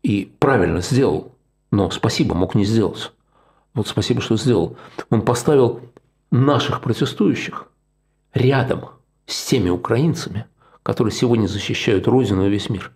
и 0.03 0.33
правильно 0.39 0.81
сделал, 0.81 1.33
но 1.71 1.91
спасибо 1.91 2.35
мог 2.35 2.55
не 2.55 2.65
сделать. 2.65 3.13
Вот 3.73 3.89
спасибо, 3.89 4.21
что 4.21 4.37
сделал. 4.37 4.77
Он 5.11 5.23
поставил 5.23 5.81
наших 6.31 6.81
протестующих 6.81 7.67
рядом 8.33 8.91
с 9.27 9.47
теми 9.47 9.71
украинцами, 9.71 10.47
которые 10.85 11.13
сегодня 11.13 11.49
защищают 11.49 12.07
Родину 12.07 12.47
и 12.47 12.51
весь 12.51 12.69
мир. 12.69 12.93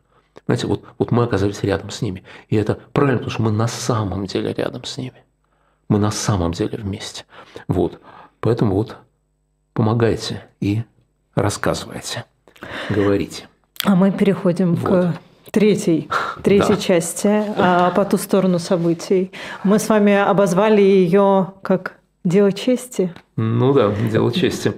Знаете, 0.47 0.68
вот, 0.68 0.84
вот 0.99 1.11
мы 1.11 1.24
оказались 1.24 1.62
рядом 1.62 1.91
с 1.91 2.01
ними. 2.01 2.22
И 2.49 2.55
это 2.55 2.78
правильно, 2.93 3.18
потому 3.18 3.32
что 3.32 3.43
мы 3.43 3.51
на 3.51 3.66
самом 3.66 4.26
деле 4.26 4.53
рядом 4.53 4.84
с 4.84 4.97
ними. 4.97 5.24
Мы 5.89 5.99
на 5.99 6.12
самом 6.12 6.53
деле 6.53 6.78
вместе. 6.78 7.24
Вот. 7.66 7.99
Поэтому 8.41 8.74
вот 8.74 8.97
помогайте 9.72 10.45
и 10.61 10.82
рассказывайте, 11.34 12.24
говорите. 12.91 13.49
А 13.84 13.97
мы 13.97 14.12
переходим 14.12 14.74
вот. 14.74 14.89
к 14.89 15.14
третьей, 15.51 16.09
третьей 16.43 16.76
да. 16.76 16.80
части 16.80 17.45
а, 17.57 17.91
по 17.93 18.05
ту 18.05 18.18
сторону 18.18 18.59
событий. 18.59 19.32
Мы 19.64 19.78
с 19.78 19.89
вами 19.89 20.14
обозвали 20.14 20.82
ее 20.82 21.55
как 21.62 21.95
дело 22.22 22.53
чести. 22.53 23.14
Ну 23.36 23.72
да, 23.72 23.95
дело 24.11 24.30
чести. 24.30 24.74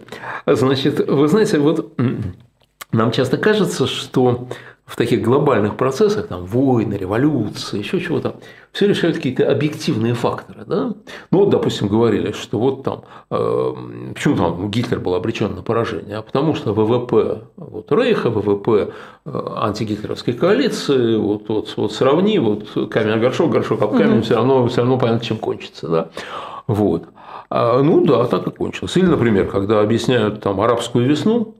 Значит, 0.46 1.08
вы 1.08 1.26
знаете, 1.28 1.58
вот 1.58 1.92
нам 2.92 3.12
часто 3.12 3.36
кажется, 3.36 3.86
что 3.86 4.48
в 4.90 4.96
таких 4.96 5.22
глобальных 5.22 5.76
процессах, 5.76 6.26
там, 6.26 6.46
войны, 6.46 6.94
революции, 6.94 7.78
еще 7.78 8.00
чего-то, 8.00 8.34
все 8.72 8.88
решают 8.88 9.16
какие-то 9.16 9.48
объективные 9.48 10.14
факторы. 10.14 10.64
Да? 10.66 10.94
Ну, 11.30 11.38
вот, 11.38 11.50
допустим, 11.50 11.86
говорили, 11.86 12.32
что 12.32 12.58
вот 12.58 12.82
там, 12.82 13.04
э, 13.30 13.74
почему 14.12 14.36
там 14.36 14.68
Гитлер 14.68 14.98
был 14.98 15.14
обречен 15.14 15.54
на 15.54 15.62
поражение, 15.62 16.16
а 16.16 16.22
потому 16.22 16.56
что 16.56 16.74
ВВП 16.74 17.42
вот, 17.56 17.92
Рейха, 17.92 18.30
ВВП 18.30 18.92
э, 19.26 19.48
антигитлеровской 19.58 20.34
коалиции, 20.34 21.16
вот, 21.16 21.48
вот, 21.48 21.72
вот 21.76 21.92
сравни, 21.92 22.40
вот 22.40 22.90
камень 22.90 23.20
горшок, 23.20 23.52
горшок 23.52 23.82
об 23.82 23.96
камень, 23.96 24.16
угу. 24.16 24.22
все, 24.22 24.34
равно, 24.34 24.66
все 24.66 24.80
равно 24.80 24.98
понятно, 24.98 25.24
чем 25.24 25.36
кончится. 25.36 25.86
Да? 25.86 26.08
Вот. 26.66 27.04
А, 27.48 27.80
ну 27.80 28.04
да, 28.04 28.24
так 28.26 28.44
и 28.48 28.50
кончилось. 28.50 28.96
Или, 28.96 29.06
например, 29.06 29.46
когда 29.48 29.80
объясняют 29.80 30.40
там 30.40 30.60
арабскую 30.60 31.06
весну, 31.06 31.54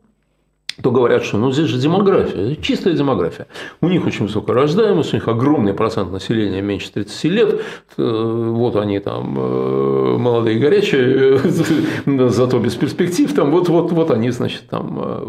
то 0.83 0.91
говорят, 0.91 1.23
что 1.25 1.39
ну 1.39 1.53
здесь 1.53 1.67
же 1.67 1.79
демография, 1.79 2.57
чистая 2.57 2.95
демография. 2.95 3.47
У 3.81 3.89
них 3.89 4.07
очень 4.07 4.27
высокая 4.27 4.55
рождаемость, 4.55 5.13
у 5.13 5.17
них 5.17 5.29
огромный 5.29 5.75
процент 5.75 6.13
населения 6.13 6.63
меньше 6.63 6.93
30 6.93 7.25
лет, 7.25 7.61
э, 7.97 8.51
вот 8.53 8.77
они 8.77 8.99
там 8.99 9.39
э, 9.39 10.17
молодые 10.19 10.57
и 10.57 10.61
горячие, 10.61 11.39
зато 12.31 12.59
без 12.59 12.75
перспектив, 12.75 13.33
там 13.35 13.51
вот, 13.51 13.69
вот, 13.69 13.93
вот 13.93 14.11
они, 14.11 14.31
значит, 14.31 14.69
там 14.69 14.99
э, 15.01 15.25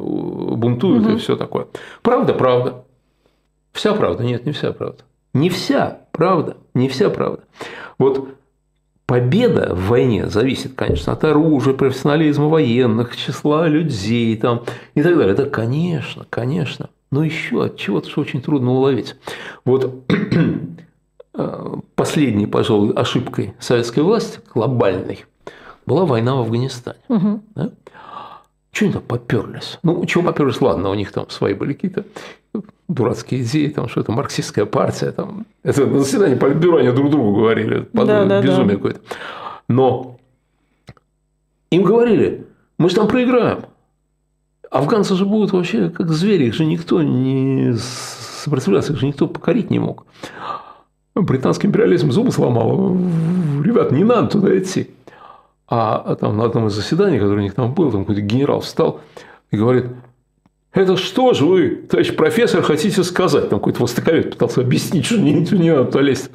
бунтуют 0.56 1.06
угу. 1.06 1.14
и 1.14 1.18
все 1.18 1.36
такое. 1.36 1.68
Правда, 2.02 2.34
правда. 2.34 2.84
Вся 3.74 3.94
правда? 3.94 4.24
Нет, 4.24 4.46
не 4.46 4.52
вся 4.52 4.74
правда. 4.74 5.04
Не 5.34 5.50
вся 5.50 6.00
правда, 6.12 6.58
не 6.74 6.90
вся 6.90 7.10
правда. 7.10 7.44
Вот 7.98 8.28
победа 9.12 9.76
в 9.76 9.90
войне 9.90 10.30
зависит, 10.30 10.74
конечно, 10.74 11.12
от 11.12 11.26
оружия, 11.26 11.74
профессионализма 11.74 12.48
военных, 12.48 13.18
числа 13.18 13.68
людей 13.68 14.38
там, 14.38 14.64
и 14.96 15.04
так 15.04 15.18
далее. 15.18 15.34
Это, 15.34 15.48
конечно, 15.48 16.26
конечно. 16.30 16.90
Но 17.12 17.22
еще 17.22 17.66
от 17.66 17.76
чего-то, 17.76 18.10
что 18.10 18.22
очень 18.22 18.42
трудно 18.42 18.72
уловить. 18.72 19.18
Вот 19.66 20.06
э, 21.34 21.74
последней, 21.96 22.48
пожалуй, 22.48 22.94
ошибкой 22.94 23.54
советской 23.60 24.00
власти, 24.00 24.40
глобальной, 24.56 25.26
была 25.86 26.06
война 26.06 26.36
в 26.36 26.40
Афганистане. 26.40 27.02
Угу. 27.10 27.42
Да? 27.56 27.72
Чего 28.72 28.86
они 28.86 28.94
там 28.94 29.04
поперлись? 29.04 29.78
Ну, 29.84 30.06
чего 30.06 30.24
поперлись, 30.24 30.62
ладно, 30.62 30.90
у 30.90 30.94
них 30.94 31.12
там 31.12 31.30
свои 31.30 31.54
были 31.54 31.74
какие-то 31.74 32.06
дурацкие 32.88 33.42
идеи, 33.44 33.68
там 33.68 33.88
что 33.88 34.02
это 34.02 34.12
марксистская 34.12 34.66
партия, 34.66 35.12
там 35.12 35.46
это 35.64 35.86
на 35.86 36.00
заседании 36.00 36.36
политбюро 36.36 36.78
они 36.78 36.92
друг 36.92 37.10
другу 37.10 37.36
говорили, 37.36 37.88
да, 37.94 38.26
да, 38.26 38.42
безумие 38.42 38.72
да. 38.72 38.76
какое-то. 38.76 39.00
Но 39.68 40.18
им 41.70 41.84
говорили, 41.84 42.46
мы 42.78 42.90
же 42.90 42.96
там 42.96 43.08
проиграем. 43.08 43.66
Афганцы 44.70 45.16
же 45.16 45.26
будут 45.26 45.52
вообще 45.52 45.90
как 45.90 46.10
звери, 46.12 46.46
их 46.46 46.54
же 46.54 46.66
никто 46.66 47.02
не 47.02 47.74
сопротивляться, 47.78 48.94
их 48.94 49.00
же 49.00 49.08
никто 49.08 49.28
покорить 49.28 49.70
не 49.70 49.80
мог. 49.80 50.06
Британский 51.14 51.68
империализм 51.68 52.12
зубы 52.12 52.32
сломал. 52.32 52.96
Ребят, 53.64 53.92
не 53.92 54.04
надо 54.04 54.28
туда 54.30 54.58
идти. 54.58 54.92
А 55.68 56.16
там 56.16 56.38
на 56.38 56.46
одном 56.46 56.68
из 56.68 56.74
заседаний, 56.74 57.20
которое 57.20 57.40
у 57.40 57.44
них 57.44 57.54
там 57.54 57.74
было, 57.74 57.92
там 57.92 58.02
какой-то 58.02 58.22
генерал 58.22 58.62
встал 58.62 59.00
и 59.52 59.58
говорит, 59.58 59.86
это 60.74 60.96
что 60.96 61.34
же 61.34 61.46
вы, 61.46 61.70
товарищ 61.90 62.16
профессор, 62.16 62.62
хотите 62.62 63.04
сказать? 63.04 63.50
Там 63.50 63.60
какой-то 63.60 63.82
востоковед 63.82 64.32
пытался 64.32 64.62
объяснить, 64.62 65.06
что 65.06 65.18
не, 65.18 65.34
не 65.34 65.76
надо 65.76 66.00
лезть. 66.00 66.32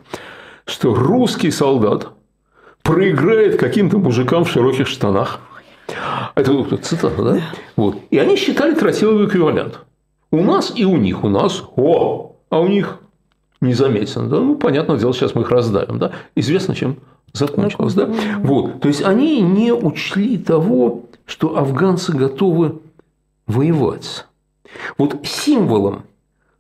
Что 0.67 0.95
русский 0.95 1.51
солдат 1.51 2.09
проиграет 2.83 3.59
каким-то 3.59 3.99
мужикам 3.99 4.45
в 4.45 4.51
широких 4.51 4.89
штанах. 4.89 5.41
Это 6.35 6.77
цитата, 6.77 7.23
да? 7.23 7.41
Вот. 7.77 7.97
И 8.11 8.19
они 8.19 8.37
считали 8.37 8.75
тротиловый 8.75 9.27
эквивалент. 9.27 9.81
У 10.31 10.43
нас 10.43 10.73
и 10.75 10.85
у 10.85 10.97
них. 10.97 11.25
У 11.25 11.29
нас 11.29 11.63
о, 11.77 12.37
а 12.51 12.61
у 12.61 12.67
них 12.69 12.99
не 13.61 13.73
заметно. 13.73 14.29
Да? 14.29 14.41
Ну, 14.41 14.57
понятное 14.57 14.99
дело, 14.99 15.15
сейчас 15.15 15.35
мы 15.35 15.43
их 15.43 15.51
раздавим. 15.51 15.99
Да? 15.99 16.13
Известно, 16.35 16.75
чем 16.75 16.99
закончилось. 17.33 17.95
Да? 17.95 18.11
Вот. 18.39 18.81
То 18.81 18.89
есть 18.89 19.03
они 19.03 19.41
не 19.41 19.73
учли 19.73 20.37
того, 20.37 21.05
что 21.25 21.57
афганцы 21.57 22.13
готовы 22.13 22.81
воевать. 23.47 24.27
Вот 24.99 25.27
символом 25.27 26.05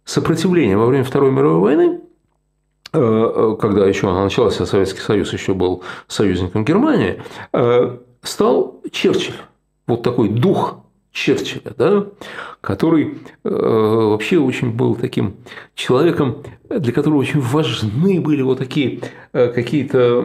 сопротивления 0.04 0.76
во 0.76 0.86
время 0.86 1.04
Второй 1.04 1.30
мировой 1.30 1.60
войны, 1.60 2.00
э, 2.92 2.98
э, 2.98 3.56
когда 3.60 3.86
еще 3.86 4.08
она 4.08 4.24
началась, 4.24 4.60
а 4.60 4.66
Советский 4.66 5.00
Союз 5.00 5.32
еще 5.32 5.54
был 5.54 5.82
союзником 6.06 6.64
Германии, 6.64 7.22
э, 7.52 7.98
стал 8.22 8.80
Черчилль. 8.90 9.34
Вот 9.86 10.02
такой 10.02 10.28
дух 10.28 10.80
Черчилля, 11.12 11.72
да, 11.78 12.06
который 12.60 13.18
вообще 13.42 14.38
очень 14.38 14.72
был 14.72 14.96
таким 14.96 15.36
человеком, 15.74 16.42
для 16.68 16.92
которого 16.92 17.18
очень 17.18 17.40
важны 17.40 18.20
были 18.20 18.42
вот 18.42 18.58
такие 18.58 19.00
какие-то 19.32 20.22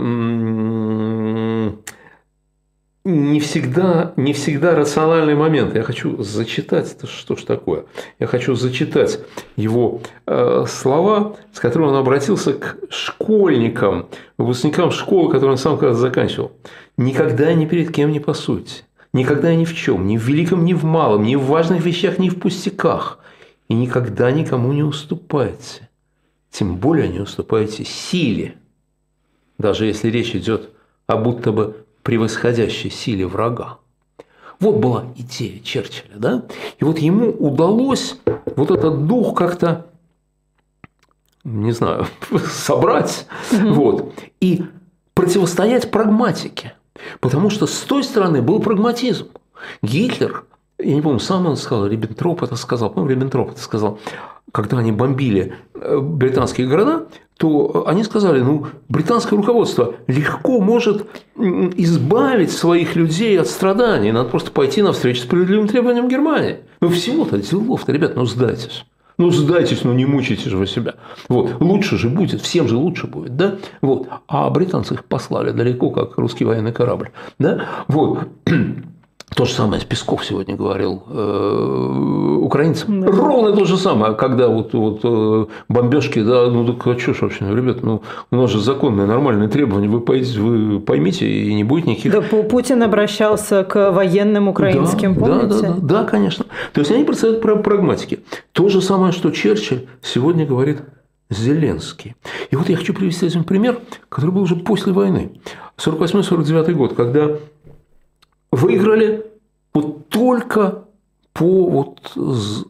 не 3.04 3.39
всегда, 3.39 4.14
не 4.16 4.34
всегда 4.34 4.76
рациональный 4.76 5.34
момент. 5.34 5.74
Я 5.76 5.82
хочу 5.82 6.22
зачитать, 6.22 6.91
это 6.91 7.08
что 7.08 7.36
ж 7.36 7.43
такое? 7.43 7.86
Я 8.20 8.28
хочу 8.28 8.54
зачитать 8.54 9.20
его 9.56 10.02
э, 10.28 10.66
слова, 10.68 11.36
с 11.52 11.60
которыми 11.60 11.89
он 11.89 11.95
обратился 11.95 12.54
к 12.54 12.78
школьникам, 12.89 14.08
выпускникам 14.38 14.91
школы, 14.91 15.32
которые 15.32 15.54
он 15.54 15.58
сам 15.58 15.78
когда 15.78 15.95
заканчивал. 15.95 16.52
«Никогда 16.97 17.54
ни 17.54 17.66
перед 17.66 17.91
кем 17.91 18.12
не 18.12 18.20
пасуйте, 18.20 18.84
никогда 19.14 19.56
ни 19.56 19.66
в 19.66 19.76
чем, 19.76 20.06
ни 20.06 20.18
в 20.18 20.28
великом, 20.28 20.64
ни 20.64 20.74
в 20.74 20.84
малом, 20.84 21.24
ни 21.24 21.36
в 21.36 21.45
важных 21.45 21.84
вещах, 21.84 22.20
ни 22.20 22.30
в 22.30 22.39
пустяках, 22.39 23.18
и 23.68 23.74
никогда 23.74 24.30
никому 24.32 24.74
не 24.74 24.84
уступайте, 24.84 25.89
тем 26.52 26.76
более 26.76 27.08
не 27.08 27.20
уступайте 27.20 27.84
силе, 27.84 28.56
даже 29.58 29.86
если 29.86 30.10
речь 30.10 30.36
идет 30.36 30.70
о 31.08 31.18
будто 31.18 31.52
бы 31.52 31.86
превосходящей 32.04 32.89
силе 32.89 33.28
врага. 33.28 33.80
Вот 34.60 34.78
была 34.78 35.06
идея 35.16 35.60
Черчилля, 35.60 36.16
да? 36.18 36.45
И 36.80 36.84
вот 36.84 36.99
ему 36.99 37.32
удалось 37.32 38.18
вот 38.56 38.70
этот 38.70 39.08
дух 39.08 39.36
как-то, 39.36 39.88
не 41.43 41.72
знаю, 41.72 42.06
собрать, 42.47 43.26
угу. 43.52 43.74
вот, 43.74 44.14
и 44.39 44.64
противостоять 45.16 45.89
прагматике. 45.89 46.76
Потому 47.20 47.49
что 47.49 47.66
с 47.66 47.80
той 47.80 48.04
стороны 48.04 48.41
был 48.43 48.60
прагматизм. 48.60 49.30
Гитлер, 49.82 50.43
я 50.78 50.93
не 50.93 51.02
помню, 51.02 51.20
сам 51.20 51.47
он 51.47 51.58
сказал, 51.58 51.88
Риббентроп 51.88 52.43
это 52.43 52.56
сказал, 52.56 52.91
по-моему, 52.91 53.12
Риббентроп 53.12 53.52
это 53.52 53.62
сказал, 53.62 53.99
когда 54.52 54.78
они 54.78 54.91
бомбили 54.91 55.56
э, 55.74 55.99
британские 55.99 56.68
города, 56.68 57.08
то 57.42 57.88
они 57.88 58.04
сказали, 58.04 58.39
ну, 58.39 58.68
британское 58.88 59.36
руководство 59.36 59.96
легко 60.06 60.62
может 60.62 61.08
избавить 61.36 62.52
своих 62.52 62.96
людей 62.96 63.42
от 63.42 63.48
страданий, 63.48 64.12
надо 64.12 64.30
просто 64.30 64.52
пойти 64.52 64.84
навстречу 64.84 65.24
справедливым 65.24 65.68
требованиям 65.68 66.08
Германии. 66.08 66.60
Ну, 66.82 66.89
всего-то 66.89 67.39
делов-то, 67.39 67.92
ребят, 67.92 68.16
ну, 68.16 68.26
сдайтесь. 68.26 68.86
Ну, 69.18 69.32
сдайтесь, 69.32 69.84
ну 69.84 69.94
не 69.94 70.06
мучайте 70.06 70.52
же 70.52 70.58
вы 70.58 70.68
себя. 70.68 70.96
Вот. 71.30 71.60
Лучше 71.60 71.98
же 71.98 72.10
будет, 72.10 72.42
всем 72.42 72.68
же 72.68 72.78
лучше 72.78 73.08
будет, 73.08 73.36
да? 73.36 73.56
Вот. 73.82 74.08
А 74.28 74.48
британцы 74.52 74.94
их 74.94 75.06
послали 75.06 75.50
далеко, 75.50 75.89
как 75.89 76.20
русский 76.20 76.46
военный 76.46 76.72
корабль, 76.72 77.10
да? 77.39 77.66
Вот. 77.88 78.28
То 79.36 79.46
же 79.46 79.54
самое 79.54 79.82
Песков 79.82 80.26
сегодня 80.26 80.58
говорил 80.58 81.04
э, 81.08 82.38
украинцам. 82.42 83.00
Да. 83.00 83.08
Ровно 83.08 83.56
то 83.56 83.64
же 83.64 83.78
самое, 83.78 84.14
когда 84.14 84.50
вот, 84.50 84.74
вот 84.74 85.00
э, 85.04 85.46
бомбежки, 85.70 86.22
да, 86.22 86.50
ну 86.50 86.66
так 86.74 86.86
а 86.86 87.00
что 87.00 87.14
ж 87.14 87.22
вообще, 87.22 87.46
ну, 87.46 87.56
ребят, 87.56 87.82
ну 87.82 88.02
у 88.30 88.36
нас 88.36 88.52
же 88.52 88.60
законные, 88.60 89.08
нормальные 89.08 89.48
требования, 89.48 89.88
вы, 89.88 90.02
пойдите, 90.02 90.38
вы 90.42 90.82
поймите, 90.82 91.30
и 91.30 91.54
не 91.54 91.64
будет 91.64 91.86
никаких... 91.88 92.12
Да, 92.12 92.22
Путин 92.22 92.84
обращался 92.84 93.64
к 93.64 93.92
военным 93.92 94.50
украинским, 94.50 95.14
да, 95.14 95.20
помните? 95.20 95.48
Да, 95.48 95.62
да, 95.62 95.74
да, 95.76 96.02
да, 96.02 96.04
конечно. 96.04 96.46
То 96.74 96.82
есть 96.82 96.92
они 96.92 97.06
представляют 97.06 97.42
про 97.42 97.56
прагматики. 97.56 98.20
То 98.52 98.68
же 98.68 98.82
самое, 98.82 99.14
что 99.14 99.32
Черчилль 99.32 99.88
сегодня 100.02 100.46
говорит 100.46 100.82
Зеленский. 101.30 102.16
И 102.50 102.58
вот 102.58 102.68
я 102.68 102.76
хочу 102.76 102.94
привести 102.94 103.26
один 103.26 103.46
пример, 103.46 103.80
который 104.10 104.32
был 104.32 104.42
уже 104.42 104.58
после 104.58 104.92
войны. 104.92 105.40
48-49 105.78 106.74
год, 106.74 106.94
когда 106.96 107.30
выиграли 108.52 109.26
вот 109.74 110.10
только 110.10 110.84
по 111.34 111.70
вот, 111.70 112.18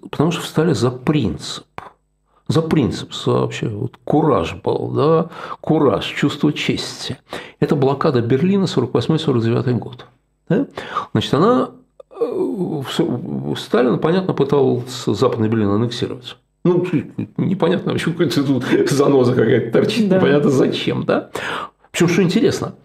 потому 0.09 0.31
что 0.31 0.41
встали 0.41 0.73
за 0.73 0.91
принцип. 0.91 1.65
За 2.47 2.61
принцип 2.61 3.11
вообще, 3.25 3.69
вот 3.69 3.93
кураж 4.03 4.55
был, 4.61 4.91
да, 4.91 5.29
кураж, 5.61 6.05
чувство 6.05 6.51
чести. 6.51 7.17
Это 7.59 7.75
блокада 7.75 8.21
Берлина 8.21 8.65
48-49 8.65 9.71
год. 9.79 10.05
Да? 10.49 10.67
Значит, 11.13 11.33
она 11.33 11.71
э, 12.09 12.81
Сталин, 13.57 13.99
понятно, 13.99 14.33
пытался 14.33 15.13
Западный 15.13 15.47
Берлин 15.47 15.69
аннексировать. 15.69 16.35
Ну, 16.65 16.85
непонятно, 17.37 17.93
почему 17.93 18.15
какая-то 18.15 18.43
тут 18.43 18.65
заноза 18.89 19.33
какая-то 19.33 19.71
торчит, 19.71 20.09
да. 20.09 20.17
непонятно 20.17 20.49
зачем, 20.49 21.05
да? 21.05 21.29
Причем, 21.91 22.07
что 22.09 22.21
интересно, 22.21 22.75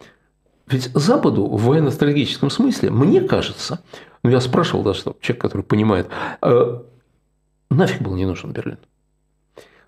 ведь 0.69 0.91
Западу 0.95 1.47
в 1.47 1.65
военно-стратегическом 1.65 2.51
смысле, 2.51 2.91
мне 2.91 3.21
кажется, 3.21 3.81
ну 4.23 4.31
я 4.31 4.41
спрашивал 4.41 4.83
даже 4.83 5.03
человек, 5.21 5.41
который 5.41 5.63
понимает, 5.63 6.09
э, 6.43 6.81
нафиг 7.71 8.03
был 8.03 8.17
не 8.17 8.27
нужен 8.27 8.53
Берлин. 8.53 8.79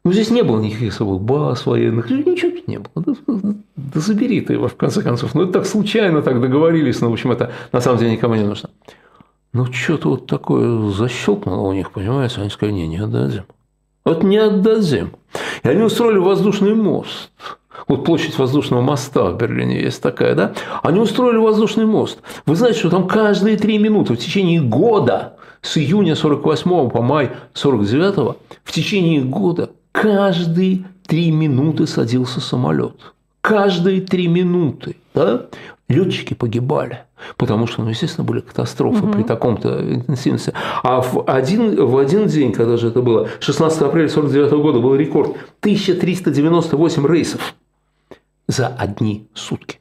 Ну, 0.05 0.13
здесь 0.13 0.31
не 0.31 0.43
было 0.43 0.61
никаких 0.61 0.95
особых 0.95 1.21
баз 1.21 1.67
военных, 1.67 2.09
ничего 2.09 2.53
тут 2.53 2.69
не 2.69 2.79
было. 2.79 3.17
Да, 3.27 3.55
да 3.77 4.01
забери 4.01 4.41
ты 4.41 4.53
его, 4.55 4.69
в 4.69 4.77
конце 4.77 5.03
концов. 5.03 5.35
Ну, 5.35 5.43
это 5.43 5.55
так 5.55 5.67
случайно 5.67 6.23
так 6.23 6.41
договорились, 6.41 7.01
но, 7.01 7.11
в 7.11 7.13
общем, 7.13 7.33
это 7.33 7.53
на 7.73 7.81
самом 7.81 7.99
деле 7.99 8.13
никому 8.13 8.37
не 8.37 8.45
нужно. 8.45 8.71
Ну, 9.53 9.71
что-то 9.73 10.11
вот 10.11 10.27
такое 10.27 10.91
защелкнуло 10.93 11.69
у 11.69 11.73
них, 11.73 11.91
понимаете? 11.91 12.41
Они 12.41 12.51
сказали, 12.51 12.77
не, 12.77 12.87
не 12.87 12.99
отдадим. 12.99 13.45
Вот 14.05 14.23
не 14.23 14.39
отдадим. 14.39 15.11
И 15.65 15.69
они 15.69 15.83
устроили 15.83 16.19
воздушный 16.19 16.75
мост– 16.75 17.31
вот 17.87 18.05
площадь 18.05 18.39
воздушного 18.39 18.81
моста 18.81 19.31
в 19.31 19.37
Берлине 19.37 19.81
есть 19.81 20.03
такая, 20.03 20.35
да? 20.35 20.53
Они 20.83 20.99
устроили 20.99 21.37
воздушный 21.37 21.87
мост. 21.87 22.19
Вы 22.47 22.57
знаете, 22.57 22.81
что 22.81 22.91
там 22.91 23.07
каждые 23.07 23.57
три 23.57 23.79
минуты 23.79 24.15
в 24.15 24.19
течение 24.19 24.61
года, 24.61 25.35
с 25.63 25.77
июня 25.77 26.15
48 26.15 26.91
по 26.91 27.03
май 27.03 27.31
49, 27.55 28.37
в 28.65 28.73
течение 28.73 29.23
года 29.23 29.71
каждые 29.93 30.85
три 31.07 31.31
минуты 31.31 31.87
садился 31.87 32.41
самолет. 32.41 32.97
Каждые 33.41 34.01
три 34.01 34.29
минуты. 34.29 34.97
Да? 35.15 35.47
Летчики 35.89 36.35
погибали, 36.35 37.05
потому 37.39 37.67
что, 37.67 37.83
ну, 37.83 37.89
естественно, 37.89 38.23
были 38.25 38.41
катастрофы 38.41 39.05
угу. 39.05 39.13
при 39.13 39.23
таком-то 39.23 39.95
интенсивности. 39.95 40.53
А 40.83 41.01
в 41.01 41.25
один, 41.27 41.83
в 41.87 41.97
один 41.97 42.27
день, 42.27 42.53
когда 42.53 42.77
же 42.77 42.89
это 42.89 43.01
было, 43.01 43.29
16 43.41 43.81
апреля 43.81 44.09
49 44.09 44.53
года, 44.53 44.81
был 44.81 44.95
рекорд 44.95 45.31
1398 45.61 47.07
рейсов 47.07 47.55
за 48.49 48.67
одни 48.67 49.29
сутки. 49.35 49.79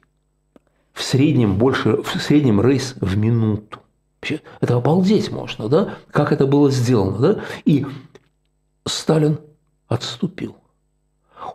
В 0.92 1.02
среднем 1.02 1.56
больше, 1.56 2.02
в 2.02 2.08
среднем 2.20 2.60
рейс 2.60 2.94
в 3.00 3.16
минуту. 3.16 3.80
Вообще, 4.20 4.40
это 4.60 4.76
обалдеть 4.76 5.30
можно, 5.30 5.68
да? 5.68 5.94
Как 6.10 6.32
это 6.32 6.46
было 6.46 6.70
сделано, 6.70 7.18
да? 7.18 7.40
И 7.64 7.86
Сталин 8.84 9.38
отступил. 9.86 10.56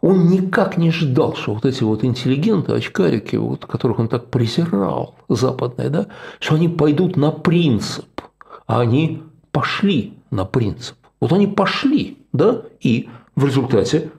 Он 0.02 0.28
никак 0.28 0.78
не 0.78 0.92
ждал, 0.92 1.36
что 1.36 1.54
вот 1.54 1.66
эти 1.66 1.84
вот 1.84 2.04
интеллигенты, 2.04 2.72
очкарики, 2.72 3.36
вот, 3.36 3.66
которых 3.66 4.00
он 4.00 4.08
так 4.08 4.30
презирал, 4.30 5.16
западные, 5.28 5.90
да, 5.90 6.08
что 6.40 6.56
они 6.56 6.70
пойдут 6.70 7.18
на 7.18 7.32
принцип, 7.32 8.22
а 8.66 8.80
они 8.80 9.24
пошли 9.52 10.18
на 10.32 10.46
принцип. 10.46 10.96
Вот 11.20 11.32
они 11.34 11.48
пошли, 11.48 12.18
да, 12.32 12.64
и 12.80 13.10
в 13.36 13.46
результате 13.46 14.12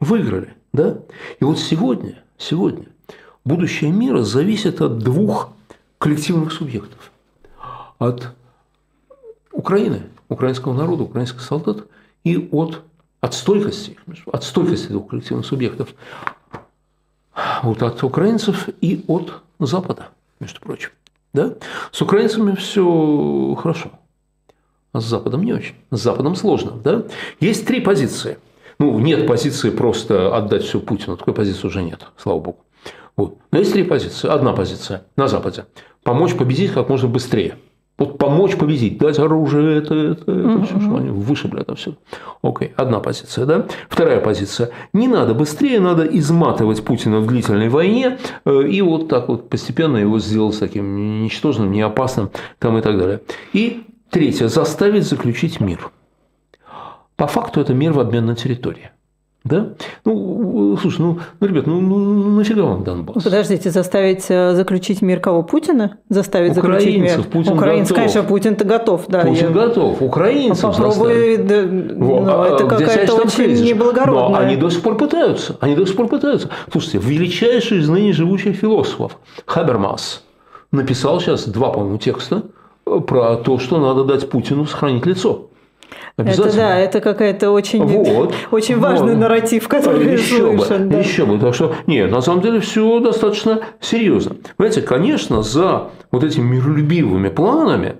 выиграли, 0.00 0.54
да. 0.72 0.98
И 1.40 1.44
вот 1.44 1.58
сегодня 1.58 2.22
сегодня. 2.38 2.86
Будущее 3.44 3.90
мира 3.90 4.22
зависит 4.22 4.80
от 4.80 4.98
двух 4.98 5.50
коллективных 5.98 6.52
субъектов. 6.52 7.10
От 7.98 8.28
Украины, 9.52 10.04
украинского 10.28 10.72
народа, 10.72 11.02
украинских 11.02 11.40
солдат 11.40 11.86
и 12.24 12.48
от, 12.52 12.82
от 13.20 13.34
стойкости, 13.34 13.98
от 14.26 14.44
стойкости 14.44 14.88
двух 14.88 15.08
коллективных 15.08 15.46
субъектов. 15.46 15.88
Вот 17.62 17.82
от 17.82 18.02
украинцев 18.02 18.68
и 18.80 19.04
от 19.08 19.42
Запада, 19.58 20.08
между 20.40 20.60
прочим. 20.60 20.90
Да? 21.32 21.54
С 21.90 22.00
украинцами 22.00 22.54
все 22.54 23.56
хорошо, 23.60 23.90
а 24.92 25.00
с 25.00 25.04
Западом 25.04 25.42
не 25.42 25.52
очень. 25.52 25.74
С 25.90 26.00
Западом 26.00 26.36
сложно. 26.36 26.72
Да? 26.72 27.04
Есть 27.40 27.66
три 27.66 27.80
позиции– 27.80 28.38
ну, 28.78 28.98
нет 28.98 29.26
позиции 29.26 29.70
просто 29.70 30.36
отдать 30.36 30.64
все 30.64 30.80
Путину. 30.80 31.16
Такой 31.16 31.34
позиции 31.34 31.66
уже 31.66 31.82
нет, 31.82 32.06
слава 32.16 32.38
богу. 32.38 32.64
Вот. 33.16 33.38
Но 33.50 33.58
есть 33.58 33.72
три 33.72 33.82
позиции. 33.82 34.28
Одна 34.28 34.52
позиция 34.52 35.02
на 35.16 35.26
Западе. 35.26 35.66
Помочь 36.04 36.34
победить 36.36 36.72
как 36.72 36.88
можно 36.88 37.08
быстрее. 37.08 37.56
Вот 37.98 38.16
помочь 38.16 38.56
победить, 38.56 38.96
дать 38.98 39.18
оружие, 39.18 39.78
это, 39.78 39.92
это, 39.92 40.30
это 40.30 40.64
все, 40.64 40.80
что 40.80 40.96
они 40.96 41.10
вышибли 41.10 41.62
это 41.62 41.74
все. 41.74 41.94
Окей, 42.42 42.72
одна 42.76 43.00
позиция, 43.00 43.44
да. 43.44 43.66
Вторая 43.88 44.20
позиция. 44.20 44.70
Не 44.92 45.08
надо 45.08 45.34
быстрее, 45.34 45.80
надо 45.80 46.04
изматывать 46.04 46.84
Путина 46.84 47.18
в 47.18 47.26
длительной 47.26 47.68
войне 47.68 48.18
э, 48.44 48.62
и 48.68 48.80
вот 48.82 49.08
так 49.08 49.28
вот 49.28 49.48
постепенно 49.48 49.96
его 49.96 50.20
сделать 50.20 50.56
таким 50.60 51.24
ничтожным, 51.24 51.72
неопасным 51.72 52.30
там 52.60 52.78
и 52.78 52.82
так 52.82 52.96
далее. 52.96 53.20
И 53.52 53.82
третье. 54.10 54.46
Заставить 54.46 55.02
заключить 55.02 55.58
мир. 55.58 55.90
По 57.18 57.26
факту 57.26 57.60
это 57.60 57.74
мир 57.74 57.92
в 57.92 57.98
обмен 57.98 58.26
на 58.26 58.36
территории. 58.36 58.92
Да? 59.42 59.70
Ну, 60.04 60.76
слушай, 60.80 61.00
ну, 61.00 61.18
ну 61.40 61.46
ребят, 61.48 61.66
ну, 61.66 61.80
ну 61.80 62.36
нафига 62.36 62.62
вам 62.62 62.84
Донбасс? 62.84 63.24
Подождите, 63.24 63.70
заставить 63.70 64.26
э, 64.28 64.54
заключить 64.54 65.02
мир 65.02 65.18
кого? 65.18 65.42
Путина? 65.42 65.98
Заставить 66.08 66.56
Украинцев, 66.56 66.84
заключить 66.84 67.16
мир? 67.16 67.24
Путин 67.24 67.52
Украинцев, 67.54 67.88
готов. 67.88 67.96
конечно, 67.96 68.22
Путин-то 68.22 68.64
готов, 68.64 69.04
да. 69.08 69.20
Путин 69.22 69.48
я... 69.48 69.52
готов, 69.52 70.00
украинцев 70.00 70.64
а 70.64 70.68
Попробуй, 70.68 71.38
да, 71.38 71.62
ну, 71.62 72.44
это 72.44 72.66
а 72.66 72.68
какая-то 72.68 73.14
очень 73.14 73.44
кризис? 73.46 73.66
неблагородная. 73.66 74.40
Но 74.40 74.46
они 74.46 74.56
до 74.56 74.70
сих 74.70 74.82
пор 74.82 74.96
пытаются, 74.96 75.56
они 75.60 75.74
до 75.74 75.86
сих 75.86 75.96
пор 75.96 76.06
пытаются. 76.06 76.50
Слушайте, 76.70 76.98
величайший 76.98 77.78
из 77.78 77.88
ныне 77.88 78.12
живущих 78.12 78.54
философов 78.54 79.18
Хабермас 79.44 80.22
написал 80.70 81.20
сейчас 81.20 81.48
два, 81.48 81.70
по-моему, 81.70 81.98
текста 81.98 82.44
про 82.84 83.36
то, 83.36 83.58
что 83.58 83.78
надо 83.78 84.04
дать 84.04 84.30
Путину 84.30 84.66
сохранить 84.66 85.04
лицо. 85.04 85.47
Это 86.18 86.56
да, 86.56 86.76
это 86.76 87.00
какая-то 87.00 87.52
очень, 87.52 87.84
вот, 87.84 88.34
очень 88.50 88.78
важный 88.78 89.12
вот. 89.12 89.20
нарратив, 89.20 89.68
который 89.68 90.14
еще 90.14 90.56
слышен. 90.56 90.88
Бы, 90.88 90.94
да. 90.96 90.98
Еще 90.98 91.24
бы. 91.24 91.38
Так 91.38 91.54
что, 91.54 91.74
нет, 91.86 92.10
на 92.10 92.20
самом 92.20 92.42
деле 92.42 92.58
все 92.58 92.98
достаточно 92.98 93.60
серьезно. 93.80 94.36
Понимаете, 94.56 94.82
конечно, 94.82 95.42
за 95.42 95.84
вот 96.10 96.24
этими 96.24 96.56
миролюбивыми 96.56 97.28
планами 97.28 97.96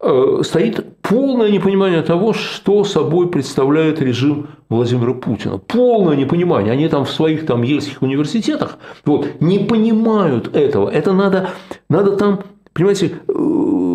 э, 0.00 0.40
стоит 0.44 0.84
полное 1.00 1.50
непонимание 1.50 2.02
того, 2.02 2.34
что 2.34 2.84
собой 2.84 3.28
представляет 3.30 4.02
режим 4.02 4.48
Владимира 4.68 5.14
Путина. 5.14 5.56
Полное 5.56 6.16
непонимание. 6.16 6.72
Они 6.72 6.88
там 6.88 7.06
в 7.06 7.10
своих 7.10 7.46
там 7.46 7.62
ельских 7.62 8.02
университетах 8.02 8.76
вот, 9.06 9.40
не 9.40 9.58
понимают 9.58 10.54
этого. 10.54 10.90
Это 10.90 11.12
надо, 11.12 11.50
надо 11.88 12.16
там 12.16 12.40
Понимаете, 12.74 13.20
э, 13.28 13.32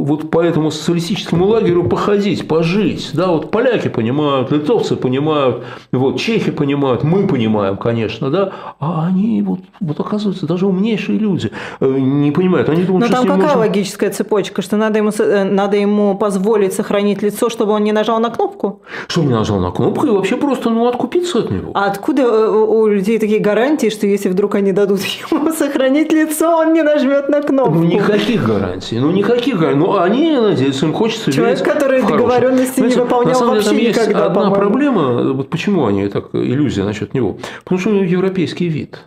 вот 0.08 0.30
по 0.30 0.42
этому 0.42 0.72
социалистическому 0.72 1.46
лагерю 1.46 1.84
походить, 1.84 2.48
пожить. 2.48 3.10
Да, 3.14 3.28
вот 3.28 3.52
поляки 3.52 3.88
понимают, 3.88 4.52
литовцы 4.52 4.96
понимают, 4.96 5.64
вот, 5.92 6.20
чехи 6.20 6.52
понимают, 6.52 7.04
мы 7.04 7.28
понимаем, 7.28 7.78
конечно, 7.78 8.30
да, 8.30 8.52
а 8.80 9.08
они 9.08 9.42
вот, 9.42 9.60
вот 9.80 10.00
оказывается, 10.00 10.46
даже 10.46 10.68
умнейшие 10.68 11.18
люди 11.18 11.52
э, 11.80 11.86
не 11.88 12.32
понимают. 12.32 12.70
Они 12.70 12.84
думают, 12.84 13.10
Но 13.10 13.18
что 13.18 13.28
там 13.28 13.28
какая 13.28 13.56
можно... 13.56 13.60
логическая 13.60 14.12
цепочка, 14.12 14.62
что 14.62 14.78
надо 14.78 15.00
ему, 15.00 15.12
э, 15.18 15.44
надо 15.44 15.78
ему 15.78 16.16
позволить 16.16 16.74
сохранить 16.74 17.22
лицо, 17.24 17.50
чтобы 17.50 17.74
он 17.74 17.84
не 17.84 17.92
нажал 17.92 18.20
на 18.20 18.30
кнопку? 18.30 18.82
Что 19.08 19.24
не 19.24 19.34
нажал 19.34 19.60
на 19.60 19.72
кнопку 19.72 20.06
и 20.06 20.10
вообще 20.10 20.38
просто 20.38 20.70
ну, 20.70 20.88
откупиться 20.88 21.40
от 21.40 21.52
него. 21.52 21.72
А 21.74 21.86
откуда 21.86 22.52
у 22.52 22.88
людей 22.88 23.18
такие 23.20 23.40
гарантии, 23.40 23.90
что 23.90 24.06
если 24.06 24.30
вдруг 24.30 24.56
они 24.56 24.72
дадут 24.72 25.02
ему 25.32 25.52
сохранить 25.52 26.12
лицо, 26.14 26.58
он 26.58 26.74
не 26.74 26.84
нажмет 26.84 27.28
на 27.30 27.42
кнопку? 27.42 27.74
Ну, 27.74 27.84
никаких 27.84 28.46
гарантий. 28.46 28.67
Ну, 28.92 29.12
никаких 29.12 29.60
гарантий. 29.60 29.80
Ну, 29.80 29.98
они 29.98 30.38
надеются, 30.38 30.86
им 30.86 30.94
хочется 30.94 31.32
Человек, 31.32 31.60
верить 31.60 31.74
который 31.74 32.02
договоренности 32.02 32.80
не 32.80 32.90
Знаете, 32.90 33.02
выполнял 33.02 33.34
на 33.34 33.36
самом 33.36 33.54
деле, 33.56 33.66
вообще 33.66 33.84
есть 33.86 34.00
никогда, 34.00 34.26
одна 34.26 34.52
проблема. 34.52 35.34
Вот 35.34 35.50
почему 35.50 35.86
они 35.86 36.08
так, 36.08 36.30
иллюзия 36.34 36.84
насчет 36.84 37.14
него. 37.14 37.38
Потому 37.64 37.80
что 37.80 37.90
у 37.90 37.94
него 37.94 38.04
европейский 38.06 38.68
вид. 38.68 39.00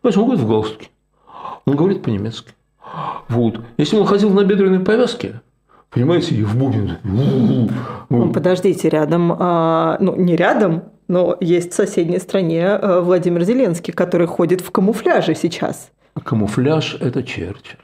Понимаете, 0.00 0.20
он 0.20 0.26
говорит 0.26 0.44
в 0.44 0.48
галстуке. 0.48 0.88
Он 1.64 1.76
говорит 1.76 2.02
по-немецки. 2.02 2.52
Вот. 3.28 3.60
Если 3.76 3.96
он 3.96 4.06
ходил 4.06 4.30
на 4.30 4.44
бедренной 4.44 4.80
повязке, 4.80 5.40
понимаете, 5.90 6.34
и 6.34 6.42
в 6.42 6.56
бубен. 6.56 6.98
Ну, 8.08 8.32
подождите, 8.32 8.88
рядом, 8.88 9.34
а, 9.38 9.96
ну, 10.00 10.16
не 10.16 10.36
рядом, 10.36 10.84
но 11.08 11.36
есть 11.40 11.72
в 11.72 11.74
соседней 11.74 12.18
стране 12.18 12.66
а, 12.66 13.00
Владимир 13.00 13.42
Зеленский, 13.44 13.92
который 13.92 14.26
ходит 14.26 14.60
в 14.60 14.70
камуфляже 14.70 15.34
сейчас. 15.34 15.90
Камуфляж– 16.22 16.96
это 17.00 17.22
Черчилль. 17.22 17.78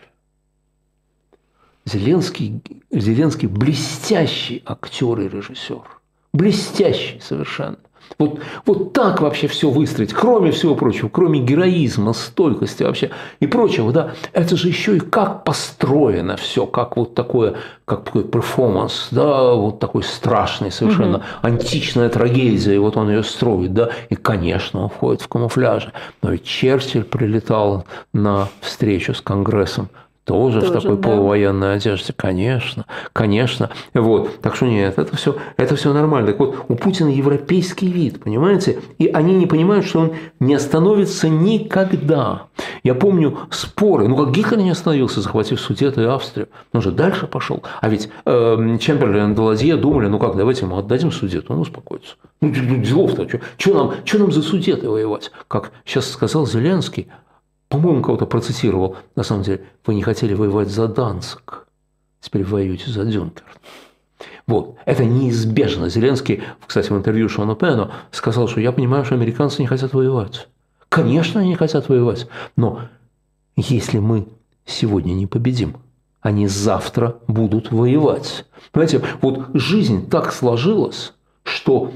Зеленский, 1.89 2.63
Зеленский 2.91 3.49
блестящий 3.49 4.63
актер 4.67 5.21
и 5.21 5.29
режиссер. 5.29 5.83
Блестящий 6.35 7.19
совершенно. 7.21 7.79
Вот, 8.19 8.41
вот 8.65 8.93
так 8.93 9.21
вообще 9.21 9.49
все 9.49 9.71
выстроить, 9.71 10.13
кроме 10.13 10.51
всего 10.51 10.75
прочего, 10.75 11.09
кроме 11.09 11.41
героизма, 11.41 12.15
стойкости 12.15 12.83
вообще 12.83 13.11
и 13.41 13.47
прочего, 13.47 13.93
да, 13.93 14.13
это 14.33 14.57
же 14.57 14.69
еще 14.69 14.97
и 14.97 15.01
как 15.01 15.45
построено 15.45 16.37
все, 16.37 16.67
как 16.67 16.97
вот 16.97 17.15
такое, 17.15 17.57
как 17.85 18.05
такой 18.05 18.25
перформанс, 18.25 19.09
да, 19.11 19.53
вот 19.53 19.79
такой 19.79 20.03
страшный 20.03 20.71
совершенно, 20.71 21.23
античная 21.43 22.09
трагедия, 22.09 22.75
и 22.75 22.79
вот 22.79 22.97
он 22.97 23.11
ее 23.11 23.23
строит, 23.23 23.75
да, 23.75 23.91
и, 24.09 24.15
конечно, 24.15 24.85
он 24.85 24.89
входит 24.89 25.23
в 25.23 25.29
камуфляже. 25.29 25.93
Но 26.23 26.31
ведь 26.31 26.45
Черчилль 26.45 27.05
прилетал 27.05 27.85
на 28.13 28.49
встречу 28.63 29.13
с 29.15 29.21
Конгрессом 29.21 29.91
тоже, 30.29 30.61
в 30.61 30.67
Тоже, 30.67 30.81
такой 30.81 30.97
да. 30.99 31.09
полувоенной 31.09 31.75
одежде, 31.75 32.13
конечно, 32.15 32.85
конечно. 33.15 33.71
Вот. 33.95 34.41
Так 34.43 34.57
что 34.57 34.67
нет, 34.67 34.99
это 34.99 35.17
все, 35.17 35.37
это 35.57 35.75
все 35.75 35.93
нормально. 35.95 36.29
Так 36.29 36.39
вот, 36.39 36.67
у 36.69 36.75
Путина 36.75 37.09
европейский 37.09 37.89
вид, 37.89 38.23
понимаете? 38.23 38.81
И 38.99 39.07
они 39.07 39.35
не 39.35 39.47
понимают, 39.47 39.87
что 39.87 40.01
он 40.01 40.13
не 40.39 40.55
остановится 40.55 41.31
никогда. 41.31 42.43
Я 42.83 42.95
помню 42.95 43.39
споры, 43.51 44.07
ну 44.07 44.17
как 44.17 44.33
Гитлер 44.33 44.59
не 44.59 44.71
остановился, 44.71 45.23
захватив 45.23 45.61
Судеты 45.61 46.03
и 46.03 46.05
Австрию, 46.05 46.49
он 46.75 46.83
же 46.83 46.93
дальше 46.93 47.27
пошел. 47.27 47.63
А 47.81 47.89
ведь 47.89 48.11
э, 48.27 48.77
Чемберлен 48.81 49.33
и 49.33 49.35
Даладье 49.35 49.77
думали, 49.77 50.09
ну 50.09 50.19
как, 50.19 50.37
давайте 50.37 50.67
мы 50.67 50.79
отдадим 50.79 51.11
Судету, 51.11 51.55
он 51.55 51.61
успокоится. 51.61 52.17
Ну, 52.43 52.51
делов-то, 52.51 53.27
что 53.57 53.75
нам, 53.75 53.95
чё 54.05 54.19
нам 54.19 54.31
за 54.31 54.43
Судеты 54.43 54.91
воевать? 54.91 55.31
Как 55.49 55.73
сейчас 55.87 56.11
сказал 56.11 56.47
Зеленский, 56.47 57.09
по-моему, 57.69 58.03
кого-то 58.03 58.27
процитировал, 58.27 58.97
на 59.15 59.23
самом 59.23 59.43
деле, 59.43 59.65
вы 59.87 59.95
не 59.95 60.03
хотели 60.03 60.35
воевать 60.35 60.69
за 60.69 60.89
Данцик, 60.89 61.67
теперь 62.21 62.45
воюете 62.45 62.91
за 62.91 63.05
Дюнкерк. 63.05 63.47
Вот, 64.47 64.77
это 64.87 65.05
неизбежно. 65.05 65.89
Зеленский, 65.89 66.43
кстати, 66.67 66.91
в 66.91 66.97
интервью 66.97 67.29
Шону 67.29 67.55
Пену 67.55 67.91
сказал, 68.11 68.49
что 68.49 68.61
я 68.61 68.73
понимаю, 68.73 69.05
что 69.05 69.15
американцы 69.15 69.61
не 69.61 69.69
хотят 69.69 69.93
воевать. 69.93 70.49
Конечно, 70.89 71.41
они 71.41 71.51
не 71.51 71.55
хотят 71.55 71.89
воевать, 71.89 72.27
но 72.57 72.89
если 73.57 73.99
мы 73.99 74.27
сегодня 74.65 75.13
не 75.13 75.27
победим, 75.27 75.77
они 76.21 76.47
завтра 76.47 77.17
будут 77.29 77.71
воевать. 77.71 78.47
Понимаете, 78.73 79.03
вот 79.21 79.49
жизнь 79.55 80.09
так 80.09 80.33
сложилась, 80.33 81.13
что 81.43 81.93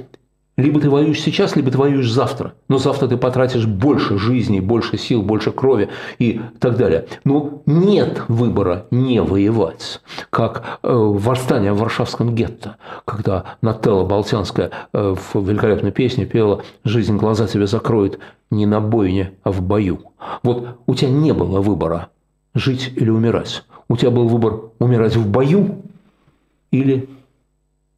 либо 0.57 0.81
ты 0.81 0.91
воюешь 0.91 1.21
сейчас, 1.21 1.57
либо 1.57 1.71
ты 1.71 1.79
воюешь 1.79 2.11
завтра. 2.11 2.55
Но 2.69 2.79
завтра 2.79 3.09
ты 3.09 3.17
потратишь 3.17 3.67
больше 3.67 4.19
жизни, 4.19 4.61
больше 4.61 4.99
сил, 4.99 5.23
больше 5.23 5.51
крови 5.51 5.89
и 6.19 6.41
так 6.61 6.77
далее. 6.77 7.07
Но 7.25 7.63
нет 7.65 8.23
выбора 8.29 8.87
не 8.91 9.23
воевать. 9.23 10.03
Как 10.29 10.79
э, 10.83 10.93
восстание 10.93 11.73
в 11.73 11.79
Варшавском 11.79 12.35
гетто, 12.35 12.77
когда 13.07 13.57
Нателла 13.63 14.05
Болтянская 14.05 14.71
э, 14.93 15.15
в 15.15 15.49
великолепной 15.49 15.91
песне 15.91 16.27
пела 16.27 16.63
«Жизнь 16.85 17.17
глаза 17.17 17.47
тебе 17.47 17.67
закроет 17.67 18.19
не 18.51 18.67
на 18.67 18.81
бойне, 18.81 19.33
а 19.45 19.53
в 19.53 19.63
бою». 19.63 20.01
Вот 20.43 20.79
у 20.87 20.95
тебя 20.95 21.11
не 21.11 21.33
было 21.33 21.61
выбора 21.61 22.09
жить 22.55 22.93
или 22.95 23.09
умирать. 23.09 23.65
У 23.89 23.97
тебя 23.97 24.11
был 24.11 24.29
выбор 24.29 24.71
умирать 24.79 25.17
в 25.17 25.27
бою 25.27 25.83
или 26.71 27.09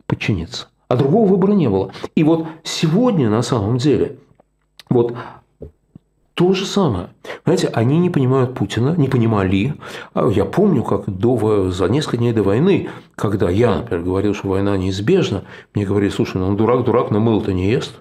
подчиниться. 0.06 0.68
А 0.94 0.96
другого 0.96 1.26
выбора 1.26 1.54
не 1.54 1.68
было. 1.68 1.90
И 2.14 2.22
вот 2.22 2.46
сегодня 2.62 3.28
на 3.28 3.42
самом 3.42 3.78
деле 3.78 4.16
вот 4.88 5.16
то 6.34 6.52
же 6.52 6.66
самое. 6.66 7.08
Знаете, 7.44 7.66
они 7.66 7.98
не 7.98 8.10
понимают 8.10 8.54
Путина, 8.54 8.94
не 8.96 9.08
понимали. 9.08 9.74
А 10.12 10.28
Я 10.28 10.44
помню, 10.44 10.84
как 10.84 11.10
до, 11.10 11.72
за 11.72 11.88
несколько 11.88 12.18
дней 12.18 12.32
до 12.32 12.44
войны, 12.44 12.90
когда 13.16 13.50
я, 13.50 13.74
например, 13.74 14.04
говорил, 14.04 14.34
что 14.34 14.46
война 14.46 14.76
неизбежна, 14.76 15.42
мне 15.74 15.84
говорили, 15.84 16.10
слушай, 16.10 16.36
ну 16.36 16.46
он 16.46 16.56
дурак, 16.56 16.84
дурак, 16.84 17.10
но 17.10 17.18
мыло-то 17.18 17.52
не 17.52 17.68
ест. 17.68 18.00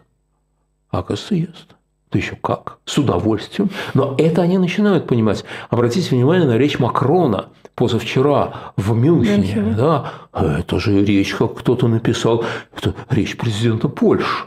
А 0.92 1.00
оказывается, 1.00 1.34
ест. 1.34 1.76
Да 2.12 2.20
еще 2.20 2.36
как, 2.36 2.78
с 2.86 2.96
удовольствием. 3.00 3.72
Но 3.96 4.14
это 4.20 4.44
они 4.44 4.60
начинают 4.60 5.08
понимать. 5.08 5.46
Обратите 5.72 6.16
внимание 6.16 6.48
на 6.48 6.60
речь 6.60 6.78
Макрона 6.78 7.48
позавчера 7.76 8.74
в 8.78 8.94
Мюнхене. 8.96 9.74
Да? 9.76 10.12
Это 10.34 10.80
же 10.80 11.04
речь, 11.04 11.34
как 11.34 11.56
кто-то 11.56 11.88
написал, 11.88 12.46
это 12.76 12.94
речь 13.10 13.38
президента 13.38 13.88
Польши. 13.88 14.46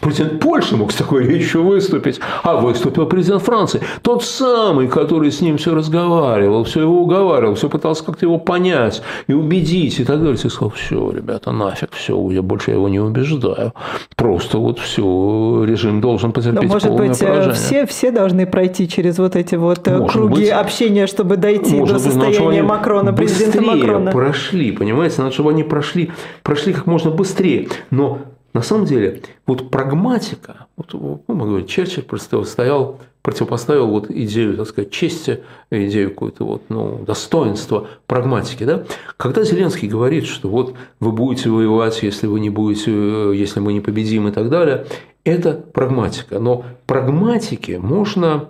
Президент 0.00 0.38
Польши 0.40 0.76
мог 0.76 0.92
с 0.92 0.96
такой 0.96 1.26
речью 1.26 1.64
выступить, 1.64 2.20
а 2.42 2.56
выступил 2.56 3.06
президент 3.06 3.42
Франции. 3.42 3.80
Тот 4.02 4.22
самый, 4.22 4.86
который 4.86 5.32
с 5.32 5.40
ним 5.40 5.56
все 5.56 5.74
разговаривал, 5.74 6.64
все 6.64 6.82
его 6.82 7.02
уговаривал, 7.02 7.54
все 7.54 7.68
пытался 7.68 8.04
как-то 8.04 8.26
его 8.26 8.38
понять 8.38 9.02
и 9.26 9.32
убедить 9.32 9.98
и 10.00 10.04
так 10.04 10.18
далее. 10.18 10.34
И 10.34 10.48
сказал, 10.48 10.70
все, 10.70 11.10
ребята, 11.10 11.52
нафиг, 11.52 11.90
все, 11.92 12.30
я 12.30 12.42
больше 12.42 12.72
его 12.72 12.88
не 12.88 13.00
убеждаю. 13.00 13.72
Просто 14.14 14.58
вот 14.58 14.78
все, 14.78 15.64
режим 15.66 16.00
должен 16.00 16.28
Но, 16.28 16.32
потерпеть 16.34 16.68
может 16.68 16.88
полное 16.88 17.08
быть, 17.08 17.22
э, 17.22 17.26
поражение. 17.26 17.54
все, 17.54 17.86
все 17.86 18.10
должны 18.10 18.46
пройти 18.46 18.88
через 18.88 19.18
вот 19.18 19.36
эти 19.36 19.54
вот 19.54 19.88
э, 19.88 19.96
Может 19.96 20.12
круги 20.12 20.34
быть. 20.42 20.50
общения, 20.50 21.06
чтобы 21.06 21.36
дойти 21.36 21.76
Может 21.76 21.96
до 21.96 22.04
быть, 22.04 22.14
надо, 22.14 22.26
состояния 22.32 22.58
они 22.60 22.68
Макрона, 22.68 23.12
президента 23.12 23.62
Макрона. 23.62 24.10
прошли, 24.12 24.70
понимаете? 24.72 25.22
Надо, 25.22 25.32
чтобы 25.32 25.50
они 25.50 25.62
прошли, 25.62 26.10
прошли 26.42 26.72
как 26.74 26.86
можно 26.86 27.10
быстрее. 27.10 27.68
Но 27.90 28.18
на 28.54 28.62
самом 28.62 28.86
деле, 28.86 29.20
вот 29.46 29.68
прагматика, 29.70 30.68
вот, 30.76 30.92
ну, 30.94 31.20
мы 31.26 31.46
говорим, 31.46 31.66
Черчилль 31.66 32.04
противостоял, 32.04 33.00
противопоставил 33.20 33.88
вот 33.88 34.08
идею, 34.08 34.56
так 34.56 34.68
сказать, 34.68 34.92
чести, 34.92 35.40
идею 35.70 36.10
какой-то 36.10 36.44
вот, 36.44 36.62
ну, 36.68 37.02
достоинства, 37.04 37.88
прагматики, 38.06 38.62
да? 38.62 38.84
Когда 39.16 39.42
Зеленский 39.42 39.88
говорит, 39.88 40.26
что 40.26 40.48
вот 40.48 40.74
вы 41.00 41.10
будете 41.10 41.50
воевать, 41.50 42.04
если 42.04 42.28
вы 42.28 42.38
не 42.38 42.50
будете, 42.50 42.92
э, 42.92 43.32
если 43.34 43.58
мы 43.58 43.72
не 43.72 43.80
победим 43.80 44.28
и 44.28 44.30
так 44.30 44.48
далее, 44.50 44.86
это 45.24 45.54
прагматика. 45.54 46.38
Но 46.38 46.64
прагматике 46.86 47.80
можно 47.80 48.48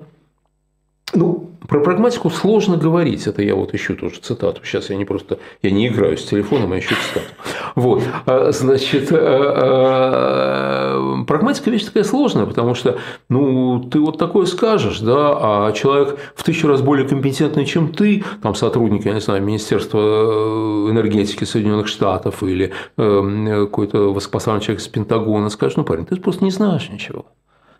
ну, 1.15 1.51
про 1.69 1.81
прагматику 1.81 2.31
сложно 2.31 2.77
говорить. 2.77 3.27
Это 3.27 3.43
я 3.43 3.55
вот 3.55 3.75
ищу 3.75 3.97
тоже 3.97 4.21
цитату. 4.21 4.61
Сейчас 4.65 4.91
я 4.91 4.97
не 4.97 5.05
просто, 5.05 5.39
я 5.63 5.71
не 5.71 5.89
играю 5.89 6.19
с 6.19 6.25
телефоном, 6.25 6.73
а 6.73 6.79
ищу 6.79 6.95
цитату. 6.95 7.27
Вот, 7.75 8.03
А, 8.27 8.53
значит, 8.53 9.09
а, 9.11 9.16
а, 9.18 11.25
прагматика 11.25 11.70
вещь 11.70 11.85
такая 11.85 12.05
сложная, 12.05 12.47
потому 12.47 12.75
что, 12.75 12.99
ну, 13.29 13.81
ты 13.91 13.99
вот 13.99 14.18
такое 14.18 14.47
скажешь, 14.47 15.01
да, 15.01 15.37
а 15.41 15.72
человек 15.72 16.18
в 16.37 16.45
тысячу 16.45 16.68
раз 16.68 16.83
более 16.83 17.09
компетентный, 17.09 17.66
чем 17.66 17.93
ты, 17.93 18.25
там 18.43 18.55
сотрудник, 18.55 19.05
я 19.07 19.14
не 19.14 19.20
знаю, 19.20 19.43
Министерства 19.43 19.99
э, 19.99 20.91
энергетики 20.91 21.45
Соединенных 21.45 21.89
Штатов 21.89 22.43
или 22.43 22.72
э, 22.97 23.64
какой-то 23.64 24.12
высокопоставленный 24.12 24.64
человек 24.64 24.83
из 24.83 24.89
Пентагона 24.89 25.49
скажет, 25.49 25.77
ну, 25.77 25.85
парень, 25.85 26.07
ты 26.07 26.16
просто 26.16 26.45
не 26.45 26.51
знаешь 26.51 26.89
ничего. 26.91 27.27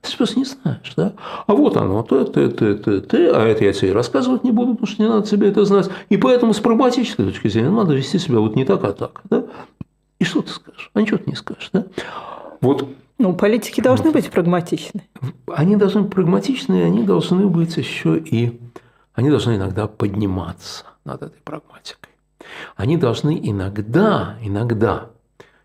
Ты 0.05 0.17
просто 0.19 0.39
не 0.39 0.45
знаешь, 0.45 0.93
да? 0.97 1.15
А 1.47 1.55
вот 1.55 1.79
оно, 1.79 2.03
ты, 2.03 2.27
ты, 2.27 2.51
ты, 2.51 2.77
ты, 2.77 3.01
ты, 3.01 3.29
а 3.29 3.47
это 3.47 3.65
я 3.65 3.73
тебе 3.73 3.93
рассказывать 3.93 4.45
не 4.45 4.53
буду, 4.53 4.75
потому 4.75 4.87
что 4.87 5.03
не 5.03 5.09
надо 5.09 5.27
тебе 5.27 5.49
это 5.49 5.65
знать. 5.65 5.89
И 6.11 6.19
поэтому 6.19 6.53
с 6.53 6.61
прагматической 6.61 7.25
точки 7.25 7.49
зрения 7.49 7.71
надо 7.71 7.95
вести 7.95 8.19
себя 8.19 8.39
вот 8.39 8.55
не 8.55 8.67
так, 8.67 8.85
а 8.85 8.93
так, 8.93 9.23
да? 9.31 9.45
И 10.19 10.25
что 10.25 10.43
ты 10.43 10.51
скажешь? 10.51 10.91
А 10.95 11.01
ничего 11.01 11.19
ты 11.19 11.31
не 11.31 11.37
скажешь, 11.37 11.71
да? 11.73 11.87
Вот 12.61 12.89
Ну, 13.19 13.35
политики 13.35 13.81
должны 13.81 14.11
быть 14.11 14.31
прагматичны. 14.31 15.03
они 15.53 15.77
должны 15.77 16.03
быть 16.03 16.13
прагматичны, 16.13 16.81
и 16.81 16.83
они 16.83 17.03
должны 17.03 17.47
быть 17.47 17.77
еще 17.77 18.19
и, 18.19 18.61
они 19.15 19.31
должны 19.31 19.57
иногда 19.57 19.87
подниматься. 19.87 20.85
над 21.05 21.23
этой 21.23 21.41
прагматикой. 21.43 22.13
Они 22.77 22.97
должны 22.97 23.39
иногда, 23.43 24.37
иногда, 24.41 25.11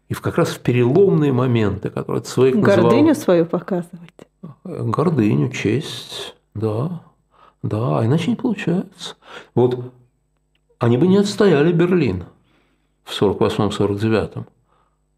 и 0.09 0.13
в 0.13 0.21
как 0.21 0.37
раз 0.37 0.49
в 0.49 0.59
переломные 0.59 1.31
моменты, 1.31 1.89
которые 1.89 2.23
своих 2.25 2.55
Гордыню 2.57 3.09
называл, 3.09 3.15
свою 3.15 3.45
показывать. 3.45 4.13
Гордыню, 4.65 5.49
честь, 5.51 6.35
да, 6.55 7.01
да, 7.63 7.99
а 7.99 8.05
иначе 8.05 8.31
не 8.31 8.35
получается. 8.35 9.15
Вот 9.55 9.93
они 10.79 10.97
бы 10.97 11.07
не 11.07 11.17
отстояли 11.17 11.71
Берлин 11.71 12.25
в 13.09 13.21
48-49. 13.21 14.45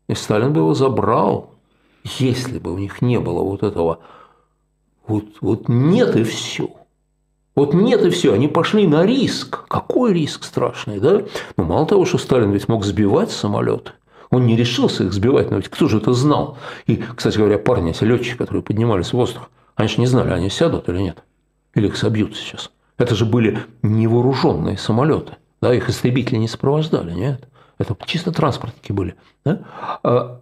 И 0.08 0.16
Сталин 0.16 0.54
бы 0.54 0.62
его 0.62 0.74
забрал, 0.74 1.56
если 2.04 2.58
бы 2.58 2.74
у 2.74 2.78
них 2.78 3.02
не 3.02 3.20
было 3.20 3.42
вот 3.42 3.64
этого 3.64 4.00
вот, 5.06 5.26
вот 5.42 5.68
нет 5.68 6.16
и 6.16 6.24
все. 6.24 6.70
Вот 7.54 7.74
нет 7.74 8.04
и 8.06 8.10
все, 8.10 8.34
они 8.34 8.48
пошли 8.48 8.88
на 8.88 9.06
риск. 9.06 9.68
Какой 9.68 10.14
риск 10.14 10.46
страшный, 10.46 11.00
да? 11.00 11.24
Ну, 11.58 11.66
мало 11.66 11.86
того, 11.86 12.06
что 12.06 12.18
Сталин 12.18 12.52
ведь 12.52 12.70
мог 12.70 12.86
сбивать 12.86 13.30
самолеты, 13.30 13.92
он 14.30 14.46
не 14.46 14.56
решился 14.56 15.04
их 15.04 15.12
сбивать, 15.12 15.52
но 15.52 15.58
ведь 15.58 15.68
кто 15.68 15.90
же 15.90 15.98
это 15.98 16.14
знал? 16.14 16.58
И, 16.88 16.96
кстати 16.96 17.38
говоря, 17.38 17.58
парни, 17.58 17.92
эти 17.92 18.06
летчики, 18.06 18.38
которые 18.38 18.64
поднимались 18.64 19.10
в 19.10 19.14
воздух, 19.14 19.50
они 19.76 19.90
же 19.90 20.00
не 20.00 20.08
знали, 20.08 20.32
они 20.32 20.50
сядут 20.50 20.88
или 20.88 21.02
нет. 21.02 21.24
Или 21.76 21.88
их 21.88 21.98
собьют 21.98 22.38
сейчас. 22.38 22.72
Это 22.98 23.16
же 23.16 23.26
были 23.26 23.60
невооруженные 23.82 24.78
самолеты. 24.78 25.34
Да, 25.62 25.74
их 25.74 25.90
истребители 25.90 26.38
не 26.38 26.48
сопровождали, 26.48 27.12
нет. 27.14 27.48
Это 27.82 27.98
чисто 28.06 28.32
транспортники 28.32 28.92
были. 28.92 29.16
Да? 29.44 29.62
А, 30.04 30.42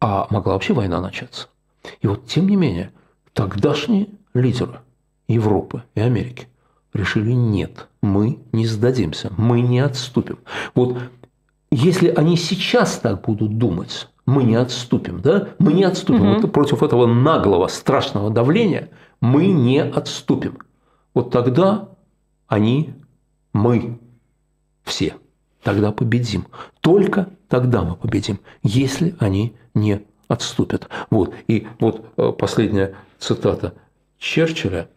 а 0.00 0.26
могла 0.30 0.54
вообще 0.54 0.72
война 0.72 1.00
начаться. 1.00 1.48
И 2.00 2.06
вот, 2.06 2.26
тем 2.26 2.48
не 2.48 2.56
менее, 2.56 2.90
тогдашние 3.34 4.08
лидеры 4.32 4.80
Европы 5.28 5.82
и 5.94 6.00
Америки 6.00 6.48
решили 6.94 7.32
нет, 7.32 7.88
мы 8.02 8.38
не 8.52 8.66
сдадимся, 8.66 9.30
мы 9.36 9.60
не 9.60 9.80
отступим. 9.80 10.38
Вот 10.74 10.96
если 11.70 12.08
они 12.08 12.36
сейчас 12.36 12.98
так 12.98 13.22
будут 13.22 13.58
думать, 13.58 14.08
мы 14.26 14.44
не 14.44 14.54
отступим, 14.54 15.20
да? 15.20 15.48
Мы 15.58 15.72
не 15.72 15.84
отступим. 15.84 16.32
Угу. 16.32 16.40
Вот 16.42 16.52
против 16.52 16.82
этого 16.82 17.06
наглого, 17.06 17.66
страшного 17.66 18.30
давления 18.30 18.90
мы 19.20 19.48
не 19.48 19.82
отступим. 19.82 20.58
Вот 21.12 21.30
тогда 21.30 21.88
они, 22.46 22.94
мы, 23.52 23.98
все, 24.84 25.16
тогда 25.64 25.90
победим. 25.90 26.46
Только 26.80 27.30
тогда 27.48 27.82
мы 27.82 27.96
победим, 27.96 28.38
если 28.62 29.16
они 29.18 29.56
не 29.74 30.02
отступят. 30.28 30.88
Вот. 31.10 31.34
И 31.48 31.66
вот 31.80 32.06
э, 32.16 32.32
последняя 32.38 32.94
цитата 33.18 33.74
Черчилля, 34.18 34.88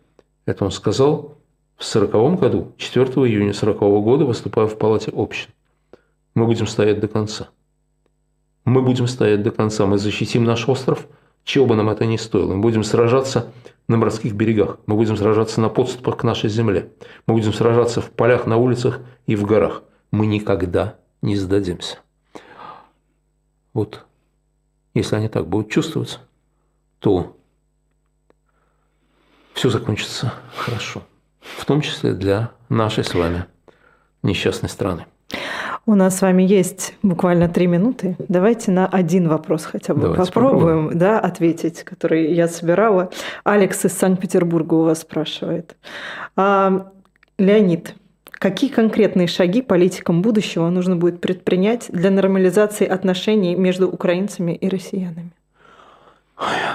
это 0.45 0.65
он 0.65 0.71
сказал 0.71 1.37
в 1.77 1.95
1940 1.95 2.39
году, 2.39 2.73
4 2.77 3.05
июня 3.05 3.51
1940 3.51 4.03
года, 4.03 4.25
выступая 4.25 4.67
в 4.67 4.77
Палате 4.77 5.11
общин. 5.15 5.49
Мы 6.35 6.45
будем 6.45 6.67
стоять 6.67 6.99
до 6.99 7.07
конца. 7.07 7.49
Мы 8.65 8.81
будем 8.81 9.07
стоять 9.07 9.41
до 9.41 9.51
конца. 9.51 9.85
Мы 9.85 9.97
защитим 9.97 10.43
наш 10.43 10.67
остров, 10.67 11.07
чего 11.43 11.65
бы 11.65 11.75
нам 11.75 11.89
это 11.89 12.05
ни 12.05 12.17
стоило. 12.17 12.53
Мы 12.53 12.61
будем 12.61 12.83
сражаться 12.83 13.51
на 13.87 13.97
морских 13.97 14.33
берегах. 14.33 14.79
Мы 14.85 14.95
будем 14.95 15.15
сражаться 15.15 15.61
на 15.61 15.69
подступах 15.69 16.17
к 16.17 16.23
нашей 16.23 16.49
земле. 16.49 16.91
Мы 17.25 17.35
будем 17.35 17.53
сражаться 17.53 18.01
в 18.01 18.11
полях, 18.11 18.45
на 18.45 18.57
улицах 18.57 18.99
и 19.25 19.35
в 19.35 19.45
горах. 19.45 19.83
Мы 20.11 20.25
никогда 20.25 20.95
не 21.21 21.35
сдадимся. 21.35 21.97
Вот 23.73 24.05
если 24.93 25.15
они 25.15 25.27
так 25.27 25.47
будут 25.47 25.69
чувствовать, 25.69 26.19
то 26.99 27.37
все 29.53 29.69
закончится 29.69 30.33
хорошо. 30.55 31.03
В 31.39 31.65
том 31.65 31.81
числе 31.81 32.13
для 32.13 32.51
нашей 32.69 33.03
с 33.03 33.13
вами 33.13 33.45
несчастной 34.23 34.69
страны. 34.69 35.05
У 35.85 35.95
нас 35.95 36.17
с 36.17 36.21
вами 36.21 36.43
есть 36.43 36.95
буквально 37.01 37.47
три 37.47 37.65
минуты. 37.65 38.17
Давайте 38.27 38.71
на 38.71 38.87
один 38.87 39.29
вопрос 39.29 39.65
хотя 39.65 39.93
бы 39.93 40.01
Давайте 40.01 40.25
попробуем, 40.25 40.59
попробуем. 40.59 40.99
Да, 40.99 41.19
ответить, 41.19 41.83
который 41.83 42.33
я 42.33 42.47
собирала. 42.47 43.09
Алекс 43.45 43.85
из 43.85 43.93
Санкт-Петербурга 43.93 44.73
у 44.73 44.83
вас 44.83 45.01
спрашивает. 45.01 45.77
А, 46.35 46.91
Леонид, 47.37 47.95
какие 48.39 48.69
конкретные 48.69 49.27
шаги 49.27 49.61
политикам 49.61 50.21
будущего 50.21 50.69
нужно 50.69 50.95
будет 50.95 51.21
предпринять 51.21 51.87
для 51.89 52.11
нормализации 52.11 52.87
отношений 52.87 53.55
между 53.55 53.87
украинцами 53.89 54.53
и 54.53 54.67
россиянами? 54.69 55.31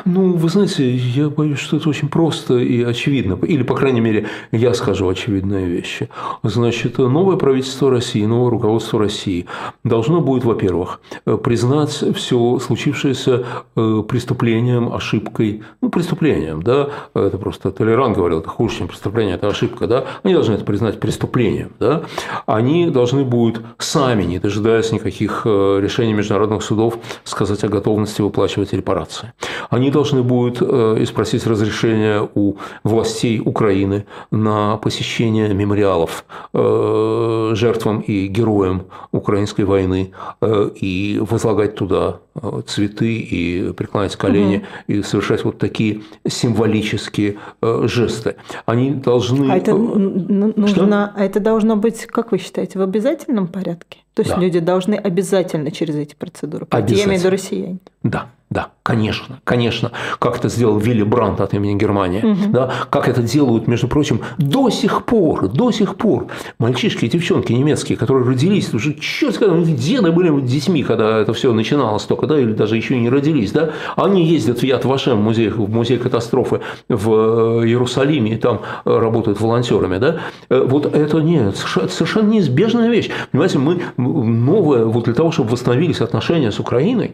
Ну, 0.04 0.32
вы 0.32 0.48
знаете, 0.48 0.90
я 0.94 1.28
боюсь, 1.28 1.60
что 1.60 1.76
это 1.76 1.88
очень 1.88 2.08
просто 2.08 2.58
и 2.58 2.82
очевидно. 2.82 3.38
Или, 3.46 3.62
по 3.62 3.74
крайней 3.74 4.00
мере, 4.00 4.26
я 4.50 4.74
скажу 4.74 5.08
очевидные 5.08 5.66
вещи. 5.66 6.08
Значит, 6.42 6.98
новое 6.98 7.36
правительство 7.36 7.88
России, 7.90 8.24
новое 8.24 8.50
руководство 8.50 8.98
России 8.98 9.46
должно 9.84 10.20
будет, 10.20 10.44
во-первых, 10.44 11.00
признать 11.44 12.02
все 12.16 12.58
случившееся 12.58 13.44
э, 13.76 14.02
преступлением, 14.08 14.92
ошибкой, 14.92 15.62
ну, 15.80 15.90
преступлением, 15.90 16.62
да, 16.62 16.90
это 17.14 17.38
просто 17.38 17.70
Толеран 17.70 18.12
говорил, 18.12 18.40
это 18.40 18.48
хуже, 18.48 18.78
чем 18.78 18.88
преступление, 18.88 19.36
это 19.36 19.48
ошибка, 19.48 19.86
да, 19.86 20.06
они 20.24 20.34
должны 20.34 20.54
это 20.54 20.64
признать 20.64 20.98
преступлением, 20.98 21.72
да, 21.78 22.02
они 22.46 22.90
должны 22.90 23.24
будут 23.24 23.62
сами, 23.78 24.24
не 24.24 24.38
дожидаясь 24.38 24.90
никаких 24.90 25.42
э, 25.44 25.80
решений 25.80 26.12
международных 26.12 26.62
судов, 26.62 26.98
сказать 27.24 27.62
о 27.62 27.68
готовности 27.68 28.20
выплачивать 28.20 28.72
репарации. 28.72 29.32
Они 29.70 29.90
должны 29.90 30.22
будут 30.22 30.58
э, 30.60 31.04
спросить 31.06 31.46
разрешение 31.46 32.28
у 32.34 32.56
властей 32.84 33.40
Украины 33.44 34.06
на 34.30 34.76
посещение 34.76 35.52
мемориалов 35.54 36.24
э, 36.52 37.52
жертвам 37.54 38.00
и 38.00 38.26
героям 38.26 38.84
украинской 39.12 39.62
войны 39.62 40.12
э, 40.40 40.70
и 40.74 41.18
возлагать 41.20 41.74
туда 41.74 42.18
цветы 42.66 43.12
и 43.12 43.72
преклонять 43.74 44.16
колени 44.16 44.56
угу. 44.56 44.64
и 44.86 45.02
совершать 45.02 45.44
вот 45.44 45.58
такие 45.58 46.00
символические 46.26 47.36
жесты. 47.60 48.36
Они 48.64 48.92
должны... 48.92 49.52
А 49.52 49.56
это, 49.58 49.74
нужно, 49.74 51.12
а 51.14 51.22
это 51.22 51.40
должно 51.40 51.76
быть, 51.76 52.06
как 52.06 52.32
вы 52.32 52.38
считаете, 52.38 52.78
в 52.78 52.82
обязательном 52.82 53.48
порядке? 53.48 53.98
То 54.14 54.22
есть 54.22 54.34
да. 54.34 54.40
люди 54.40 54.60
должны 54.60 54.94
обязательно 54.94 55.70
через 55.70 55.96
эти 55.96 56.14
процедуры 56.14 56.66
пройти, 56.66 56.94
я 56.94 57.04
имею 57.04 57.18
в 57.18 57.22
виду 57.22 57.30
россияне? 57.30 57.78
Да. 58.02 58.28
Да, 58.50 58.68
конечно, 58.82 59.40
конечно, 59.44 59.92
как 60.18 60.36
это 60.38 60.48
сделал 60.48 60.78
Вилли 60.78 61.02
Брандт 61.02 61.40
от 61.40 61.54
имени 61.54 61.78
Германии, 61.78 62.22
угу. 62.22 62.52
да, 62.52 62.72
как 62.90 63.08
это 63.08 63.22
делают, 63.22 63.68
между 63.68 63.86
прочим, 63.86 64.22
до 64.38 64.70
сих 64.70 65.04
пор, 65.04 65.48
до 65.48 65.70
сих 65.70 65.96
пор 65.96 66.26
мальчишки 66.58 67.04
и 67.04 67.08
девчонки 67.08 67.52
немецкие, 67.52 67.96
которые 67.96 68.26
родились, 68.26 68.74
уже 68.74 68.94
черт 68.94 69.36
сказал, 69.36 69.58
у 69.58 69.64
деды 69.64 70.10
были 70.10 70.40
детьми, 70.40 70.82
когда 70.82 71.18
это 71.18 71.32
все 71.32 71.52
начиналось 71.52 72.02
только, 72.04 72.26
да, 72.26 72.38
или 72.38 72.52
даже 72.52 72.76
еще 72.76 72.98
не 72.98 73.08
родились, 73.08 73.52
да, 73.52 73.70
они 73.96 74.24
ездят 74.26 74.58
в 74.58 74.62
Яд 74.64 74.84
Вашем, 74.84 75.18
музей, 75.18 75.48
в 75.48 75.70
музей 75.70 75.98
катастрофы 75.98 76.60
в 76.88 77.62
э, 77.62 77.66
Иерусалиме, 77.66 78.34
и 78.34 78.36
там 78.36 78.62
э, 78.84 78.98
работают 78.98 79.40
волонтерами, 79.40 79.98
да, 79.98 80.20
э, 80.48 80.60
вот 80.60 80.92
это 80.92 81.18
нет, 81.18 81.56
совершенно 81.56 82.28
неизбежная 82.28 82.88
вещь, 82.90 83.10
понимаете, 83.30 83.58
мы 83.58 83.80
новое, 83.96 84.84
вот 84.86 85.04
для 85.04 85.14
того, 85.14 85.30
чтобы 85.30 85.50
восстановились 85.50 86.00
отношения 86.00 86.50
с 86.50 86.58
Украиной, 86.58 87.12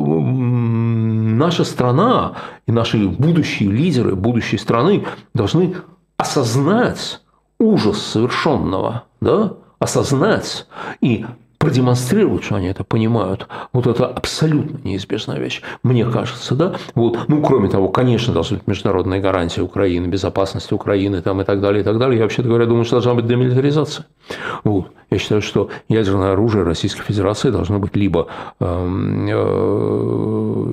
наша 0.00 1.64
страна 1.64 2.34
и 2.66 2.72
наши 2.72 3.08
будущие 3.08 3.70
лидеры 3.70 4.14
будущей 4.14 4.58
страны 4.58 5.04
должны 5.34 5.76
осознать 6.16 7.20
ужас 7.58 8.00
совершенного, 8.02 9.04
да, 9.20 9.54
осознать. 9.78 10.66
И 11.00 11.24
продемонстрировать, 11.64 12.44
что 12.44 12.56
они 12.56 12.66
это 12.66 12.84
понимают, 12.84 13.48
вот 13.72 13.86
это 13.86 14.06
абсолютно 14.06 14.86
неизбежная 14.86 15.38
вещь, 15.38 15.62
мне 15.82 16.04
кажется, 16.04 16.54
да, 16.54 16.74
вот, 16.94 17.18
ну, 17.28 17.40
кроме 17.42 17.70
того, 17.70 17.88
конечно, 17.88 18.34
должны 18.34 18.58
быть 18.58 18.66
международные 18.66 19.20
гарантии 19.20 19.60
Украины, 19.60 20.06
безопасности 20.06 20.74
Украины, 20.74 21.22
там, 21.22 21.40
и 21.40 21.44
так 21.44 21.60
далее, 21.60 21.80
и 21.80 21.84
так 21.84 21.98
далее, 21.98 22.18
я 22.18 22.24
вообще-то 22.24 22.48
говоря, 22.48 22.66
думаю, 22.66 22.84
что 22.84 22.96
должна 22.96 23.14
быть 23.14 23.26
демилитаризация, 23.26 24.06
вот, 24.62 24.88
я 25.10 25.18
считаю, 25.18 25.42
что 25.42 25.70
ядерное 25.88 26.32
оружие 26.32 26.64
Российской 26.64 27.02
Федерации 27.02 27.50
должно 27.50 27.78
быть 27.78 27.94
либо 27.96 28.26
эм, 28.60 29.26
э, 29.28 30.64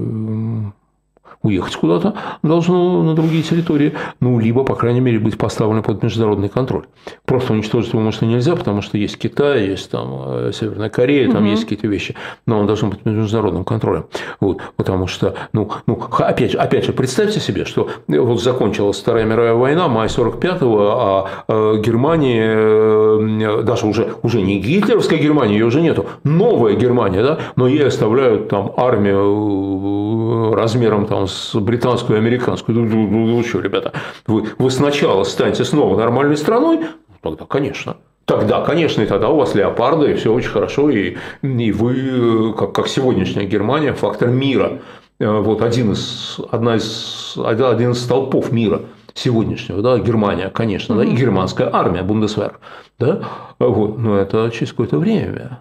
уехать 1.44 1.76
куда-то 1.76 2.14
должно 2.44 3.04
на 3.04 3.16
другие 3.16 3.44
территории, 3.44 3.94
ну, 4.20 4.40
либо, 4.40 4.64
по 4.64 4.76
крайней 4.76 5.00
мере, 5.00 5.20
быть 5.20 5.38
поставлено 5.38 5.82
под 5.82 6.04
международный 6.04 6.50
контроль. 6.50 6.86
Просто 7.26 7.54
уничтожить 7.54 7.94
его, 7.94 8.02
может, 8.02 8.22
и 8.24 8.26
нельзя, 8.26 8.56
потому 8.56 8.82
что 8.82 8.98
есть 8.98 9.18
Китай, 9.18 9.68
есть 9.68 9.90
там 9.90 10.22
э, 10.26 10.52
Северная 10.54 10.90
Корея, 10.90 11.32
там 11.32 11.44
угу. 11.44 11.52
есть 11.52 11.64
какие-то 11.64 11.88
вещи, 11.88 12.16
но 12.46 12.60
он 12.60 12.68
должен 12.68 12.90
быть 12.90 13.00
под 13.00 13.14
международным 13.14 13.64
контролем. 13.64 14.06
Вот, 14.40 14.62
потому 14.76 15.08
что, 15.08 15.36
ну, 15.54 15.72
ну 15.88 16.00
опять, 16.20 16.52
же, 16.52 16.58
опять 16.58 16.86
же, 16.86 16.94
представьте 16.94 17.40
себе, 17.40 17.66
что 17.66 17.90
вот 18.08 18.42
закончилась 18.42 19.00
Вторая 19.00 19.26
мировая 19.26 19.54
война, 19.54 19.88
май 19.88 20.08
45-го, 20.08 20.78
а 20.80 21.30
э, 21.48 21.82
Германия, 21.84 22.54
э, 22.56 23.64
даже 23.64 23.88
уже, 23.88 24.14
уже 24.22 24.42
не 24.42 24.60
гитлеровская 24.60 25.20
Германия, 25.20 25.54
ее 25.54 25.66
уже 25.66 25.82
нету, 25.82 26.06
новая 26.24 26.76
Германия, 26.76 27.24
да, 27.24 27.40
но 27.56 27.68
ей 27.68 27.88
оставляют 27.88 28.50
там 28.50 28.74
армию 28.78 30.54
размером 30.54 31.06
там 31.06 31.28
с 31.32 31.56
британскую 31.56 32.18
и 32.18 32.22
американскую. 32.22 32.78
Ну, 32.78 32.86
ну, 32.86 33.08
ну, 33.08 33.28
ну 33.28 33.44
что, 33.44 33.60
ребята, 33.60 33.94
вы, 34.28 34.50
вы 34.58 34.72
сначала 34.72 35.24
станете 35.24 35.64
снова 35.66 35.98
нормальной 35.98 36.38
страной, 36.38 36.82
тогда, 37.22 37.46
конечно. 37.46 37.98
Тогда, 38.26 38.62
конечно, 38.62 39.02
и 39.02 39.08
тогда 39.08 39.30
у 39.30 39.38
вас 39.38 39.56
леопарды, 39.56 40.12
и 40.12 40.14
все 40.14 40.32
очень 40.32 40.50
хорошо, 40.50 40.90
и, 40.90 41.18
и 41.42 41.72
вы, 41.72 42.54
как, 42.54 42.74
как 42.74 42.88
сегодняшняя 42.88 43.46
Германия, 43.46 43.94
фактор 43.94 44.30
мира. 44.30 44.80
Э, 45.20 45.40
вот 45.40 45.62
один 45.62 45.92
из, 45.92 46.40
одна 46.52 46.76
из, 46.76 47.36
один 47.38 47.92
из 47.92 48.02
столпов 48.02 48.52
мира 48.52 48.82
сегодняшнего, 49.14 49.82
да, 49.82 49.98
Германия, 50.00 50.50
конечно, 50.50 50.96
да, 50.96 51.04
и 51.04 51.16
германская 51.16 51.70
армия, 51.72 52.04
Бундесвер, 52.04 52.60
да, 52.98 53.22
вот, 53.60 53.98
но 53.98 54.18
это 54.18 54.50
через 54.52 54.72
какое-то 54.72 54.98
время, 54.98 55.60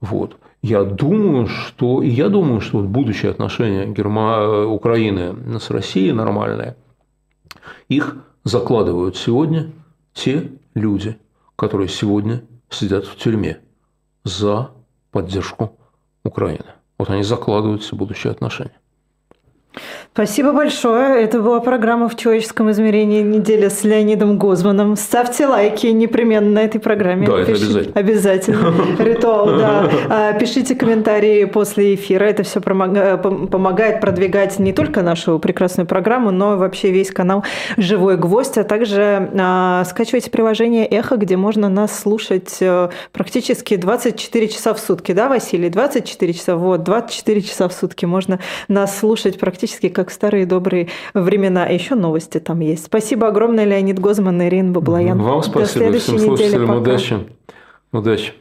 вот. 0.00 0.36
Я 0.64 0.82
думаю, 0.82 1.46
что, 1.46 2.02
и 2.02 2.08
я 2.08 2.30
думаю, 2.30 2.62
что 2.62 2.78
вот 2.78 2.86
будущее 2.86 3.30
отношения 3.30 3.84
Герма... 3.84 4.64
Украины 4.64 5.60
с 5.60 5.68
Россией 5.68 6.12
нормальное, 6.12 6.78
их 7.90 8.16
закладывают 8.44 9.14
сегодня 9.14 9.72
те 10.14 10.52
люди, 10.72 11.18
которые 11.54 11.88
сегодня 11.88 12.44
сидят 12.70 13.04
в 13.04 13.14
тюрьме 13.18 13.58
за 14.24 14.70
поддержку 15.10 15.78
Украины. 16.24 16.72
Вот 16.96 17.10
они 17.10 17.24
закладывают 17.24 17.82
все 17.82 17.94
будущие 17.94 18.30
отношения. 18.30 18.80
Спасибо 20.14 20.52
большое. 20.52 21.24
Это 21.24 21.40
была 21.40 21.58
программа 21.58 22.08
«В 22.08 22.14
человеческом 22.14 22.70
измерении. 22.70 23.20
Неделя» 23.20 23.68
с 23.68 23.82
Леонидом 23.82 24.38
Гозманом. 24.38 24.94
Ставьте 24.94 25.48
лайки 25.48 25.88
непременно 25.88 26.50
на 26.50 26.58
этой 26.60 26.80
программе. 26.80 27.26
Да, 27.26 27.40
это 27.40 27.50
обязательно. 27.50 27.92
Обязательно. 27.94 28.74
Ритуал, 29.02 29.46
да. 29.58 29.90
А, 30.08 30.32
пишите 30.34 30.76
комментарии 30.76 31.44
после 31.46 31.96
эфира. 31.96 32.22
Это 32.26 32.44
все 32.44 32.60
помогает 32.60 34.00
продвигать 34.00 34.60
не 34.60 34.72
только 34.72 35.02
нашу 35.02 35.40
прекрасную 35.40 35.88
программу, 35.88 36.30
но 36.30 36.54
и 36.54 36.56
вообще 36.58 36.92
весь 36.92 37.10
канал 37.10 37.42
«Живой 37.76 38.16
гвоздь», 38.16 38.56
а 38.56 38.62
также 38.62 39.30
а, 39.36 39.84
скачивайте 39.84 40.30
приложение 40.30 40.86
«Эхо», 40.86 41.16
где 41.16 41.36
можно 41.36 41.68
нас 41.68 41.98
слушать 41.98 42.58
э, 42.60 42.90
практически 43.10 43.74
24 43.74 44.48
часа 44.48 44.74
в 44.74 44.78
сутки. 44.78 45.10
Да, 45.10 45.28
Василий? 45.28 45.70
24 45.70 46.32
часа. 46.32 46.54
Вот, 46.54 46.84
24 46.84 47.42
часа 47.42 47.66
в 47.66 47.72
сутки 47.72 48.04
можно 48.04 48.38
нас 48.68 48.96
слушать 48.96 49.40
практически 49.40 49.63
как 49.66 49.88
как 49.88 50.10
старые 50.10 50.46
добрые 50.46 50.88
времена. 51.14 51.66
И 51.66 51.74
еще 51.74 51.94
новости 51.94 52.38
там 52.38 52.60
есть. 52.60 52.84
Спасибо 52.84 53.28
огромное, 53.28 53.64
Леонид 53.64 53.98
Гозман 53.98 54.40
и 54.42 54.48
Ирина 54.48 54.72
Баблоян. 54.72 55.20
Вам 55.20 55.42
спасибо. 55.42 55.98
Всем 55.98 56.18
слушателям 56.18 56.70
удачи. 56.70 57.18
Удачи. 57.92 58.32